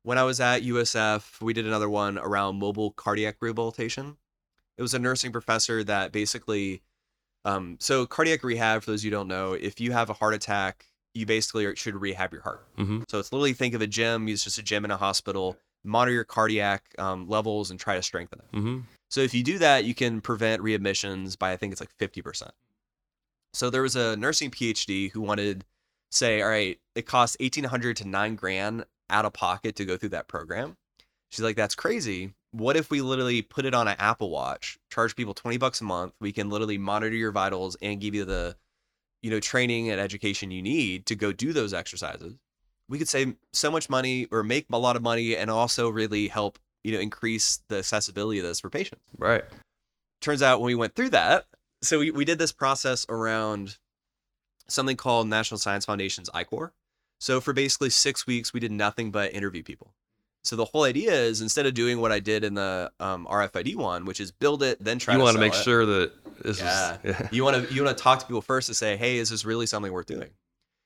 When 0.04 0.17
I 0.17 0.23
was 0.23 0.39
at 0.39 0.63
USF, 0.63 1.41
we 1.41 1.54
did 1.54 1.65
another 1.65 1.89
one 1.89 2.17
around 2.17 2.60
mobile 2.60 2.91
cardiac 2.91 3.38
rehabilitation. 3.41 4.17
It 4.78 4.82
was 4.82 4.93
a 4.93 5.00
nursing 5.00 5.32
professor 5.32 5.84
that 5.86 6.12
basically, 6.12 6.82
um, 7.45 7.78
so 7.80 8.06
cardiac 8.06 8.43
rehab. 8.43 8.84
For 8.84 8.91
those 8.91 9.04
you 9.04 9.12
don't 9.12 9.28
know, 9.28 9.54
if 9.54 9.80
you 9.80 9.91
have 9.91 10.10
a 10.10 10.13
heart 10.13 10.34
attack 10.34 10.86
you 11.17 11.25
basically 11.25 11.75
should 11.75 11.95
rehab 11.95 12.32
your 12.32 12.43
heart. 12.43 12.65
Mm-hmm. 12.77 13.03
So 13.10 13.19
it's 13.19 13.32
literally 13.34 13.53
think 13.53 13.73
of 13.73 13.82
a 13.82 13.88
gym. 13.88 14.27
It's 14.27 14.43
just 14.43 14.58
a 14.58 14.63
gym 14.63 14.86
in 14.86 14.91
a 14.91 14.97
hospital. 14.97 15.58
Monitor 15.84 16.13
your 16.13 16.23
cardiac 16.23 16.84
um, 16.97 17.27
levels 17.27 17.71
and 17.71 17.80
try 17.80 17.95
to 17.95 18.03
strengthen 18.03 18.39
it. 18.39 18.58
Mm-hmm. 18.58 18.80
So 19.10 19.21
if 19.21 19.34
you 19.34 19.43
do 19.43 19.58
that, 19.60 19.86
you 19.86 19.95
can 19.95 20.21
prevent 20.21 20.62
readmissions 20.62 21.38
by 21.38 21.51
I 21.51 21.58
think 21.58 21.71
it's 21.71 21.82
like 21.82 21.91
fifty 21.97 22.21
percent. 22.21 22.51
So 23.53 23.69
there 23.69 23.82
was 23.82 23.95
a 23.95 24.15
nursing 24.17 24.51
PhD 24.51 25.12
who 25.12 25.21
wanted 25.21 25.65
say, 26.12 26.41
all 26.41 26.49
right, 26.49 26.80
it 26.95 27.06
costs 27.06 27.38
eighteen 27.39 27.63
hundred 27.63 27.97
to 27.97 28.08
nine 28.08 28.36
grand 28.36 28.86
out 29.10 29.25
of 29.25 29.34
pocket 29.34 29.75
to 29.77 29.86
go 29.86 29.97
through 29.97 30.10
that 30.10 30.27
program. 30.27 30.75
She's 31.32 31.43
like, 31.43 31.56
that's 31.56 31.75
crazy. 31.75 32.34
What 32.51 32.77
if 32.77 32.89
we 32.89 33.01
literally 33.01 33.41
put 33.41 33.65
it 33.65 33.73
on 33.73 33.88
an 33.88 33.95
Apple 33.99 34.30
Watch, 34.30 34.77
charge 34.91 35.15
people 35.15 35.34
twenty 35.34 35.58
bucks 35.58 35.82
a 35.82 35.86
month? 35.86 36.13
We 36.19 36.32
can 36.32 36.49
literally 36.49 36.77
monitor 36.77 37.15
your 37.15 37.32
vitals 37.32 37.77
and 37.82 38.01
give 38.01 38.15
you 38.15 38.25
the 38.25 38.56
you 39.21 39.30
know 39.30 39.39
training 39.39 39.89
and 39.89 39.99
education 39.99 40.51
you 40.51 40.62
need 40.62 41.06
to 41.06 41.15
go 41.15 41.32
do 41.32 41.53
those 41.53 41.73
exercises 41.73 42.36
we 42.89 42.97
could 42.97 43.10
save 43.10 43.36
so 43.53 43.69
much 43.69 43.89
money 43.89 44.27
or 44.32 44.43
make 44.43 44.65
a 44.71 44.77
lot 44.77 44.95
of 44.95 45.01
money 45.01 45.36
and 45.36 45.49
also 45.49 45.89
really 45.89 46.27
help 46.27 46.60
you 46.84 46.93
know 46.93 46.99
increase 46.99 47.60
the 47.67 47.77
accessibility 47.80 48.39
of 48.39 48.45
this 48.45 48.60
for 48.60 48.69
patients. 48.69 49.03
Right. 49.17 49.43
Turns 50.21 50.41
out 50.41 50.60
when 50.60 50.67
we 50.67 50.75
went 50.75 50.95
through 50.95 51.10
that 51.10 51.45
so 51.82 51.99
we, 51.99 52.12
we 52.12 52.25
did 52.25 52.39
this 52.39 52.51
process 52.51 53.06
around 53.10 53.77
something 54.67 54.97
called 54.97 55.27
national 55.27 55.60
science 55.60 55.86
foundation's 55.86 56.30
I-Corps 56.34 56.73
so 57.19 57.39
for 57.39 57.53
basically 57.53 57.89
six 57.89 58.25
weeks 58.25 58.53
we 58.53 58.60
did 58.60 58.71
nothing 58.71 59.12
but 59.12 59.34
interview 59.34 59.63
people 59.63 59.93
so 60.47 60.55
the 60.55 60.65
whole 60.65 60.83
idea 60.83 61.12
is 61.12 61.41
instead 61.41 61.65
of 61.65 61.73
doing 61.73 61.99
what 61.99 62.13
I 62.13 62.19
did 62.19 62.45
in 62.45 62.53
the 62.53 62.89
um, 63.01 63.27
RFID 63.29 63.75
one, 63.75 64.05
which 64.05 64.21
is 64.21 64.31
build 64.31 64.63
it, 64.63 64.81
then 64.81 64.97
try. 64.97 65.13
You 65.13 65.19
want 65.19 65.36
to 65.36 65.41
make 65.41 65.53
it. 65.53 65.62
sure 65.62 65.86
that 65.86 66.12
this 66.41 66.60
yeah. 66.60 66.97
is. 67.03 67.15
Yeah. 67.19 67.27
You 67.31 67.43
want 67.43 67.67
to 67.67 67.73
you 67.73 67.83
want 67.83 67.97
to 67.97 68.01
talk 68.01 68.19
to 68.19 68.25
people 68.25 68.41
first 68.41 68.67
to 68.67 68.73
say, 68.73 68.95
hey, 68.95 69.17
is 69.17 69.29
this 69.29 69.43
really 69.43 69.65
something 69.65 69.91
worth 69.91 70.05
doing? 70.05 70.29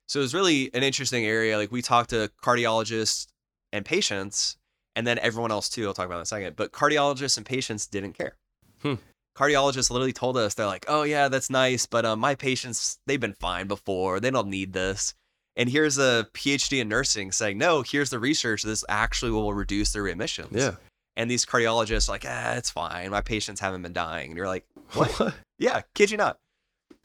So 0.07 0.19
it 0.19 0.23
was 0.23 0.33
really 0.33 0.71
an 0.73 0.81
interesting 0.81 1.25
area. 1.25 1.57
Like 1.57 1.71
we 1.71 1.83
talked 1.83 2.09
to 2.09 2.31
cardiologists 2.43 3.27
and 3.71 3.85
patients, 3.85 4.57
and 4.95 5.05
then 5.05 5.19
everyone 5.19 5.51
else 5.51 5.69
too. 5.69 5.85
I'll 5.85 5.93
talk 5.93 6.07
about 6.07 6.17
in 6.17 6.23
a 6.23 6.25
second. 6.25 6.55
But 6.55 6.71
cardiologists 6.71 7.37
and 7.37 7.45
patients 7.45 7.85
didn't 7.85 8.13
care. 8.13 8.35
Hmm. 8.81 8.95
Cardiologists 9.37 9.91
literally 9.91 10.11
told 10.11 10.37
us 10.37 10.55
they're 10.55 10.65
like, 10.65 10.85
"Oh 10.87 11.03
yeah, 11.03 11.27
that's 11.27 11.51
nice, 11.51 11.85
but 11.85 12.03
um, 12.03 12.19
my 12.19 12.33
patients 12.33 12.99
they've 13.05 13.19
been 13.19 13.33
fine 13.33 13.67
before. 13.67 14.19
They 14.19 14.31
don't 14.31 14.49
need 14.49 14.73
this." 14.73 15.13
And 15.61 15.69
here's 15.69 15.99
a 15.99 16.27
PhD 16.33 16.81
in 16.81 16.89
nursing 16.89 17.31
saying, 17.31 17.59
no, 17.59 17.83
here's 17.83 18.09
the 18.09 18.17
research. 18.17 18.63
This 18.63 18.83
actually 18.89 19.29
will 19.29 19.53
reduce 19.53 19.93
their 19.93 20.01
readmissions. 20.01 20.53
Yeah. 20.53 20.71
And 21.15 21.29
these 21.29 21.45
cardiologists 21.45 22.09
are 22.09 22.13
like, 22.13 22.25
ah, 22.27 22.53
it's 22.53 22.71
fine. 22.71 23.11
My 23.11 23.21
patients 23.21 23.59
haven't 23.59 23.83
been 23.83 23.93
dying. 23.93 24.31
And 24.31 24.37
you're 24.37 24.47
like, 24.47 24.65
what? 24.93 25.35
yeah, 25.59 25.81
kid 25.93 26.09
you 26.09 26.17
not. 26.17 26.39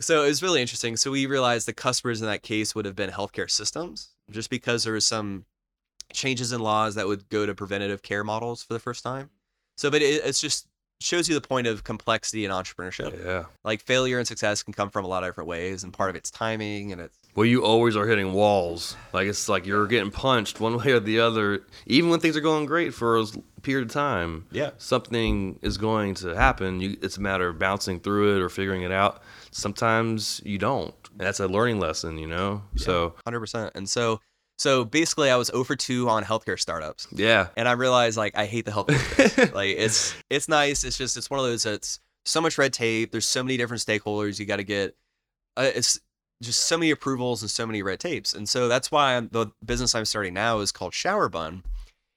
So 0.00 0.24
it 0.24 0.28
was 0.28 0.42
really 0.42 0.62
interesting. 0.62 0.96
So 0.96 1.10
we 1.10 1.26
realized 1.26 1.68
the 1.68 1.74
customers 1.74 2.22
in 2.22 2.28
that 2.28 2.42
case 2.42 2.74
would 2.74 2.86
have 2.86 2.96
been 2.96 3.10
healthcare 3.10 3.50
systems 3.50 4.08
just 4.30 4.48
because 4.48 4.84
there 4.84 4.94
was 4.94 5.04
some 5.04 5.44
changes 6.14 6.50
in 6.50 6.62
laws 6.62 6.94
that 6.94 7.06
would 7.06 7.28
go 7.28 7.44
to 7.44 7.54
preventative 7.54 8.00
care 8.00 8.24
models 8.24 8.62
for 8.62 8.72
the 8.72 8.80
first 8.80 9.04
time. 9.04 9.28
So, 9.76 9.90
but 9.90 10.00
it, 10.00 10.24
it's 10.24 10.40
just 10.40 10.66
shows 11.02 11.28
you 11.28 11.34
the 11.34 11.46
point 11.46 11.66
of 11.66 11.84
complexity 11.84 12.46
in 12.46 12.50
entrepreneurship. 12.50 13.22
Yeah. 13.22 13.44
Like 13.64 13.82
failure 13.82 14.16
and 14.16 14.26
success 14.26 14.62
can 14.62 14.72
come 14.72 14.88
from 14.88 15.04
a 15.04 15.08
lot 15.08 15.24
of 15.24 15.28
different 15.28 15.48
ways, 15.48 15.84
and 15.84 15.92
part 15.92 16.08
of 16.08 16.16
it's 16.16 16.30
timing 16.30 16.92
and 16.92 17.02
it's 17.02 17.18
well, 17.36 17.44
you 17.44 17.62
always 17.62 17.96
are 17.96 18.06
hitting 18.06 18.32
walls. 18.32 18.96
Like 19.12 19.28
it's 19.28 19.48
like 19.48 19.66
you're 19.66 19.86
getting 19.86 20.10
punched 20.10 20.58
one 20.58 20.76
way 20.84 20.92
or 20.92 21.00
the 21.00 21.20
other. 21.20 21.62
Even 21.86 22.10
when 22.10 22.18
things 22.18 22.36
are 22.36 22.40
going 22.40 22.64
great 22.64 22.94
for 22.94 23.18
a 23.18 23.26
period 23.62 23.86
of 23.86 23.92
time, 23.92 24.46
yeah, 24.50 24.70
something 24.78 25.58
is 25.62 25.76
going 25.76 26.14
to 26.16 26.34
happen. 26.34 26.80
You, 26.80 26.96
it's 27.02 27.18
a 27.18 27.20
matter 27.20 27.48
of 27.48 27.58
bouncing 27.58 28.00
through 28.00 28.36
it 28.36 28.42
or 28.42 28.48
figuring 28.48 28.82
it 28.82 28.90
out. 28.90 29.22
Sometimes 29.50 30.40
you 30.44 30.58
don't. 30.58 30.94
That's 31.16 31.38
a 31.38 31.46
learning 31.46 31.78
lesson, 31.78 32.18
you 32.18 32.26
know. 32.26 32.62
Yeah, 32.74 32.84
so, 32.84 33.14
hundred 33.24 33.40
percent. 33.40 33.72
And 33.74 33.88
so, 33.88 34.20
so 34.56 34.86
basically, 34.86 35.30
I 35.30 35.36
was 35.36 35.50
over 35.50 35.76
two 35.76 36.08
on 36.08 36.24
healthcare 36.24 36.58
startups. 36.58 37.06
Yeah, 37.12 37.48
and 37.56 37.68
I 37.68 37.72
realized 37.72 38.16
like 38.16 38.36
I 38.36 38.46
hate 38.46 38.64
the 38.64 38.70
healthcare. 38.70 39.52
like 39.54 39.76
it's 39.76 40.14
it's 40.30 40.48
nice. 40.48 40.84
It's 40.84 40.96
just 40.96 41.18
it's 41.18 41.28
one 41.28 41.38
of 41.38 41.44
those. 41.44 41.66
It's 41.66 42.00
so 42.24 42.40
much 42.40 42.56
red 42.56 42.72
tape. 42.72 43.12
There's 43.12 43.26
so 43.26 43.42
many 43.42 43.58
different 43.58 43.82
stakeholders 43.82 44.40
you 44.40 44.46
got 44.46 44.56
to 44.56 44.64
get. 44.64 44.96
Uh, 45.58 45.70
it's 45.74 46.00
just 46.42 46.64
so 46.64 46.76
many 46.76 46.90
approvals 46.90 47.42
and 47.42 47.50
so 47.50 47.66
many 47.66 47.82
red 47.82 48.00
tapes. 48.00 48.34
And 48.34 48.48
so 48.48 48.68
that's 48.68 48.90
why 48.90 49.16
I'm, 49.16 49.28
the 49.32 49.46
business 49.64 49.94
I'm 49.94 50.04
starting 50.04 50.34
now 50.34 50.60
is 50.60 50.72
called 50.72 50.94
Shower 50.94 51.28
Bun. 51.28 51.62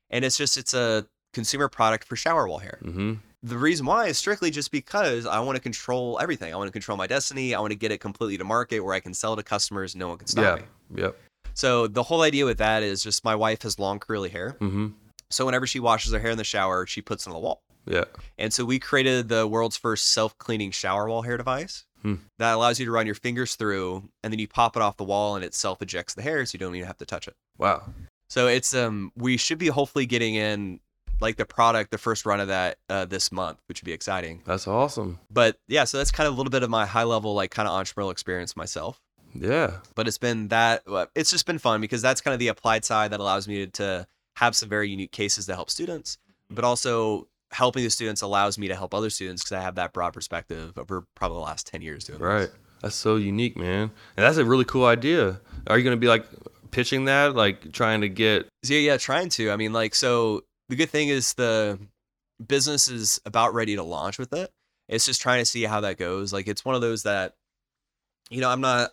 And 0.10 0.26
it's 0.26 0.38
just, 0.38 0.58
it's 0.58 0.74
a 0.74 1.08
consumer 1.34 1.70
product 1.70 2.08
for 2.08 2.16
shower 2.16 2.48
wall 2.48 2.60
hair. 2.60 2.80
Mm-hmm. 2.84 3.14
The 3.44 3.58
reason 3.58 3.86
why 3.86 4.08
is 4.08 4.18
strictly 4.18 4.52
just 4.52 4.72
because 4.72 5.26
I 5.26 5.40
want 5.40 5.56
to 5.56 5.62
control 5.62 6.20
everything. 6.22 6.54
I 6.54 6.58
want 6.58 6.68
to 6.68 6.74
control 6.74 6.98
my 6.98 7.08
destiny. 7.08 7.56
I 7.56 7.60
want 7.62 7.72
to 7.72 7.78
get 7.78 7.92
it 7.92 8.00
completely 8.00 8.38
to 8.38 8.44
market 8.44 8.82
where 8.82 8.94
I 8.94 9.00
can 9.00 9.14
sell 9.14 9.36
to 9.38 9.44
customers 9.44 9.96
no 9.96 10.10
one 10.10 10.18
can 10.18 10.28
stop 10.28 10.60
yeah. 10.60 10.66
me. 10.66 11.04
Yep. 11.04 11.18
So 11.54 11.88
the 11.88 12.04
whole 12.04 12.24
idea 12.24 12.46
with 12.46 12.58
that 12.58 12.84
is 12.84 13.02
just 13.02 13.24
my 13.24 13.36
wife 13.36 13.62
has 13.62 13.80
long 13.80 14.00
curly 14.00 14.30
hair. 14.30 14.58
Mm-hmm. 14.60 14.88
So 15.30 15.46
whenever 15.46 15.68
she 15.68 15.80
washes 15.80 16.12
her 16.12 16.20
hair 16.20 16.32
in 16.32 16.38
the 16.38 16.44
shower, 16.44 16.86
she 16.86 17.02
puts 17.02 17.26
it 17.26 17.30
on 17.30 17.34
the 17.34 17.40
wall. 17.40 17.62
Yeah. 17.86 18.06
And 18.38 18.52
so 18.52 18.66
we 18.66 18.78
created 18.80 19.30
the 19.30 19.48
world's 19.48 19.78
first 19.78 20.12
self-cleaning 20.12 20.72
shower 20.72 21.08
wall 21.08 21.22
hair 21.22 21.38
device 21.38 21.86
Hmm. 22.02 22.16
that 22.38 22.54
allows 22.54 22.80
you 22.80 22.86
to 22.86 22.92
run 22.92 23.06
your 23.06 23.16
fingers 23.16 23.56
through 23.56 24.08
and 24.24 24.32
then 24.32 24.40
you 24.40 24.48
pop 24.48 24.78
it 24.78 24.82
off 24.82 24.96
the 24.96 25.04
wall 25.04 25.36
and 25.36 25.44
it 25.44 25.54
self-ejects 25.54 26.14
the 26.14 26.22
hair 26.22 26.46
so 26.46 26.56
you 26.56 26.60
don't 26.60 26.74
even 26.76 26.88
have 26.88 26.98
to 27.00 27.06
touch 27.06 27.28
it. 27.28 27.36
Wow. 27.58 27.84
So 28.30 28.48
it's 28.48 28.74
um 28.74 29.12
we 29.16 29.38
should 29.38 29.58
be 29.58 29.68
hopefully 29.68 30.06
getting 30.06 30.36
in 30.36 30.80
like 31.20 31.36
the 31.36 31.46
product, 31.46 31.92
the 31.92 31.98
first 31.98 32.26
run 32.26 32.40
of 32.40 32.48
that 32.48 32.78
uh, 32.90 33.04
this 33.04 33.32
month, 33.32 33.60
which 33.68 33.82
would 33.82 33.86
be 33.86 33.92
exciting. 33.92 34.42
That's 34.46 34.68
awesome. 34.68 35.20
But 35.30 35.58
yeah, 35.68 35.84
so 35.84 35.98
that's 35.98 36.12
kind 36.12 36.28
of 36.28 36.34
a 36.34 36.38
little 36.38 36.52
bit 36.52 36.64
of 36.64 36.70
my 36.70 36.86
high 36.86 37.04
level 37.04 37.34
like 37.34 37.52
kind 37.52 37.68
of 37.68 37.74
entrepreneurial 37.74 38.12
experience 38.12 38.56
myself. 38.56 39.02
Yeah. 39.34 39.80
But 39.96 40.08
it's 40.08 40.18
been 40.18 40.48
that 40.48 40.84
it's 41.16 41.32
just 41.32 41.46
been 41.46 41.60
fun 41.60 41.82
because 41.82 42.02
that's 42.02 42.22
kind 42.22 42.34
of 42.34 42.40
the 42.40 42.48
applied 42.48 42.86
side 42.86 43.12
that 43.12 43.20
allows 43.20 43.48
me 43.48 43.68
to 43.68 44.08
have 44.38 44.56
some 44.56 44.70
very 44.70 44.90
unique 44.90 45.12
cases 45.12 45.46
to 45.48 45.56
help 45.56 45.70
students, 45.70 46.18
but 46.50 46.64
also 46.64 47.28
helping 47.52 47.84
the 47.84 47.90
students 47.90 48.22
allows 48.22 48.58
me 48.58 48.68
to 48.68 48.76
help 48.76 48.94
other 48.94 49.10
students 49.10 49.44
because 49.44 49.58
I 49.58 49.62
have 49.62 49.76
that 49.76 49.94
broad 49.94 50.14
perspective 50.14 50.78
over 50.78 51.04
probably 51.16 51.38
the 51.38 51.42
last 51.42 51.68
ten 51.68 51.82
years 51.82 52.04
doing 52.06 52.20
this. 52.20 52.26
Right. 52.26 52.50
That's 52.82 52.96
so 52.96 53.18
unique, 53.18 53.58
man. 53.58 53.92
And 54.16 54.26
that's 54.26 54.38
a 54.38 54.46
really 54.46 54.66
cool 54.66 54.86
idea. 54.86 55.42
Are 55.68 55.78
you 55.78 55.84
going 55.84 55.98
to 55.98 56.00
be 56.00 56.08
like 56.08 56.26
pitching 56.72 57.06
that, 57.06 57.36
like 57.36 57.74
trying 57.74 58.02
to 58.02 58.10
get? 58.10 58.48
Yeah, 58.64 58.80
yeah, 58.80 58.98
trying 58.98 59.30
to. 59.30 59.52
I 59.52 59.58
mean, 59.58 59.74
like, 59.74 59.96
so 59.96 60.44
the 60.70 60.76
good 60.76 60.90
thing 60.90 61.10
is 61.10 61.34
the 61.34 61.80
business 62.46 62.88
is 62.88 63.20
about 63.26 63.54
ready 63.54 63.76
to 63.76 63.84
launch 63.84 64.18
with 64.18 64.32
it. 64.34 64.50
It's 64.88 65.06
just 65.06 65.22
trying 65.22 65.42
to 65.42 65.46
see 65.46 65.64
how 65.64 65.82
that 65.82 65.98
goes. 65.98 66.32
Like, 66.32 66.48
it's 66.48 66.64
one 66.64 66.76
of 66.76 66.82
those 66.82 67.04
that, 67.04 67.34
you 68.30 68.42
know, 68.42 68.50
I'm 68.50 68.62
not. 68.62 68.92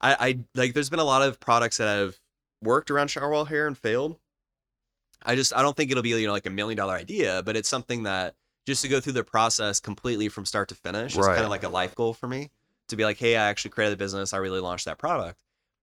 I, 0.00 0.16
I 0.20 0.38
like. 0.54 0.74
There's 0.74 0.90
been 0.90 0.98
a 0.98 1.04
lot 1.04 1.22
of 1.22 1.40
products 1.40 1.78
that 1.78 1.96
have 1.96 2.18
worked 2.62 2.90
around 2.90 3.08
shower 3.08 3.30
wall 3.30 3.46
hair 3.46 3.66
and 3.66 3.78
failed. 3.78 4.18
I 5.24 5.34
just 5.34 5.54
I 5.54 5.62
don't 5.62 5.76
think 5.76 5.90
it'll 5.90 6.02
be 6.02 6.10
you 6.10 6.26
know 6.26 6.32
like 6.32 6.46
a 6.46 6.50
million 6.50 6.76
dollar 6.76 6.94
idea, 6.94 7.42
but 7.44 7.56
it's 7.56 7.68
something 7.68 8.04
that 8.04 8.34
just 8.66 8.82
to 8.82 8.88
go 8.88 9.00
through 9.00 9.12
the 9.14 9.24
process 9.24 9.80
completely 9.80 10.28
from 10.28 10.44
start 10.44 10.68
to 10.68 10.74
finish 10.74 11.12
is 11.12 11.18
Right. 11.18 11.34
kind 11.34 11.44
of 11.44 11.50
like 11.50 11.62
a 11.62 11.68
life 11.68 11.94
goal 11.94 12.12
for 12.14 12.26
me 12.26 12.50
to 12.88 12.96
be 12.96 13.04
like, 13.04 13.18
hey, 13.18 13.36
I 13.36 13.48
actually 13.48 13.70
created 13.70 13.94
a 13.94 13.96
business. 13.96 14.32
I 14.32 14.38
really 14.38 14.60
launched 14.60 14.84
that 14.86 14.98
product. 14.98 15.38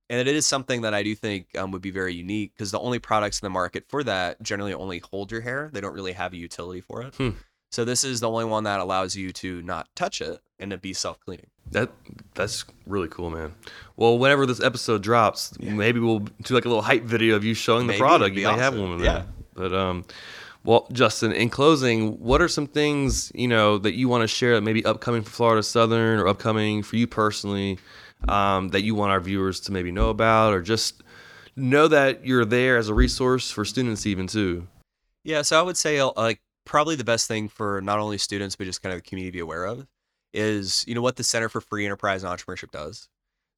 And 0.10 0.28
it 0.28 0.36
is 0.36 0.46
something 0.46 0.82
that 0.82 0.94
I 0.94 1.02
do 1.02 1.16
think 1.16 1.58
um, 1.58 1.72
would 1.72 1.82
be 1.82 1.92
very 1.92 2.14
unique 2.14 2.54
because 2.54 2.72
the 2.72 2.80
only 2.80 3.00
products 3.00 3.42
in 3.42 3.46
the 3.46 3.50
market 3.50 3.86
for 3.88 4.04
that 4.04 4.42
generally 4.44 4.74
only 4.74 5.00
hold 5.00 5.32
your 5.32 5.42
hair. 5.42 5.70
They 5.72 5.80
don't 5.82 5.94
really 5.94 6.12
have 6.12 6.34
a 6.34 6.38
utility 6.38 6.82
for 6.82 7.02
it. 7.04 7.16
Hmm. 7.16 7.30
So 7.74 7.84
this 7.84 8.04
is 8.04 8.20
the 8.20 8.30
only 8.30 8.46
one 8.46 8.66
that 8.66 8.80
allows 8.80 9.16
you 9.16 9.32
to 9.34 9.64
not 9.64 9.88
touch 9.96 10.22
it 10.22 10.40
and 10.60 10.70
to 10.70 10.78
be 10.78 10.94
self 10.94 11.20
cleaning. 11.20 11.48
That 11.72 11.90
that's 12.36 12.66
really 12.86 13.08
cool, 13.08 13.32
man. 13.32 13.56
Well, 13.98 14.20
whenever 14.20 14.46
this 14.46 14.62
episode 14.62 15.02
drops, 15.02 15.54
Yeah. 15.60 15.74
maybe 15.74 16.00
we'll 16.00 16.20
do 16.20 16.54
like 16.54 16.66
a 16.66 16.68
little 16.70 16.84
hype 16.84 17.02
video 17.04 17.36
of 17.36 17.44
you 17.44 17.56
showing 17.56 17.88
Maybe, 17.88 17.98
the 17.98 18.04
product. 18.04 18.36
You 18.36 18.46
might 18.46 18.60
have 18.60 18.78
one 18.78 18.92
of 18.92 19.00
Yeah. 19.02 19.14
them. 19.14 19.34
But 19.56 19.74
um, 19.74 20.06
well, 20.64 20.88
Justin, 20.92 21.32
in 21.32 21.50
closing, 21.50 22.20
what 22.20 22.44
are 22.44 22.48
some 22.48 22.68
things 22.68 23.32
you 23.34 23.48
know 23.48 23.80
that 23.80 23.96
you 23.96 24.08
want 24.08 24.22
to 24.22 24.28
share 24.28 24.54
that 24.54 24.62
maybe 24.62 24.86
upcoming 24.86 25.24
for 25.24 25.32
Florida 25.32 25.64
Southern 25.64 26.20
or 26.20 26.28
upcoming 26.28 26.84
for 26.84 26.96
you 26.98 27.08
personally 27.08 27.80
um, 28.28 28.70
that 28.70 28.84
you 28.84 28.94
want 28.94 29.12
our 29.12 29.20
viewers 29.20 29.60
to 29.62 29.72
maybe 29.72 29.92
know 29.92 30.10
about 30.10 30.54
or 30.54 30.62
just 30.62 31.02
know 31.56 31.88
that 31.88 32.24
you're 32.24 32.46
there 32.46 32.78
as 32.78 32.88
a 32.90 32.94
resource 32.94 33.50
for 33.50 33.66
students 33.66 34.06
even 34.06 34.28
too. 34.28 34.68
Yeah, 35.24 35.42
so 35.42 35.58
I 35.60 35.64
would 35.64 35.78
say 35.78 35.98
uh, 35.98 36.12
like 36.16 36.40
probably 36.66 36.96
the 36.96 37.04
best 37.04 37.28
thing 37.28 37.48
for 37.50 37.82
not 37.82 38.00
only 38.00 38.18
students 38.18 38.56
but 38.56 38.66
just 38.66 38.82
kind 38.82 38.94
of 38.94 39.02
the 39.02 39.10
community 39.10 39.32
to 39.32 39.36
be 39.36 39.40
aware 39.40 39.66
of 39.66 39.88
is 40.34 40.84
you 40.88 40.96
know 40.96 41.02
what 41.02 41.16
the 41.16 41.24
Center 41.24 41.50
for 41.50 41.62
Free 41.62 41.86
Enterprise 41.86 42.24
and 42.24 42.36
Entrepreneurship 42.38 42.72
does. 42.72 43.08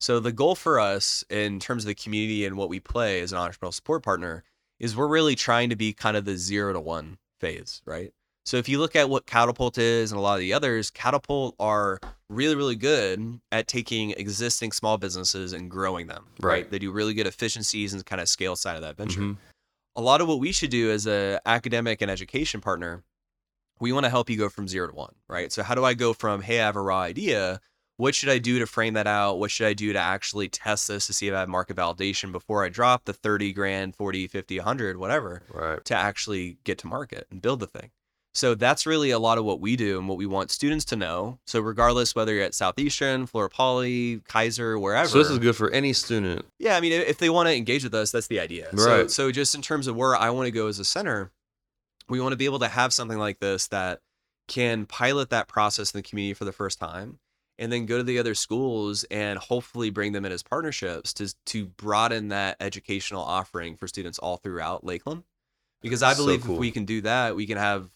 So 0.01 0.20
the 0.20 0.32
goal 0.34 0.56
for 0.56 0.80
us 0.80 1.24
in 1.30 1.60
terms 1.60 1.84
of 1.84 1.88
the 1.88 1.95
community 1.95 2.45
and 2.45 2.58
what 2.58 2.70
we 2.70 2.80
play 2.80 3.22
as 3.22 3.32
an 3.32 3.39
entrepreneurial 3.39 3.74
support 3.74 4.03
partner 4.03 4.43
is 4.80 4.95
we're 4.95 5.08
really 5.08 5.36
trying 5.36 5.70
to 5.70 5.76
be 5.76 5.93
kind 5.93 6.18
of 6.18 6.26
the 6.26 6.36
zero 6.38 6.74
to 6.74 6.82
one 6.82 7.18
phase, 7.39 7.82
right? 7.86 8.12
So 8.45 8.58
if 8.58 8.70
you 8.70 8.78
look 8.78 8.95
at 8.95 9.10
what 9.10 9.26
Catapult 9.26 9.78
is 9.78 10.12
and 10.12 10.20
a 10.20 10.22
lot 10.22 10.36
of 10.36 10.41
the 10.41 10.53
others, 10.53 10.91
Catapult 10.91 11.56
are 11.60 11.99
really, 12.30 12.56
really 12.56 12.76
good 12.76 13.39
at 13.51 13.68
taking 13.68 14.12
existing 14.12 14.72
small 14.74 14.97
businesses 14.97 15.53
and 15.53 15.72
growing 15.72 16.08
them, 16.08 16.26
right? 16.41 16.51
Right. 16.51 16.70
They 16.70 16.78
do 16.78 16.91
really 16.91 17.14
good 17.14 17.26
efficiencies 17.26 17.93
and 17.93 18.06
kind 18.06 18.22
of 18.22 18.28
scale 18.28 18.56
side 18.56 18.76
of 18.76 18.82
that 18.82 18.97
venture 18.97 19.22
Mhm. 19.22 19.38
A 19.96 20.02
lot 20.02 20.22
of 20.22 20.28
what 20.28 20.39
we 20.39 20.52
should 20.52 20.70
do 20.70 20.91
as 20.91 21.08
a 21.08 21.39
academic 21.46 22.02
and 22.02 22.12
education 22.12 22.62
partner 22.62 23.04
we 23.80 23.91
want 23.91 24.06
to 24.06 24.10
help 24.10 24.30
you 24.30 24.38
go 24.38 24.48
from 24.50 24.68
zero 24.68 24.88
to 24.88 24.93
one 24.96 25.16
right? 25.28 25.52
So 25.52 25.62
how 25.64 25.76
do 25.76 25.84
i 25.84 25.93
go 25.93 26.14
from 26.14 26.41
hey 26.41 26.60
i 26.62 26.66
have 26.66 26.76
a 26.76 26.82
raw 26.82 27.00
idea. 27.02 27.60
What 27.98 28.14
should 28.16 28.30
i 28.30 28.39
do 28.39 28.60
to 28.60 28.66
frame 28.66 28.93
that 28.96 29.08
out? 29.08 29.39
What 29.39 29.52
should 29.52 29.68
i 29.68 29.74
do 29.74 29.93
to 29.93 30.00
actually 30.00 30.50
test 30.50 30.88
this 30.88 31.08
to 31.08 31.14
see 31.14 31.28
if 31.28 31.34
i 31.34 31.39
have 31.41 31.50
market 31.50 31.78
validation 31.78 32.32
before 32.32 32.64
i 32.66 32.70
drop 32.70 33.06
the 33.06 33.14
30 33.14 33.54
grand 33.54 33.96
40 33.96 34.28
50 34.28 34.58
100 34.60 34.98
whatever 34.98 35.43
Right. 35.50 35.84
to 35.86 35.96
actually 35.96 36.58
get 36.64 36.78
to 36.80 36.88
market 36.88 37.28
and 37.32 37.41
build 37.41 37.60
the 37.60 37.68
thing 37.68 37.91
so 38.36 38.54
that's 38.54 38.86
really 38.86 39.12
a 39.12 39.18
lot 39.20 39.38
of 39.38 39.46
what 39.46 39.60
we 39.62 39.76
do 39.76 39.98
and 39.98 40.08
what 40.08 40.18
we 40.18 40.26
want 40.26 40.52
students 40.52 40.86
to 40.86 40.96
know 40.96 41.40
so 41.48 41.60
regardless 41.60 42.14
whether 42.14 42.34
you're 42.34 42.44
at 42.44 42.54
southeastern 42.54 43.26
florida 43.26 43.54
poly 43.56 44.18
Keiser 44.30 44.80
wherever 44.80 45.08
So 45.08 45.18
this 45.18 45.30
is 45.30 45.40
good 45.40 45.56
for 45.56 45.70
any 45.72 45.94
student. 45.94 46.46
yeah, 46.60 46.76
I 46.76 46.82
mean, 46.82 46.92
if 46.92 47.18
they 47.18 47.30
want 47.30 47.48
to 47.48 47.56
engage 47.56 47.84
with 47.84 47.94
us, 47.94 48.12
that's 48.12 48.28
the 48.28 48.40
idea. 48.40 48.70
Right. 48.74 49.10
so 49.10 49.32
just 49.32 49.56
in 49.56 49.62
terms 49.62 49.88
of 49.88 49.96
where 49.96 50.16
I 50.16 50.30
want 50.30 50.46
to 50.48 50.52
go 50.52 50.68
as 50.68 50.78
a 50.80 50.86
center, 50.86 51.32
we 52.10 52.20
want 52.22 52.34
to 52.34 52.38
be 52.38 52.46
able 52.46 52.60
to 52.60 52.68
have 52.68 52.94
something 52.94 53.18
like 53.18 53.40
this 53.40 53.68
that 53.68 54.02
can 54.48 54.86
pilot 54.86 55.32
that 55.32 55.48
process 55.48 55.92
in 55.94 55.98
the 55.98 56.04
community 56.04 56.34
for 56.36 56.46
the 56.46 56.52
first 56.52 56.78
time, 56.78 57.18
and 57.58 57.72
then 57.72 57.86
go 57.88 57.98
to 57.98 58.04
the 58.04 58.20
other 58.20 58.36
schools 58.36 59.06
and 59.10 59.40
hopefully 59.40 59.90
bring 59.90 60.12
them 60.12 60.26
in 60.26 60.32
as 60.32 60.44
partnerships 60.44 61.14
to 61.14 61.34
to 61.46 61.66
broaden 61.66 62.28
that 62.28 62.58
educational 62.60 63.24
offering 63.24 63.76
for 63.76 63.88
students 63.88 64.20
all 64.20 64.38
throughout 64.38 64.84
Lakeland. 64.84 65.24
Because 65.82 66.04
I 66.04 66.14
So 66.14 66.24
believe 66.26 66.44
cool. 66.44 66.56
if 66.56 66.60
we 66.60 66.70
can 66.72 66.86
do 66.86 67.02
that, 67.02 67.36
we 67.36 67.48
can 67.48 67.58
have 67.58 67.90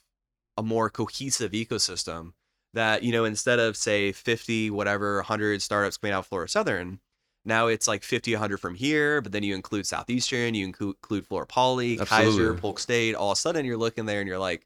a 0.60 0.64
more 0.64 0.89
cohesive 0.89 1.53
ecosystem 1.53 2.34
that 2.74 3.01
you 3.01 3.12
know 3.12 3.24
instead 3.24 3.60
of 3.60 3.78
say 3.78 4.12
50 4.12 4.70
whatever 4.70 5.16
100 5.18 5.62
startups 5.62 5.97
coming 5.97 6.14
out 6.14 6.20
of 6.20 6.26
florida 6.28 6.51
southern 6.51 6.99
now 7.45 7.68
it's 7.68 7.88
like 7.88 8.03
50 8.03 8.34
100 8.34 8.57
from 8.57 8.76
here 8.76 9.22
but 9.22 9.32
then 9.32 9.41
you 9.41 9.55
include 9.55 9.88
southeastern 9.88 10.53
you 10.53 10.66
include, 10.66 10.97
florida 11.26 11.47
poly 11.47 11.97
Keiser 11.97 12.57
polk 12.57 12.80
state 12.80 13.16
all 13.16 13.32
of 13.32 13.38
a 13.38 13.39
sudden 13.39 13.66
you're 13.66 13.78
looking 13.78 14.05
there 14.05 14.20
and 14.20 14.28
you're 14.28 14.38
like 14.38 14.66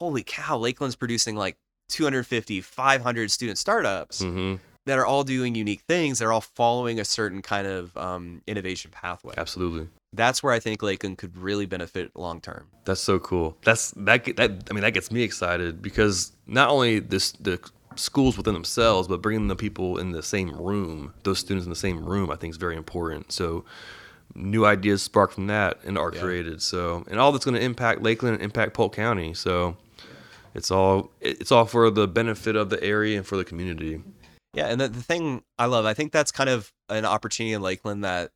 holy 0.00 0.22
cow 0.22 0.56
lakeland's 0.56 0.96
producing 0.96 1.36
like 1.36 1.56
250 1.90 2.62
500 2.62 3.30
student 3.30 3.58
startups 3.58 4.22
hmm 4.22 4.54
that 4.86 4.98
are 4.98 5.06
all 5.06 5.24
doing 5.24 5.54
unique 5.54 5.82
things 5.88 6.18
they're 6.18 6.32
all 6.32 6.40
following 6.40 7.00
a 7.00 7.04
certain 7.04 7.42
kind 7.42 7.66
of 7.66 7.96
um, 7.96 8.42
innovation 8.46 8.90
pathway. 8.90 9.34
Absolutely. 9.36 9.88
That's 10.16 10.42
where 10.42 10.52
i 10.52 10.58
think 10.60 10.82
lakeland 10.82 11.18
could 11.18 11.36
really 11.36 11.66
benefit 11.66 12.10
long 12.14 12.40
term 12.40 12.66
That's 12.84 13.00
so 13.00 13.18
cool. 13.18 13.56
That's 13.64 13.92
that. 13.96 14.24
That 14.36 14.50
I 14.70 14.72
mean, 14.74 14.82
that 14.82 14.92
gets 14.92 15.10
me 15.10 15.22
excited 15.22 15.80
because 15.80 16.32
not 16.46 16.68
only 16.68 16.98
this 17.00 17.32
the 17.32 17.58
schools 17.96 18.36
within 18.36 18.54
themselves, 18.54 19.06
but 19.08 19.22
bringing 19.22 19.48
the 19.48 19.56
people 19.56 19.98
in 19.98 20.10
the 20.12 20.22
same 20.22 20.50
room, 20.50 21.14
those 21.22 21.38
students 21.38 21.64
in 21.64 21.70
the 21.70 21.76
same 21.76 22.04
room, 22.04 22.30
I 22.30 22.36
think 22.36 22.50
is 22.52 22.56
very 22.58 22.76
important. 22.76 23.32
So 23.32 23.64
new 24.34 24.66
ideas 24.66 25.02
spark 25.02 25.30
from 25.32 25.46
that 25.46 25.78
and 25.84 25.96
are 25.96 26.12
Yeah. 26.12 26.20
created. 26.20 26.60
So 26.60 27.04
and 27.08 27.18
all 27.20 27.32
that's 27.32 27.44
going 27.44 27.54
to 27.54 27.62
impact 27.62 28.02
Lakeland 28.02 28.34
and 28.34 28.42
impact 28.42 28.74
Polk 28.74 28.94
County. 28.94 29.32
So 29.34 29.76
it's 30.54 30.70
all 30.70 31.10
it's 31.20 31.50
all 31.52 31.64
for 31.64 31.90
the 31.90 32.06
benefit 32.06 32.56
of 32.56 32.68
the 32.68 32.82
area 32.82 33.16
and 33.16 33.26
for 33.26 33.36
the 33.36 33.44
community. 33.44 34.02
Yeah, 34.54 34.66
and 34.68 34.80
the, 34.80 34.88
the 34.88 35.02
thing 35.02 35.42
I 35.58 35.66
love, 35.66 35.84
I 35.86 35.94
think 35.94 36.12
that's 36.12 36.30
kind 36.30 36.48
of 36.50 36.70
an 36.88 37.04
opportunity 37.04 37.54
in 37.54 37.62
Lakeland 37.62 38.04
that, 38.04 38.30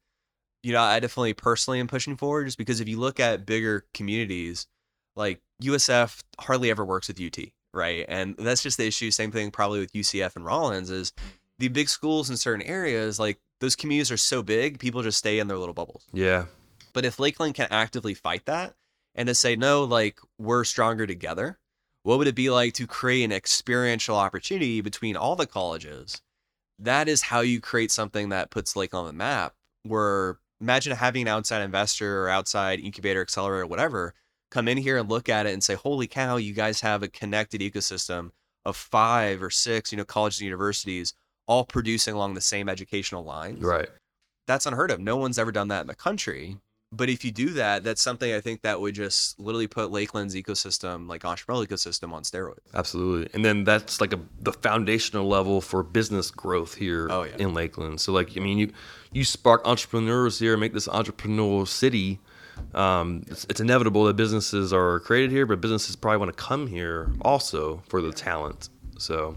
you 0.68 0.74
know, 0.74 0.82
I 0.82 1.00
definitely 1.00 1.32
personally 1.32 1.80
am 1.80 1.88
pushing 1.88 2.14
forward 2.14 2.44
just 2.44 2.58
because 2.58 2.78
if 2.78 2.88
you 2.88 3.00
look 3.00 3.18
at 3.18 3.46
bigger 3.46 3.86
communities, 3.94 4.66
like 5.16 5.40
USF 5.62 6.20
hardly 6.38 6.70
ever 6.70 6.84
works 6.84 7.08
with 7.08 7.18
UT, 7.18 7.38
right? 7.72 8.04
And 8.06 8.36
that's 8.36 8.62
just 8.62 8.76
the 8.76 8.86
issue. 8.86 9.10
Same 9.10 9.32
thing 9.32 9.50
probably 9.50 9.80
with 9.80 9.94
UCF 9.94 10.36
and 10.36 10.44
Rollins 10.44 10.90
is 10.90 11.14
the 11.58 11.68
big 11.68 11.88
schools 11.88 12.28
in 12.28 12.36
certain 12.36 12.66
areas, 12.66 13.18
like 13.18 13.38
those 13.62 13.76
communities 13.76 14.10
are 14.10 14.18
so 14.18 14.42
big, 14.42 14.78
people 14.78 15.02
just 15.02 15.16
stay 15.16 15.38
in 15.38 15.48
their 15.48 15.56
little 15.56 15.72
bubbles. 15.72 16.04
Yeah. 16.12 16.44
But 16.92 17.06
if 17.06 17.18
Lakeland 17.18 17.54
can 17.54 17.68
actively 17.70 18.12
fight 18.12 18.44
that 18.44 18.74
and 19.14 19.26
to 19.26 19.34
say, 19.34 19.56
no, 19.56 19.84
like 19.84 20.18
we're 20.38 20.64
stronger 20.64 21.06
together, 21.06 21.58
what 22.02 22.18
would 22.18 22.28
it 22.28 22.34
be 22.34 22.50
like 22.50 22.74
to 22.74 22.86
create 22.86 23.24
an 23.24 23.32
experiential 23.32 24.16
opportunity 24.16 24.82
between 24.82 25.16
all 25.16 25.34
the 25.34 25.46
colleges? 25.46 26.20
That 26.78 27.08
is 27.08 27.22
how 27.22 27.40
you 27.40 27.58
create 27.58 27.90
something 27.90 28.28
that 28.28 28.50
puts 28.50 28.76
Lakeland 28.76 29.08
the 29.08 29.14
map. 29.14 29.54
Where 29.84 30.38
imagine 30.60 30.96
having 30.96 31.22
an 31.22 31.28
outside 31.28 31.62
investor 31.62 32.24
or 32.24 32.28
outside 32.28 32.80
incubator, 32.80 33.20
accelerator, 33.20 33.66
whatever, 33.66 34.14
come 34.50 34.68
in 34.68 34.78
here 34.78 34.96
and 34.96 35.08
look 35.08 35.28
at 35.28 35.46
it 35.46 35.52
and 35.52 35.62
say, 35.62 35.74
holy 35.74 36.06
cow, 36.06 36.36
you 36.36 36.52
guys 36.54 36.80
have 36.80 37.02
a 37.02 37.08
connected 37.08 37.60
ecosystem 37.60 38.30
of 38.64 38.76
five 38.76 39.42
or 39.42 39.50
six, 39.50 39.92
you 39.92 39.98
know, 39.98 40.04
colleges 40.04 40.40
and 40.40 40.46
universities 40.46 41.14
all 41.46 41.64
producing 41.64 42.14
along 42.14 42.34
the 42.34 42.40
same 42.40 42.68
educational 42.68 43.24
lines 43.24 43.60
Right. 43.62 43.88
that's 44.46 44.66
unheard 44.66 44.90
of. 44.90 45.00
No 45.00 45.16
one's 45.16 45.38
ever 45.38 45.52
done 45.52 45.68
that 45.68 45.80
in 45.82 45.86
the 45.86 45.94
country. 45.94 46.58
But 46.90 47.10
if 47.10 47.22
you 47.22 47.30
do 47.30 47.50
that, 47.50 47.84
that's 47.84 48.00
something 48.00 48.32
I 48.32 48.40
think 48.40 48.62
that 48.62 48.80
would 48.80 48.94
just 48.94 49.38
literally 49.38 49.66
put 49.66 49.90
Lakeland's 49.90 50.34
ecosystem, 50.34 51.06
like 51.06 51.22
entrepreneurial 51.22 51.66
ecosystem, 51.66 52.12
on 52.14 52.22
steroids. 52.22 52.60
Absolutely. 52.72 53.28
And 53.34 53.44
then 53.44 53.64
that's 53.64 54.00
like 54.00 54.14
a 54.14 54.20
the 54.40 54.54
foundational 54.54 55.28
level 55.28 55.60
for 55.60 55.82
business 55.82 56.30
growth 56.30 56.74
here 56.76 57.08
Oh, 57.10 57.24
yeah. 57.24 57.36
in 57.38 57.52
Lakeland. 57.52 58.00
So 58.00 58.12
like 58.12 58.36
I 58.38 58.40
mean 58.40 58.56
you 58.56 58.72
you 59.12 59.24
spark 59.24 59.66
entrepreneurs 59.66 60.38
here, 60.38 60.56
make 60.56 60.72
this 60.72 60.88
entrepreneurial 60.88 61.68
city. 61.68 62.20
um, 62.74 63.22
it's, 63.28 63.44
it's 63.50 63.60
inevitable 63.60 64.04
that 64.04 64.16
businesses 64.16 64.72
are 64.72 65.00
created 65.00 65.30
here, 65.30 65.44
but 65.46 65.60
businesses 65.60 65.94
probably 65.94 66.18
want 66.18 66.34
to 66.36 66.42
come 66.42 66.66
here 66.68 67.10
also 67.20 67.82
for 67.88 68.00
the 68.02 68.12
talent. 68.12 68.68
So, 68.98 69.36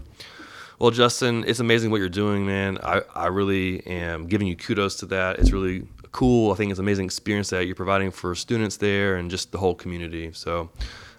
well, 0.78 0.90
Justin, 0.90 1.44
it's 1.46 1.60
amazing 1.60 1.90
what 1.90 1.98
you're 2.00 2.08
doing, 2.08 2.44
man. 2.46 2.78
I, 2.82 3.02
I 3.14 3.26
really 3.28 3.86
am 3.86 4.26
giving 4.26 4.48
you 4.48 4.56
kudos 4.56 4.96
to 4.96 5.06
that. 5.06 5.38
It's 5.38 5.52
really 5.52 5.86
cool. 6.12 6.52
I 6.52 6.54
think 6.54 6.70
it's 6.70 6.78
an 6.78 6.84
amazing 6.84 7.06
experience 7.06 7.50
that 7.50 7.66
you're 7.66 7.74
providing 7.74 8.10
for 8.10 8.34
students 8.34 8.76
there 8.76 9.16
and 9.16 9.30
just 9.30 9.52
the 9.52 9.58
whole 9.58 9.74
community. 9.74 10.30
So, 10.32 10.70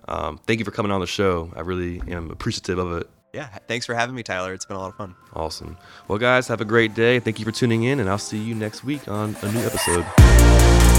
um, 0.08 0.40
thank 0.46 0.60
you 0.60 0.66
for 0.66 0.72
coming 0.72 0.92
on 0.92 1.02
the 1.02 1.08
show. 1.08 1.52
I 1.56 1.62
really 1.62 2.02
am 2.08 2.32
appreciative 2.32 2.78
of 2.78 2.94
it. 2.94 3.10
Yeah, 3.34 3.48
thanks 3.68 3.88
for 3.88 3.96
having 3.96 4.14
me, 4.16 4.22
Tyler. 4.22 4.54
It's 4.54 4.66
been 4.66 4.78
a 4.78 4.80
lot 4.80 4.90
of 4.90 4.96
fun. 4.96 5.16
Awesome. 5.34 5.76
Well, 6.08 6.20
guys, 6.20 6.48
have 6.50 6.62
a 6.62 6.66
great 6.66 6.94
day. 6.94 7.20
Thank 7.20 7.40
you 7.40 7.46
for 7.46 7.52
tuning 7.52 7.84
in, 7.84 8.00
and 8.00 8.08
I'll 8.08 8.20
see 8.20 8.38
you 8.38 8.54
next 8.54 8.84
week 8.84 9.08
on 9.08 9.36
a 9.42 9.52
new 9.52 9.62
episode. 9.62 10.93